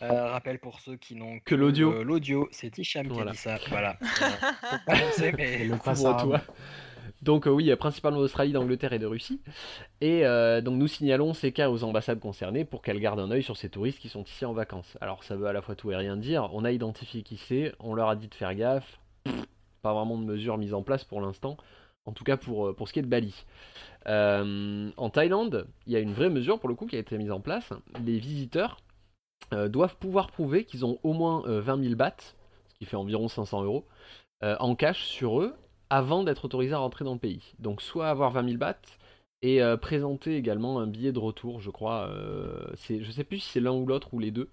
[0.03, 1.93] Euh, rappel pour ceux qui n'ont Que l'audio.
[1.93, 3.33] euh, L'audio, c'est Hicham Voilà.
[3.33, 3.69] qui a dit ça.
[3.71, 3.99] Voilà.
[4.01, 5.75] Euh, pas mais le
[6.07, 6.41] arabe.
[7.23, 9.41] Donc euh, oui, principalement d'Australie, d'Angleterre et de Russie.
[10.03, 13.43] Et euh, donc nous signalons ces cas aux ambassades concernées pour qu'elles gardent un œil
[13.43, 14.99] sur ces touristes qui sont ici en vacances.
[15.01, 16.51] Alors ça veut à la fois tout et rien dire.
[16.53, 18.99] On a identifié qui c'est, on leur a dit de faire gaffe.
[19.25, 19.35] Pff,
[19.85, 21.59] pas vraiment de mesures mises en place pour l'instant.
[22.07, 23.45] En tout cas pour, euh, pour ce qui est de Bali.
[24.09, 27.17] Euh, en Thaïlande, il y a une vraie mesure pour le coup qui a été
[27.19, 27.71] mise en place.
[28.05, 28.79] Les visiteurs
[29.53, 32.35] euh, doivent pouvoir prouver qu'ils ont au moins euh, 20 000 bahts,
[32.69, 33.87] ce qui fait environ 500 euros,
[34.43, 35.55] en cash sur eux
[35.89, 37.55] avant d'être autorisé à rentrer dans le pays.
[37.61, 38.99] Donc soit avoir 20 000 bahts
[39.41, 42.11] et présenter également un billet de retour, je crois.
[42.91, 44.51] Je sais plus si c'est l'un ou l'autre ou les deux.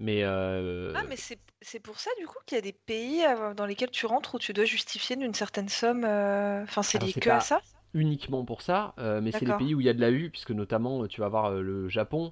[0.00, 3.24] Mais, euh, Ah, mais c'est c'est pour ça, du coup, qu'il y a des pays
[3.24, 6.04] euh, dans lesquels tu rentres où tu dois justifier d'une certaine somme.
[6.04, 7.60] euh, Enfin, c'est lié que pas à ça?
[7.92, 10.30] uniquement pour ça, euh, mais c'est les pays où il y a de la U,
[10.30, 12.30] puisque notamment tu vas voir euh, le Japon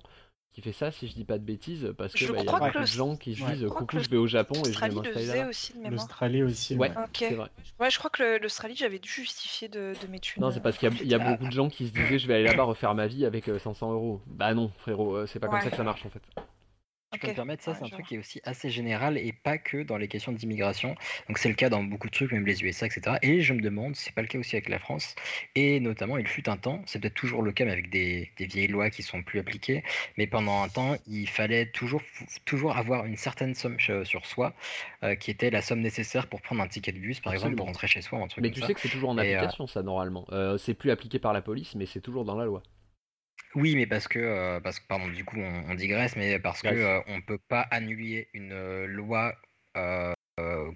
[0.53, 2.53] qui fait ça, si je dis pas de bêtises, parce que bah, il y a
[2.55, 3.55] beaucoup que de le- gens qui se Ouais.
[3.55, 5.45] disent coucou, je vais au Japon et je vais m'installer.
[5.85, 6.77] L'Australie aussi.
[6.77, 7.25] Ouais, Ok.
[7.29, 7.51] c'est vrai.
[7.81, 10.43] Ouais, je crois que l'Australie, j'avais dû justifier de, de mes thunes.
[10.43, 12.19] Non, c'est parce qu'il y a, il y a beaucoup de gens qui se disaient
[12.19, 14.21] je vais aller là-bas refaire ma vie avec euh, 500 euros.
[14.27, 16.23] Bah non, frérot, c'est pas comme ça que ça marche en fait.
[17.13, 19.57] Je peux me permettre, ça c'est un truc qui est aussi assez général et pas
[19.57, 20.95] que dans les questions d'immigration.
[21.29, 23.17] Donc c'est le cas dans beaucoup de trucs, même les USA, etc.
[23.23, 25.15] Et je me demande, si c'est pas le cas aussi avec la France.
[25.55, 28.47] Et notamment, il fut un temps, c'est peut-être toujours le cas, mais avec des, des
[28.47, 29.83] vieilles lois qui sont plus appliquées.
[30.19, 32.03] Mais pendant un temps, il fallait toujours,
[32.45, 34.55] toujours avoir une certaine somme sur soi,
[35.03, 37.67] euh, qui était la somme nécessaire pour prendre un ticket de bus, par exemple, pour
[37.67, 38.67] rentrer chez soi, un truc Mais comme tu ça.
[38.67, 40.27] sais que c'est toujours en Et, euh, application ça normalement.
[40.33, 42.63] Euh, c'est plus appliqué par la police, mais c'est toujours dans la loi.
[43.55, 46.63] Oui, mais parce que, euh, parce que pardon, du coup, on, on digresse, mais parce
[46.63, 46.79] que Grèce.
[46.79, 49.35] euh, on peut pas annuler une euh, loi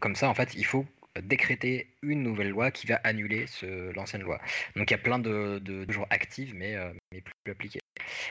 [0.01, 0.29] comme ça.
[0.29, 0.87] En fait, il faut
[1.21, 3.47] décréter une nouvelle loi qui va annuler
[3.95, 4.41] l'ancienne loi.
[4.77, 7.81] Donc, il y a plein de, de, de jours actives, mais, euh, mais plus appliquées.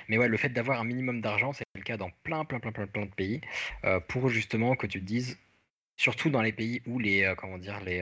[0.08, 2.72] Mais ouais, le fait d'avoir un minimum d'argent, c'est le cas dans plein, plein, plein,
[2.72, 3.42] plein, plein de pays,
[3.86, 5.38] euh, pour justement que tu te dises,
[5.98, 8.02] surtout dans les pays où les, euh, comment dire, les,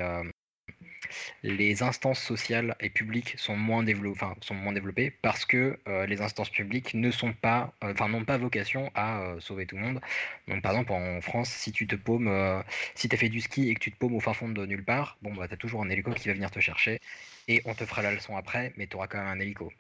[1.44, 6.06] les instances sociales et publiques sont moins, dévelop- enfin, sont moins développées parce que euh,
[6.06, 9.76] les instances publiques ne sont pas, euh, enfin, n'ont pas vocation à euh, sauver tout
[9.78, 10.02] le monde.
[10.48, 12.62] Donc, par exemple, en France, si tu te paumes, euh,
[12.96, 14.66] si tu as fait du ski et que tu te paumes au fin fond de
[14.66, 17.00] nulle part, bon, bah, tu as toujours un hélico qui va venir te chercher
[17.48, 19.72] et on te fera la leçon après, mais tu auras quand même un hélico.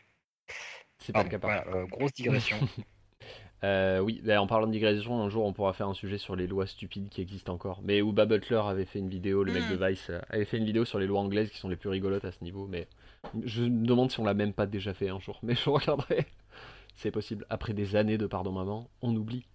[0.99, 2.63] C'est pas le cas voilà, grosse digression.
[3.63, 6.47] Euh, oui, en parlant de digression, un jour on pourra faire un sujet sur les
[6.47, 7.81] lois stupides qui existent encore.
[7.83, 10.65] Mais Uba Butler avait fait une vidéo, le mec de Vice euh, avait fait une
[10.65, 12.67] vidéo sur les lois anglaises qui sont les plus rigolotes à ce niveau.
[12.67, 12.87] Mais
[13.43, 15.39] je me demande si on l'a même pas déjà fait un jour.
[15.43, 16.25] Mais je regarderai.
[16.95, 17.45] C'est possible.
[17.49, 19.45] Après des années de pardon maman, on oublie.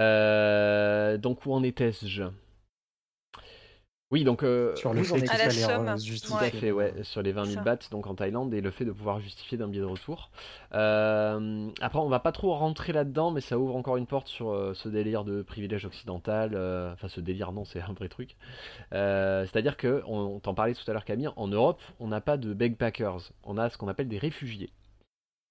[0.00, 2.24] Euh, donc où en était-je
[4.12, 6.46] Oui, donc euh, Sur le vous en fait À la somme, tout justifier.
[6.48, 7.62] à fait, ouais, sur les 20 000 Ça.
[7.62, 10.30] bahts donc en Thaïlande et le fait de pouvoir justifier d'un billet de retour.
[10.74, 14.50] Euh, après, on va pas trop rentrer là-dedans, mais ça ouvre encore une porte sur
[14.50, 16.52] euh, ce délire de privilège occidental.
[16.54, 18.36] euh, Enfin, ce délire, non, c'est un vrai truc.
[18.92, 22.20] Euh, C'est-à-dire que, on, on t'en parlait tout à l'heure, Camille, en Europe, on n'a
[22.20, 24.70] pas de backpackers, on a ce qu'on appelle des réfugiés.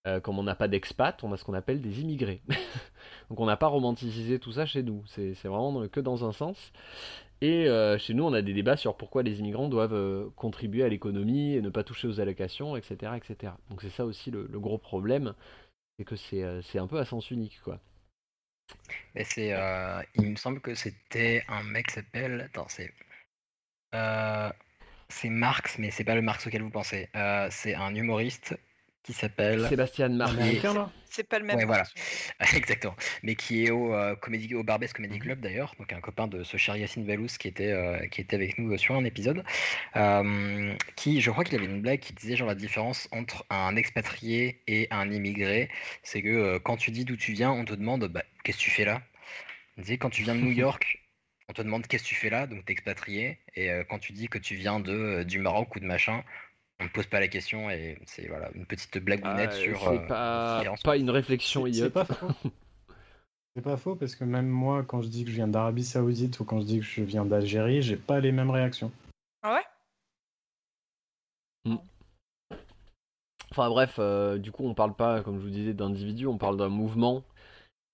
[0.08, 2.42] Euh, comme on n'a pas d'expats, on a ce qu'on appelle des immigrés.
[3.30, 6.72] Donc on n'a pas romanticisé tout ça chez nous, c'est vraiment que dans un sens.
[7.42, 10.84] Et euh, chez nous, on a des débats sur pourquoi les immigrants doivent euh, contribuer
[10.84, 13.14] à l'économie et ne pas toucher aux allocations, etc.
[13.16, 13.54] etc.
[13.70, 15.34] Donc c'est ça aussi le, gros problème,
[15.98, 17.80] c'est que c'est euh, c'est un peu à sens unique, quoi.
[19.16, 19.26] Mais
[20.16, 22.94] il me semble que c'était un mec qui s'appelle, attends, c'est,
[25.10, 27.10] c'est Marx, mais c'est pas le Marx auquel vous pensez.
[27.50, 28.56] C'est un humoriste
[29.04, 29.68] qui s'appelle.
[29.68, 30.30] Sébastien là
[31.10, 31.58] C'est pas le même.
[31.58, 31.84] Ouais, voilà.
[32.56, 32.96] Exactement.
[33.24, 36.44] Mais qui est au, euh, comédie, au Barbès Comedy Club d'ailleurs, donc un copain de
[36.44, 37.08] ce cher Yacine
[37.40, 39.44] qui était, euh, qui était avec nous sur un épisode.
[39.96, 43.76] Euh, qui, je crois qu'il avait une blague qui disait genre la différence entre un
[43.76, 45.70] expatrié et un immigré,
[46.04, 48.64] c'est que euh, quand tu dis d'où tu viens, on te demande bah, qu'est-ce que
[48.64, 49.02] tu fais là?
[49.78, 51.00] Tu sais, quand tu viens de New York,
[51.50, 53.40] on te demande qu'est-ce que tu fais là, donc t'es expatrié.
[53.56, 56.24] Et euh, quand tu dis que tu viens de, euh, du Maroc ou de machin,
[56.80, 59.80] on ne pose pas la question et c'est voilà une petite blagounette Ah, sur.
[59.82, 61.94] c'est euh, pas, pas une réflexion C'est- C'est idiote.
[61.94, 62.28] pas faux.
[63.56, 66.40] C'est pas faux parce que même moi, quand je dis que je viens d'Arabie Saoudite
[66.40, 68.92] ou quand je dis que je viens d'Algérie, j'ai pas les mêmes réactions.
[69.42, 69.56] Ah
[71.66, 71.76] ouais?
[73.52, 76.58] Enfin bref, euh, du coup on parle pas, comme je vous disais, d'individus, on parle
[76.58, 77.24] d'un mouvement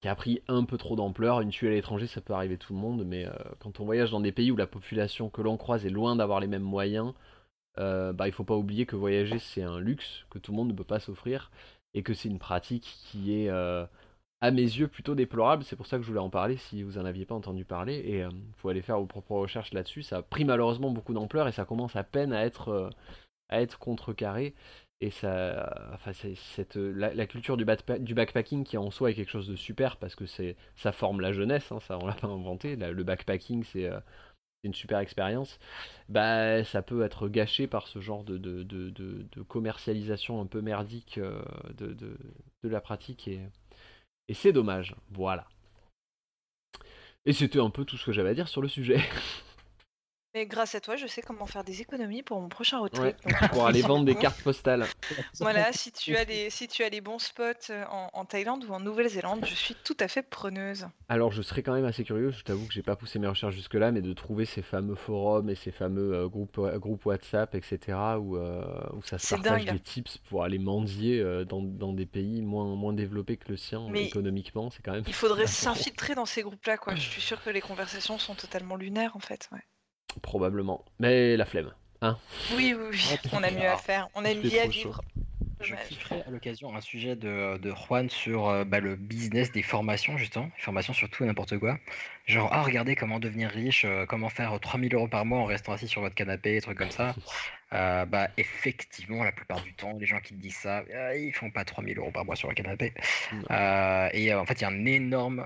[0.02, 1.40] qui a pris un peu trop d'ampleur.
[1.42, 4.12] Une tuile à l'étranger, ça peut arriver tout le monde, mais euh, quand on voyage
[4.12, 7.14] dans des pays où la population que l'on croise est loin d'avoir les mêmes moyens,
[7.80, 10.70] euh, bah, il faut pas oublier que voyager c'est un luxe que tout le monde
[10.70, 11.52] ne peut pas s'offrir
[11.94, 13.86] et que c'est une pratique qui est euh,
[14.42, 15.64] à mes yeux plutôt déplorable.
[15.64, 17.96] C'est pour ça que je voulais en parler si vous en aviez pas entendu parler
[17.96, 20.04] et il faut aller faire vos propres recherches là-dessus.
[20.04, 22.92] Ça a pris malheureusement beaucoup d'ampleur et ça commence à peine à être
[23.50, 24.56] à être contrecarré
[25.02, 27.66] et ça enfin cette la, culture du,
[28.00, 31.20] du backpacking qui en soi est quelque chose de super parce que c'est ça forme
[31.20, 33.92] la jeunesse hein, ça on l'a pas inventé le backpacking euh, c'est
[34.66, 35.60] une super expérience
[36.10, 41.18] bah ça peut être gâché par ce genre de, de, de, commercialisation un peu merdique
[41.18, 41.42] euh,
[41.78, 43.42] de la pratique et,
[44.28, 44.96] et c'est dommage.
[45.12, 45.48] Voilà.
[47.26, 48.98] Et c'était un peu tout ce que j'avais à dire sur le sujet
[50.36, 53.14] Mais grâce à toi, je sais comment faire des économies pour mon prochain road Ouais,
[53.14, 53.32] trip.
[53.40, 54.86] donc, pour aller vendre des cartes postales
[55.40, 58.66] Voilà, si tu as des, si tu as les bons spots euh, en, en Thaïlande
[58.66, 60.88] ou en Nouvelle-Zélande, je suis tout à fait preneuse.
[61.08, 63.56] Alors je serais quand même assez curieux, je t'avoue que j'ai pas poussé mes recherches
[63.56, 67.06] jusque là, mais de trouver ces fameux forums et ces fameux euh, groupes, euh, groupes
[67.06, 67.98] WhatsApp, etc.
[68.20, 69.74] où, euh, où ça se partage dingue.
[69.76, 73.56] des tips pour aller mendier euh, dans, dans des pays moins, moins développés que le
[73.58, 75.06] sien Mais économiquement, c'est quand même...
[75.08, 76.94] Il faudrait s'infiltrer dans ces groupes-là, quoi.
[76.96, 79.48] Je suis sûre que les conversations sont totalement lunaires, en fait.
[79.54, 79.60] ouais.
[80.22, 80.84] Probablement.
[81.00, 81.72] Mais la flemme.
[82.02, 82.18] Hein
[82.56, 83.30] Oui, oui, oui.
[83.34, 84.10] On a mieux à faire.
[84.16, 85.02] On a une vie à vivre.
[85.62, 89.64] Je kifferais à l'occasion un sujet de, de Juan sur euh, bah, le business des
[89.64, 90.50] formations, justement.
[90.58, 91.80] Formations sur tout et n'importe quoi.
[92.28, 95.72] Genre, ah, regardez comment devenir riche, euh, comment faire 3000 euros par mois en restant
[95.72, 97.16] assis sur votre canapé, trucs comme ça.
[97.74, 101.34] Euh, bah, effectivement, la plupart du temps, les gens qui te disent ça, euh, ils
[101.34, 102.94] font pas 3000 euros par mois sur le canapé.
[103.52, 105.46] Euh, et euh, en fait, il y a un énorme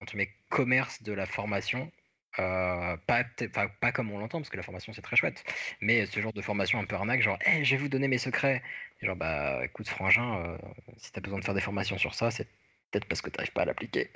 [0.00, 1.90] entre guillemets, commerce de la formation.
[2.38, 5.44] Euh, pas, comme on l'entend, parce que la formation c'est très chouette,
[5.80, 8.18] mais ce genre de formation un peu arnaque, genre, hey, je vais vous donner mes
[8.18, 8.62] secrets.
[9.00, 10.58] Et genre, bah écoute, frangin, euh,
[10.98, 12.46] si t'as besoin de faire des formations sur ça, c'est
[12.90, 14.10] peut-être parce que t'arrives pas à l'appliquer.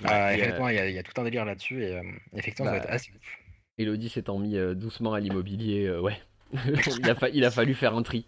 [0.00, 1.44] Ouais, Euh, il y a- effectivement, il y, a- il y a tout un délire
[1.44, 2.02] là-dessus, et euh,
[2.34, 3.38] effectivement, ça Bah, va être assez ouf.
[3.78, 6.18] Elodie s'étant mis euh, doucement à l'immobilier, euh, ouais.
[6.98, 8.26] il, a fa- il a fallu faire un tri.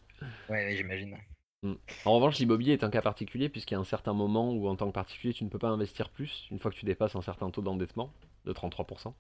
[0.49, 1.17] Ouais, ouais, j'imagine.
[1.63, 1.75] Mm.
[2.05, 4.77] En revanche, l'immobilier est un cas particulier puisqu'il y a un certain moment où en
[4.77, 7.23] tant que particulier, tu ne peux pas investir plus une fois que tu dépasses un
[7.23, 8.13] certain taux d'endettement
[8.45, 9.15] de 33%.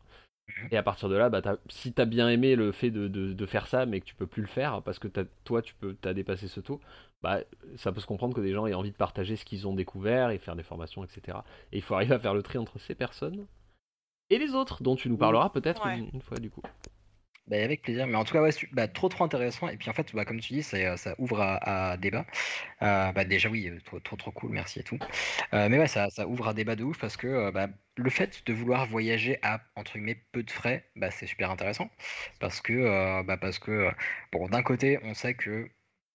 [0.48, 0.68] Mhm.
[0.72, 3.06] Et à partir de là, bah, t'as- si tu as bien aimé le fait de,
[3.08, 5.62] de- de faire ça, mais que tu peux plus le faire parce que t'as- toi,
[5.62, 6.80] tu peux, as dépassé ce taux,
[7.22, 7.40] bah,
[7.76, 10.30] ça peut se comprendre que des gens aient envie de partager ce qu'ils ont découvert
[10.30, 11.38] et faire des formations, etc.
[11.72, 13.46] Et il faut arriver à faire le tri entre ces personnes
[14.30, 15.98] et les autres, dont tu nous parleras peut-être Ouais.
[15.98, 16.62] une, une fois du coup.
[17.46, 19.68] Bah, avec plaisir, mais en tout cas, ouais, bah, trop trop intéressant.
[19.68, 22.24] Et puis en fait, bah, comme tu dis, euh, ça ouvre à, débat.
[22.82, 24.98] Euh, bah, déjà, oui, euh, trop, trop cool, merci et tout.
[25.52, 28.86] Mais ouais, ça, ouvre à débat de ouf parce que bah, le fait de vouloir
[28.86, 31.90] voyager à entre guillemets peu de frais, bah, c'est super intéressant.
[32.40, 33.90] Parce que, bah, parce que
[34.32, 35.70] bon, d'un côté, on sait que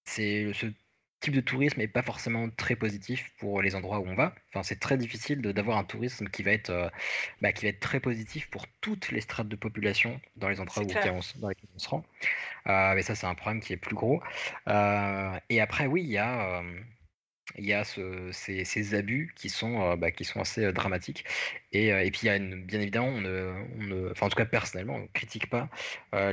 [0.05, 0.67] c'est ce
[1.19, 4.35] type de tourisme n'est pas forcément très positif pour les endroits où on va.
[4.49, 6.89] Enfin, c'est très difficile d'avoir un tourisme qui va être euh,
[7.41, 10.83] bah, qui va être très positif pour toutes les strates de population dans les endroits
[10.83, 12.05] où on, dans lesquels on se rend.
[12.67, 14.21] Euh, mais ça, c'est un problème qui est plus gros.
[14.67, 16.61] Euh, et après, oui, il y a,
[17.57, 20.71] il y a ce- ces, ces abus qui sont, euh, bah, qui sont assez euh,
[20.71, 21.25] dramatiques.
[21.71, 24.25] Et, euh, et puis, il y a une- bien évidemment, on ne, on ne- enfin,
[24.27, 25.69] en tout cas, personnellement, on ne critique pas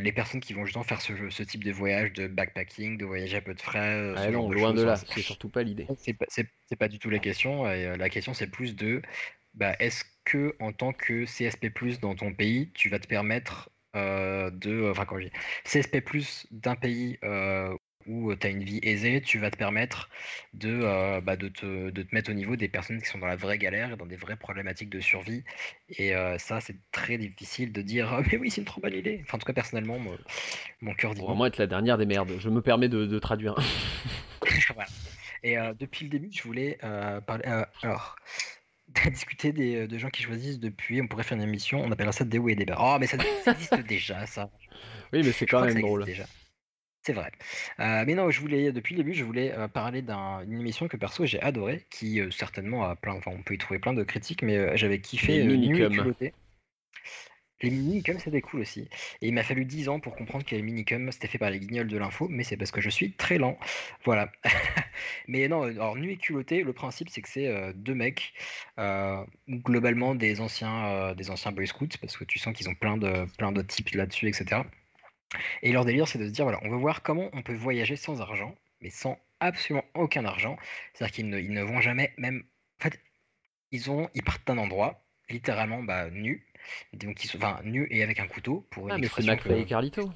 [0.01, 3.37] les personnes qui vont justement faire ce, ce type de voyage, de backpacking, de voyager
[3.37, 4.13] à peu de frais.
[4.17, 4.81] Ah non, loin choses.
[4.81, 5.87] de là, Enfin, c'est surtout pas l'idée.
[5.99, 6.27] c'est pas,
[6.79, 7.71] pas du tout la question.
[7.71, 9.03] Et, la question, c'est plus de
[9.55, 11.69] bah, est-ce que, en tant que CSP,
[12.01, 14.91] dans ton pays, tu vas te permettre de.
[14.91, 15.33] Enfin, quand je dis
[15.65, 16.03] CSP,
[16.53, 17.19] d'un pays
[18.07, 20.09] où tu as une vie aisée, tu vas te permettre
[20.55, 23.27] de, euh, bah, de, te, de te mettre au niveau des personnes qui sont dans
[23.27, 25.45] la vraie galère et dans des vraies problématiques de survie.
[25.91, 28.95] Et euh, ça, c'est très difficile de dire Ah, mais oui, c'est une trop bonne
[28.95, 29.21] idée.
[29.23, 30.17] Enfin, en tout cas, personnellement, mon,
[30.81, 32.33] mon cœur dit Pour vraiment être la dernière des merdes.
[32.39, 33.55] Je me permets de, de traduire.
[34.75, 34.89] Voilà.
[35.43, 36.79] Et euh, depuis le début, je voulais
[37.27, 37.45] parler.
[37.83, 38.17] alors,
[39.11, 41.01] discuter des, de gens qui choisissent depuis.
[41.01, 42.77] On pourrait faire une émission, on appellera ça des hauts et des bas.
[42.79, 44.51] Oh, mais ça, ça existe déjà, ça.
[45.13, 46.05] Oui, mais c'est quand même drôle.
[46.05, 46.25] déjà.
[47.05, 47.33] C'est vrai.
[47.81, 50.87] Euh, mais non, je voulais, depuis le début, je voulais euh, parler d'un- d'une émission
[50.87, 53.93] que perso j'ai adorée, qui euh, certainement a plein, enfin on peut y trouver plein
[53.93, 55.81] de critiques, mais j'avais kiffé Les Nuit
[56.23, 56.33] et.
[57.61, 58.89] Les minicums, c'était cool aussi.
[59.21, 61.61] Et il m'a fallu 10 ans pour comprendre que les minicums, c'était fait par les
[61.61, 63.57] guignols de l'info, mais c'est parce que je suis très lent.
[64.05, 64.33] Voilà.
[65.29, 68.33] mais non, alors Nuit et culotté, le principe, c'est que c'est deux mecs,
[69.49, 73.27] globalement des anciens, des anciens Boy Scouts, parce que tu sens qu'ils ont plein de,
[73.39, 74.63] plein de types là-dessus, etc.
[75.63, 77.97] Et leur délire, c'est de se dire, voilà, on veut voir comment on peut voyager
[77.97, 80.57] sans argent, mais sans absolument aucun argent.
[80.93, 82.45] C'est-à-dire qu'ils ne, ils ne vont jamais, même...
[82.81, 83.01] En fait,
[83.71, 86.47] ils, ont, ils partent d'un endroit, littéralement bah, nus,
[86.93, 89.65] donc ils sont, enfin, nus et avec un couteau, pour Ah, mais c'est McFly et.
[89.65, 90.11] Carlito.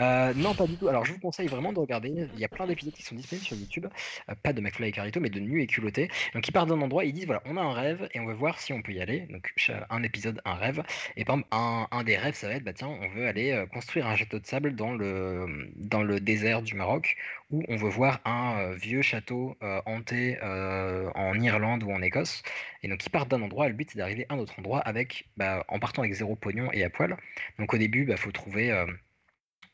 [0.00, 0.88] Euh, non, pas du tout.
[0.88, 2.28] Alors, je vous conseille vraiment de regarder.
[2.34, 3.86] Il y a plein d'épisodes qui sont disponibles sur YouTube.
[4.28, 6.08] Euh, pas de McFly et Carito, mais de Nu et Culotté.
[6.34, 8.34] Donc, ils partent d'un endroit, ils disent voilà, on a un rêve et on veut
[8.34, 9.20] voir si on peut y aller.
[9.30, 9.52] Donc,
[9.90, 10.82] un épisode, un rêve.
[11.16, 13.66] Et par exemple, un, des rêves, ça va être bah, tiens, on veut aller euh,
[13.66, 17.16] construire un château de sable dans le, désert du Maroc,
[17.50, 22.42] ou on veut voir un vieux château hanté en Irlande ou en Écosse.
[22.82, 23.68] Et donc, ils partent d'un endroit.
[23.68, 26.70] Le but, c'est d'arriver à un autre endroit avec, bah, en partant avec zéro pognon
[26.72, 27.16] et à poil.
[27.58, 28.72] Donc, au début, il faut trouver.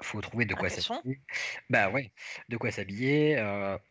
[0.05, 1.21] Faut trouver de quoi s'habiller.
[1.71, 2.13] Bah ouais,
[2.49, 3.37] de quoi s'habiller.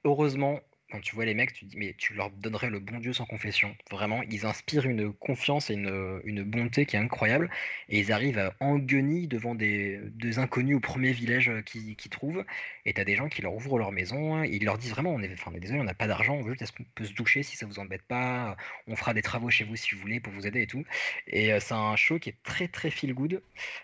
[0.05, 0.59] heureusement,
[0.93, 3.25] quand tu vois les mecs, tu dis, mais tu leur donnerais le bon Dieu sans
[3.25, 3.75] confession.
[3.89, 7.49] Vraiment, ils inspirent une confiance et une, une bonté qui est incroyable.
[7.89, 12.45] Et ils arrivent en guenilles devant des, des inconnus au premier village euh, qu'ils trouvent.
[12.85, 14.43] Et t'as des gens qui leur ouvrent leur maison.
[14.43, 16.43] Ils leur disent vraiment, on est, enfin, on est désolé, on n'a pas d'argent, on
[16.43, 18.55] veut juste qu'on peut se doucher si ça vous embête pas.
[18.87, 20.85] On fera des travaux chez vous si vous voulez pour vous aider et tout.
[21.27, 23.41] Et euh, c'est un show qui est très très feel good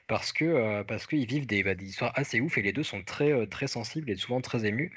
[0.07, 2.83] parce que euh, parce qu'ils vivent des, bah, des histoires assez ouf et les deux
[2.83, 4.91] sont très euh, très sensibles et souvent très émus.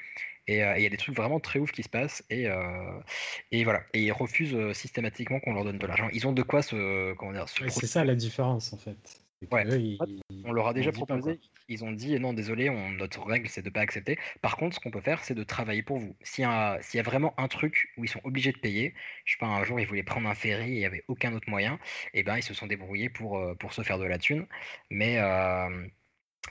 [0.47, 2.47] Et euh, et il y a des trucs vraiment très ouf qui se passent et,
[2.47, 2.99] euh,
[3.51, 3.83] et voilà.
[3.93, 6.09] Et ils refusent euh, systématiquement qu'on leur donne de l'argent.
[6.13, 8.77] Ils ont de quoi se comment dire se Ouais, pro- c'est ça la différence en
[8.77, 8.97] fait.
[9.41, 9.65] C'est que Ouais.
[9.65, 9.99] eux, ils-
[10.45, 11.39] on leur a déjà proposé,
[11.69, 14.17] ils ont dit non désolé, on, notre règle c'est de pas accepter.
[14.41, 16.15] Par contre, ce qu'on peut faire, c'est de travailler pour vous.
[16.21, 18.93] S'il y, a- s'il y a vraiment un truc où ils sont obligés de payer,
[19.25, 21.33] je sais pas, un jour ils voulaient prendre un ferry et il n'y avait aucun
[21.33, 21.79] autre moyen,
[22.13, 24.47] et ben ils se sont débrouillés pour, pour se faire de la thune.
[24.89, 25.87] Mais, euh,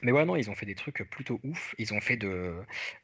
[0.01, 1.75] mais ouais, non, ils ont fait des trucs plutôt ouf.
[1.79, 2.55] Ils ont fait de,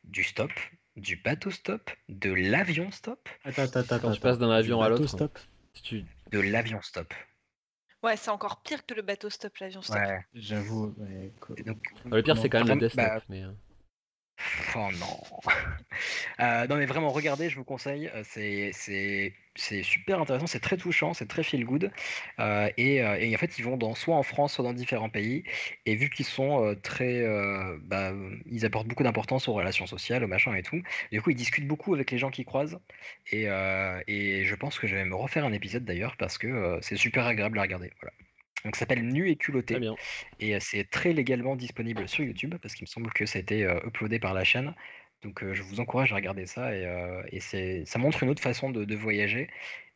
[0.05, 0.51] du stop,
[0.97, 3.99] du bateau stop, de l'avion stop, Attends, attends, attends.
[4.01, 5.07] Quand tu passes d'un Du avion à l'autre.
[5.07, 5.39] stop.
[5.75, 6.05] Si tu...
[6.33, 7.13] de l'avion stop.
[8.03, 9.97] Ouais, c'est encore pire que le bateau stop, l'avion stop.
[9.97, 10.25] Ouais.
[10.35, 10.95] J'avoue.
[10.99, 11.33] ouais,
[11.65, 13.53] donc, Le pire, c'est quand même le bah, mais, euh,
[14.77, 15.21] Oh non.
[16.41, 18.71] Euh, non mais vraiment regardez, je vous conseille, euh, c'est
[19.57, 21.91] c'est super intéressant, c'est très touchant, c'est très feel good
[22.39, 23.03] Euh, et,
[23.35, 25.43] en fait ils vont dans soit en France soit dans différents pays
[25.87, 27.25] et vu qu'ils sont très
[27.83, 28.13] bah,
[28.47, 30.81] ils apportent beaucoup d'importance aux relations sociales, aux machins et tout.
[31.11, 32.79] Du coup ils discutent beaucoup avec les gens qu'ils croisent
[33.33, 33.45] et,
[34.07, 37.27] et je pense que je vais me refaire un épisode d'ailleurs parce que c'est super
[37.27, 37.93] agréable à regarder.
[38.01, 38.13] Voilà.
[38.65, 39.75] Donc ça s'appelle Nu et culotté.
[39.75, 39.99] Très bien.
[40.41, 43.43] Et euh, c'est très légalement disponible sur YouTube parce qu'il me semble que ça a
[43.43, 44.75] été euh, uploadé par la chaîne.
[45.23, 46.85] Donc euh, je vous encourage à regarder ça et,
[47.33, 49.49] et c'est, ça montre une autre façon de, de voyager.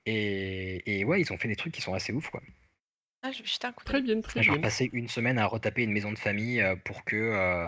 [0.07, 2.43] Et, et ouais, ils ont fait des trucs qui sont assez ouf quoi.
[3.23, 4.63] Ah, je vais jeter un coup Très bien, très Genre bien.
[4.63, 7.67] passer une semaine à retaper une maison de famille euh, pour que euh,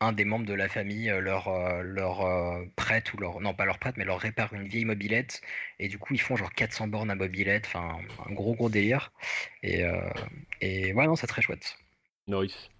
[0.00, 1.48] un des membres de la famille euh, leur,
[1.82, 5.42] leur euh, prête ou leur non pas leur prête mais leur répare une vieille mobilette
[5.78, 9.12] et du coup ils font genre 400 bornes à mobilette, enfin un gros gros délire.
[9.62, 10.00] Et, euh,
[10.60, 11.76] et ouais non c'est très chouette.
[12.26, 12.70] Norris.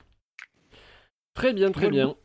[1.34, 2.16] Très bien, très bien.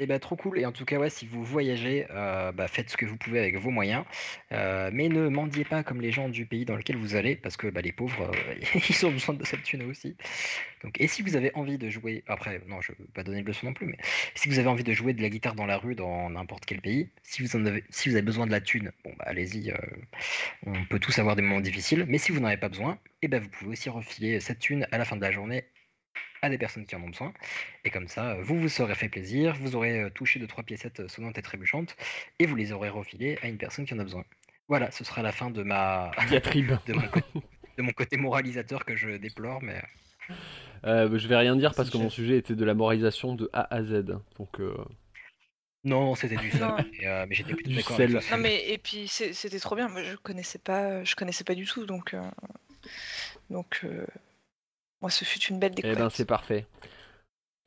[0.00, 0.58] Et bah trop cool.
[0.58, 3.38] Et en tout cas, ouais, si vous voyagez, euh, bah, faites ce que vous pouvez
[3.38, 4.04] avec vos moyens.
[4.50, 7.58] Euh, mais ne mendiez pas comme les gens du pays dans lequel vous allez, parce
[7.58, 10.16] que bah, les pauvres, euh, ils ont besoin de cette thune aussi.
[10.82, 13.42] Donc, et si vous avez envie de jouer, après, non, je ne veux pas donner
[13.42, 13.98] de leçon non plus, mais
[14.34, 16.80] si vous avez envie de jouer de la guitare dans la rue dans n'importe quel
[16.80, 19.74] pays, si vous, avez, besoin de la thune, bon, bah, allez-y,
[20.66, 22.06] on peut tous avoir des moments difficiles.
[22.08, 24.86] Mais si vous n'en avez pas besoin, et ben vous pouvez aussi refiler cette thune
[24.92, 25.64] à la fin de la journée
[26.42, 27.32] à des personnes qui en ont besoin.
[27.84, 30.64] Et comme ça, euh, vous vous serez fait plaisir, vous aurez euh, touché deux trois
[30.64, 31.96] piécettes euh, sonnantes et trébuchantes,
[32.38, 34.24] et vous les aurez refilées à une personne qui en a besoin.
[34.68, 36.72] Voilà, ce sera la fin de ma Diatribe.
[36.86, 37.40] de mon, côté,
[37.76, 39.82] de mon côté moralisateur que je déplore, mais
[40.84, 43.74] Euh, je vais rien dire parce que mon sujet était de la moralisation de A
[43.74, 44.04] à Z.
[44.38, 44.74] Donc, euh,
[45.84, 46.60] non, c'était du sel.
[46.60, 46.76] Non.
[46.76, 49.88] Mais, euh, mais j'étais plutôt d'accord avec le Non mais et puis c'était trop bien.
[49.88, 52.22] Moi je connaissais pas, je connaissais pas du tout donc euh,
[53.48, 54.06] donc euh,
[55.00, 55.98] moi ce fut une belle eh découverte.
[55.98, 56.66] ben, c'est parfait.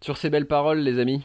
[0.01, 1.23] Sur ces belles paroles, les amis.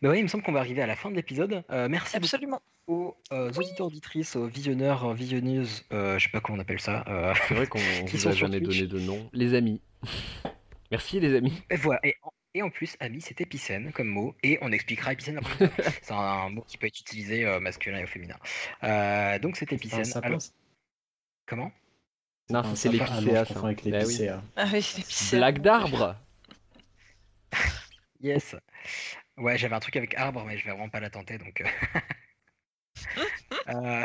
[0.00, 1.62] Mais ouais, il me semble qu'on va arriver à la fin de l'épisode.
[1.70, 2.60] Euh, merci Absolument.
[2.88, 6.80] aux euh, auditeurs auditrices, aux visionneurs, euh, visionneuses, euh, je sais pas comment on appelle
[6.80, 7.04] ça.
[7.08, 8.78] euh, C'est vrai qu'on vous sont a jamais Twitch.
[8.80, 9.30] donné de nom.
[9.32, 9.80] Les amis.
[10.90, 11.62] Merci, les amis.
[11.70, 12.00] Et voilà.
[12.04, 15.68] Et en, et en plus, ami, c'est épicène comme mot, et on expliquera épicène fois.
[16.02, 18.36] C'est un, mot qui peut être utilisé euh, masculin et au féminin.
[18.84, 20.04] Euh, donc c'est Un épicène.
[20.22, 20.40] Alors,
[21.46, 21.72] comment?
[22.50, 22.88] Non, c'est.
[22.88, 23.60] Ah non, l'épicéa, ça.
[23.60, 23.90] avec Bah oui.
[23.92, 24.42] l'épicéa.
[24.56, 25.36] Ah oui, c'est épicé.
[25.36, 26.16] Blague d'arbre.
[28.20, 28.54] Yes.
[29.36, 31.60] Ouais, j'avais un truc avec arbre, mais je vais vraiment pas la tenter, donc.
[31.60, 31.66] euh.
[33.68, 34.04] Euh,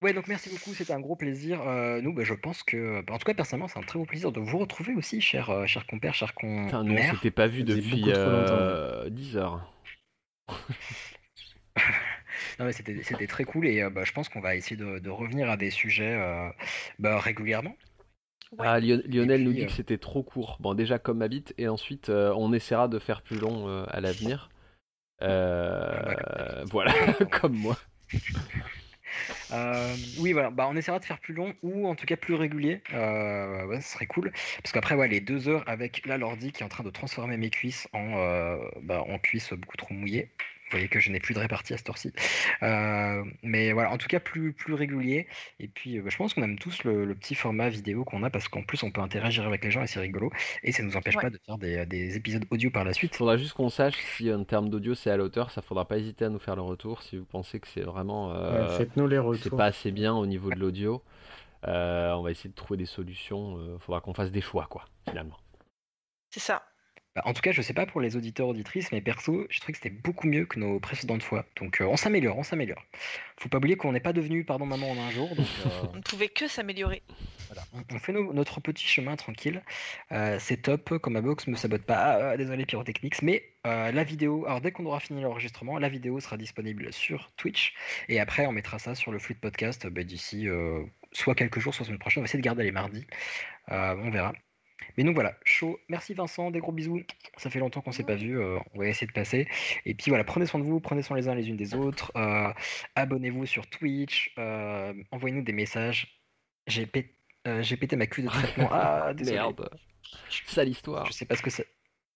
[0.00, 1.60] Ouais, donc merci beaucoup, c'était un gros plaisir.
[1.62, 4.04] Euh, nous, bah, je pense que, bah, en tout cas, personnellement, c'est un très beau
[4.04, 7.14] plaisir de vous retrouver aussi, cher, euh, cher compère, cher Putain, nous, on compère.
[7.14, 9.72] s'était pas vu depuis beaucoup trop longtemps, euh, 10 heures.
[12.58, 14.98] Non, mais c'était c'était très cool et euh, bah, je pense qu'on va essayer de,
[14.98, 16.48] de revenir à des sujets euh,
[16.98, 17.76] bah, régulièrement.
[18.58, 20.56] Ah, Lion- Lionel nous dit euh, que c'était trop court.
[20.60, 23.84] Bon, déjà comme ma bite, et ensuite euh, on essaiera de faire plus long euh,
[23.88, 24.50] à l'avenir.
[25.20, 26.92] Voilà,
[27.30, 27.76] comme moi.
[29.52, 32.34] Euh, oui, voilà, bah, on essaiera de faire plus long ou en tout cas plus
[32.34, 32.82] régulier.
[32.92, 34.32] Euh, ouais, ce serait cool.
[34.62, 37.36] Parce qu'après, ouais, les deux heures avec la Lordi qui est en train de transformer
[37.36, 40.30] mes cuisses en, euh, bah, en cuisses beaucoup trop mouillées.
[40.70, 42.12] Vous voyez que je n'ai plus de répartie à cette heure-ci.
[42.62, 45.26] Euh, mais voilà, en tout cas plus, plus régulier.
[45.60, 48.22] Et puis, euh, bah, je pense qu'on aime tous le, le petit format vidéo qu'on
[48.22, 50.30] a parce qu'en plus, on peut interagir avec les gens et c'est rigolo.
[50.62, 51.22] Et ça ne nous empêche Ouais.
[51.22, 53.16] pas de faire des, des épisodes audio par la suite.
[53.16, 55.96] Faudra juste qu'on sache si en termes d'audio c'est à la hauteur, ça faudra pas
[55.98, 59.06] hésiter à nous faire le retour si vous pensez que c'est vraiment euh, Ouais, Faites-nous
[59.06, 59.56] les c'est retours.
[59.56, 61.02] pas assez bien au niveau de l'audio.
[61.66, 63.56] Euh, on va essayer de trouver des solutions.
[63.58, 65.36] euh, faudra qu'on fasse des choix quoi, finalement.
[66.30, 66.62] C'est ça.
[67.18, 69.72] Bah, en tout cas, je sais pas pour les auditeurs auditrices, mais perso, je trouve
[69.72, 71.44] que c'était beaucoup mieux que nos précédentes fois.
[71.56, 72.80] Donc, euh, on s'améliore, on s'améliore.
[73.38, 75.28] Faut pas oublier qu'on n'est pas devenu pardon maman en un jour.
[75.34, 77.02] Donc, euh, On ne pouvait que s'améliorer.
[77.48, 79.64] Voilà, on, on fait notre petit chemin tranquille.
[80.12, 81.96] Euh, c'est top, comme ma box me sabote pas.
[81.96, 86.20] Ah, ah, désolé Pyrotechnix, mais la vidéo, alors dès qu'on aura fini l'enregistrement, la vidéo
[86.20, 87.74] sera disponible sur Twitch.
[88.08, 90.46] Et après, on mettra ça sur le flux de podcast bah, d'ici
[91.10, 92.20] soit quelques jours, soit semaine prochaine.
[92.20, 93.06] On va essayer de garder les mardis.
[93.68, 94.32] On verra.
[94.96, 95.78] Mais donc voilà, chaud.
[95.88, 97.02] Merci Vincent, des gros bisous.
[97.36, 98.38] Ça fait longtemps qu'on s'est pas vu.
[98.40, 99.48] euh, on va essayer de passer.
[99.84, 102.12] Et puis voilà, prenez soin de vous, prenez soin les uns les unes des autres.
[102.16, 102.52] euh,
[102.94, 104.32] Abonnez-vous sur Twitch.
[104.38, 106.20] euh, Envoyez-nous des messages.
[106.66, 108.68] J'ai pété ma queue de traitement.
[108.72, 109.36] Ah, désolé.
[109.38, 109.68] Merde.
[110.46, 111.06] Sale histoire.
[111.06, 111.62] Je sais pas ce que ça.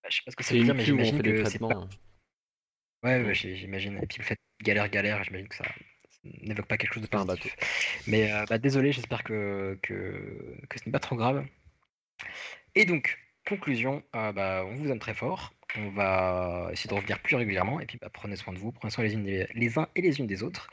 [0.08, 1.66] Je sais pas ce que ça veut dire, mais j'imagine que c'est pas.
[1.68, 1.88] traitements.
[3.04, 3.98] Ouais, ouais, j'ai- j'imagine.
[4.02, 5.64] Et puis le fait galère, galère, j'imagine que ça
[6.24, 7.56] n'évoque pas quelque chose de positif.
[8.06, 11.44] Mais bah, désolé, j'espère que, que, que ce n'est pas trop grave.
[12.74, 15.52] Et donc, conclusion, euh, bah, on vous aime très fort.
[15.76, 17.80] On va essayer de revenir plus régulièrement.
[17.80, 20.02] Et puis, bah, prenez soin de vous, prenez soin les, unes des- les uns et
[20.02, 20.68] les unes des autres.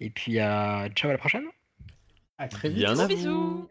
[0.00, 1.46] Et puis, euh, ciao à la prochaine.
[2.38, 2.78] À très vite.
[2.78, 3.68] Bien bisous.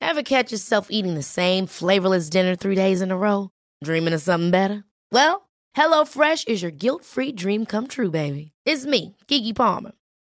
[0.00, 3.50] Ever catch yourself eating the same flavorless dinner three days in a row?
[3.82, 4.84] Dreaming of something better?
[5.10, 8.52] Well, HelloFresh is your guilt-free dream come true, baby.
[8.64, 9.92] It's me, Kiki Palmer.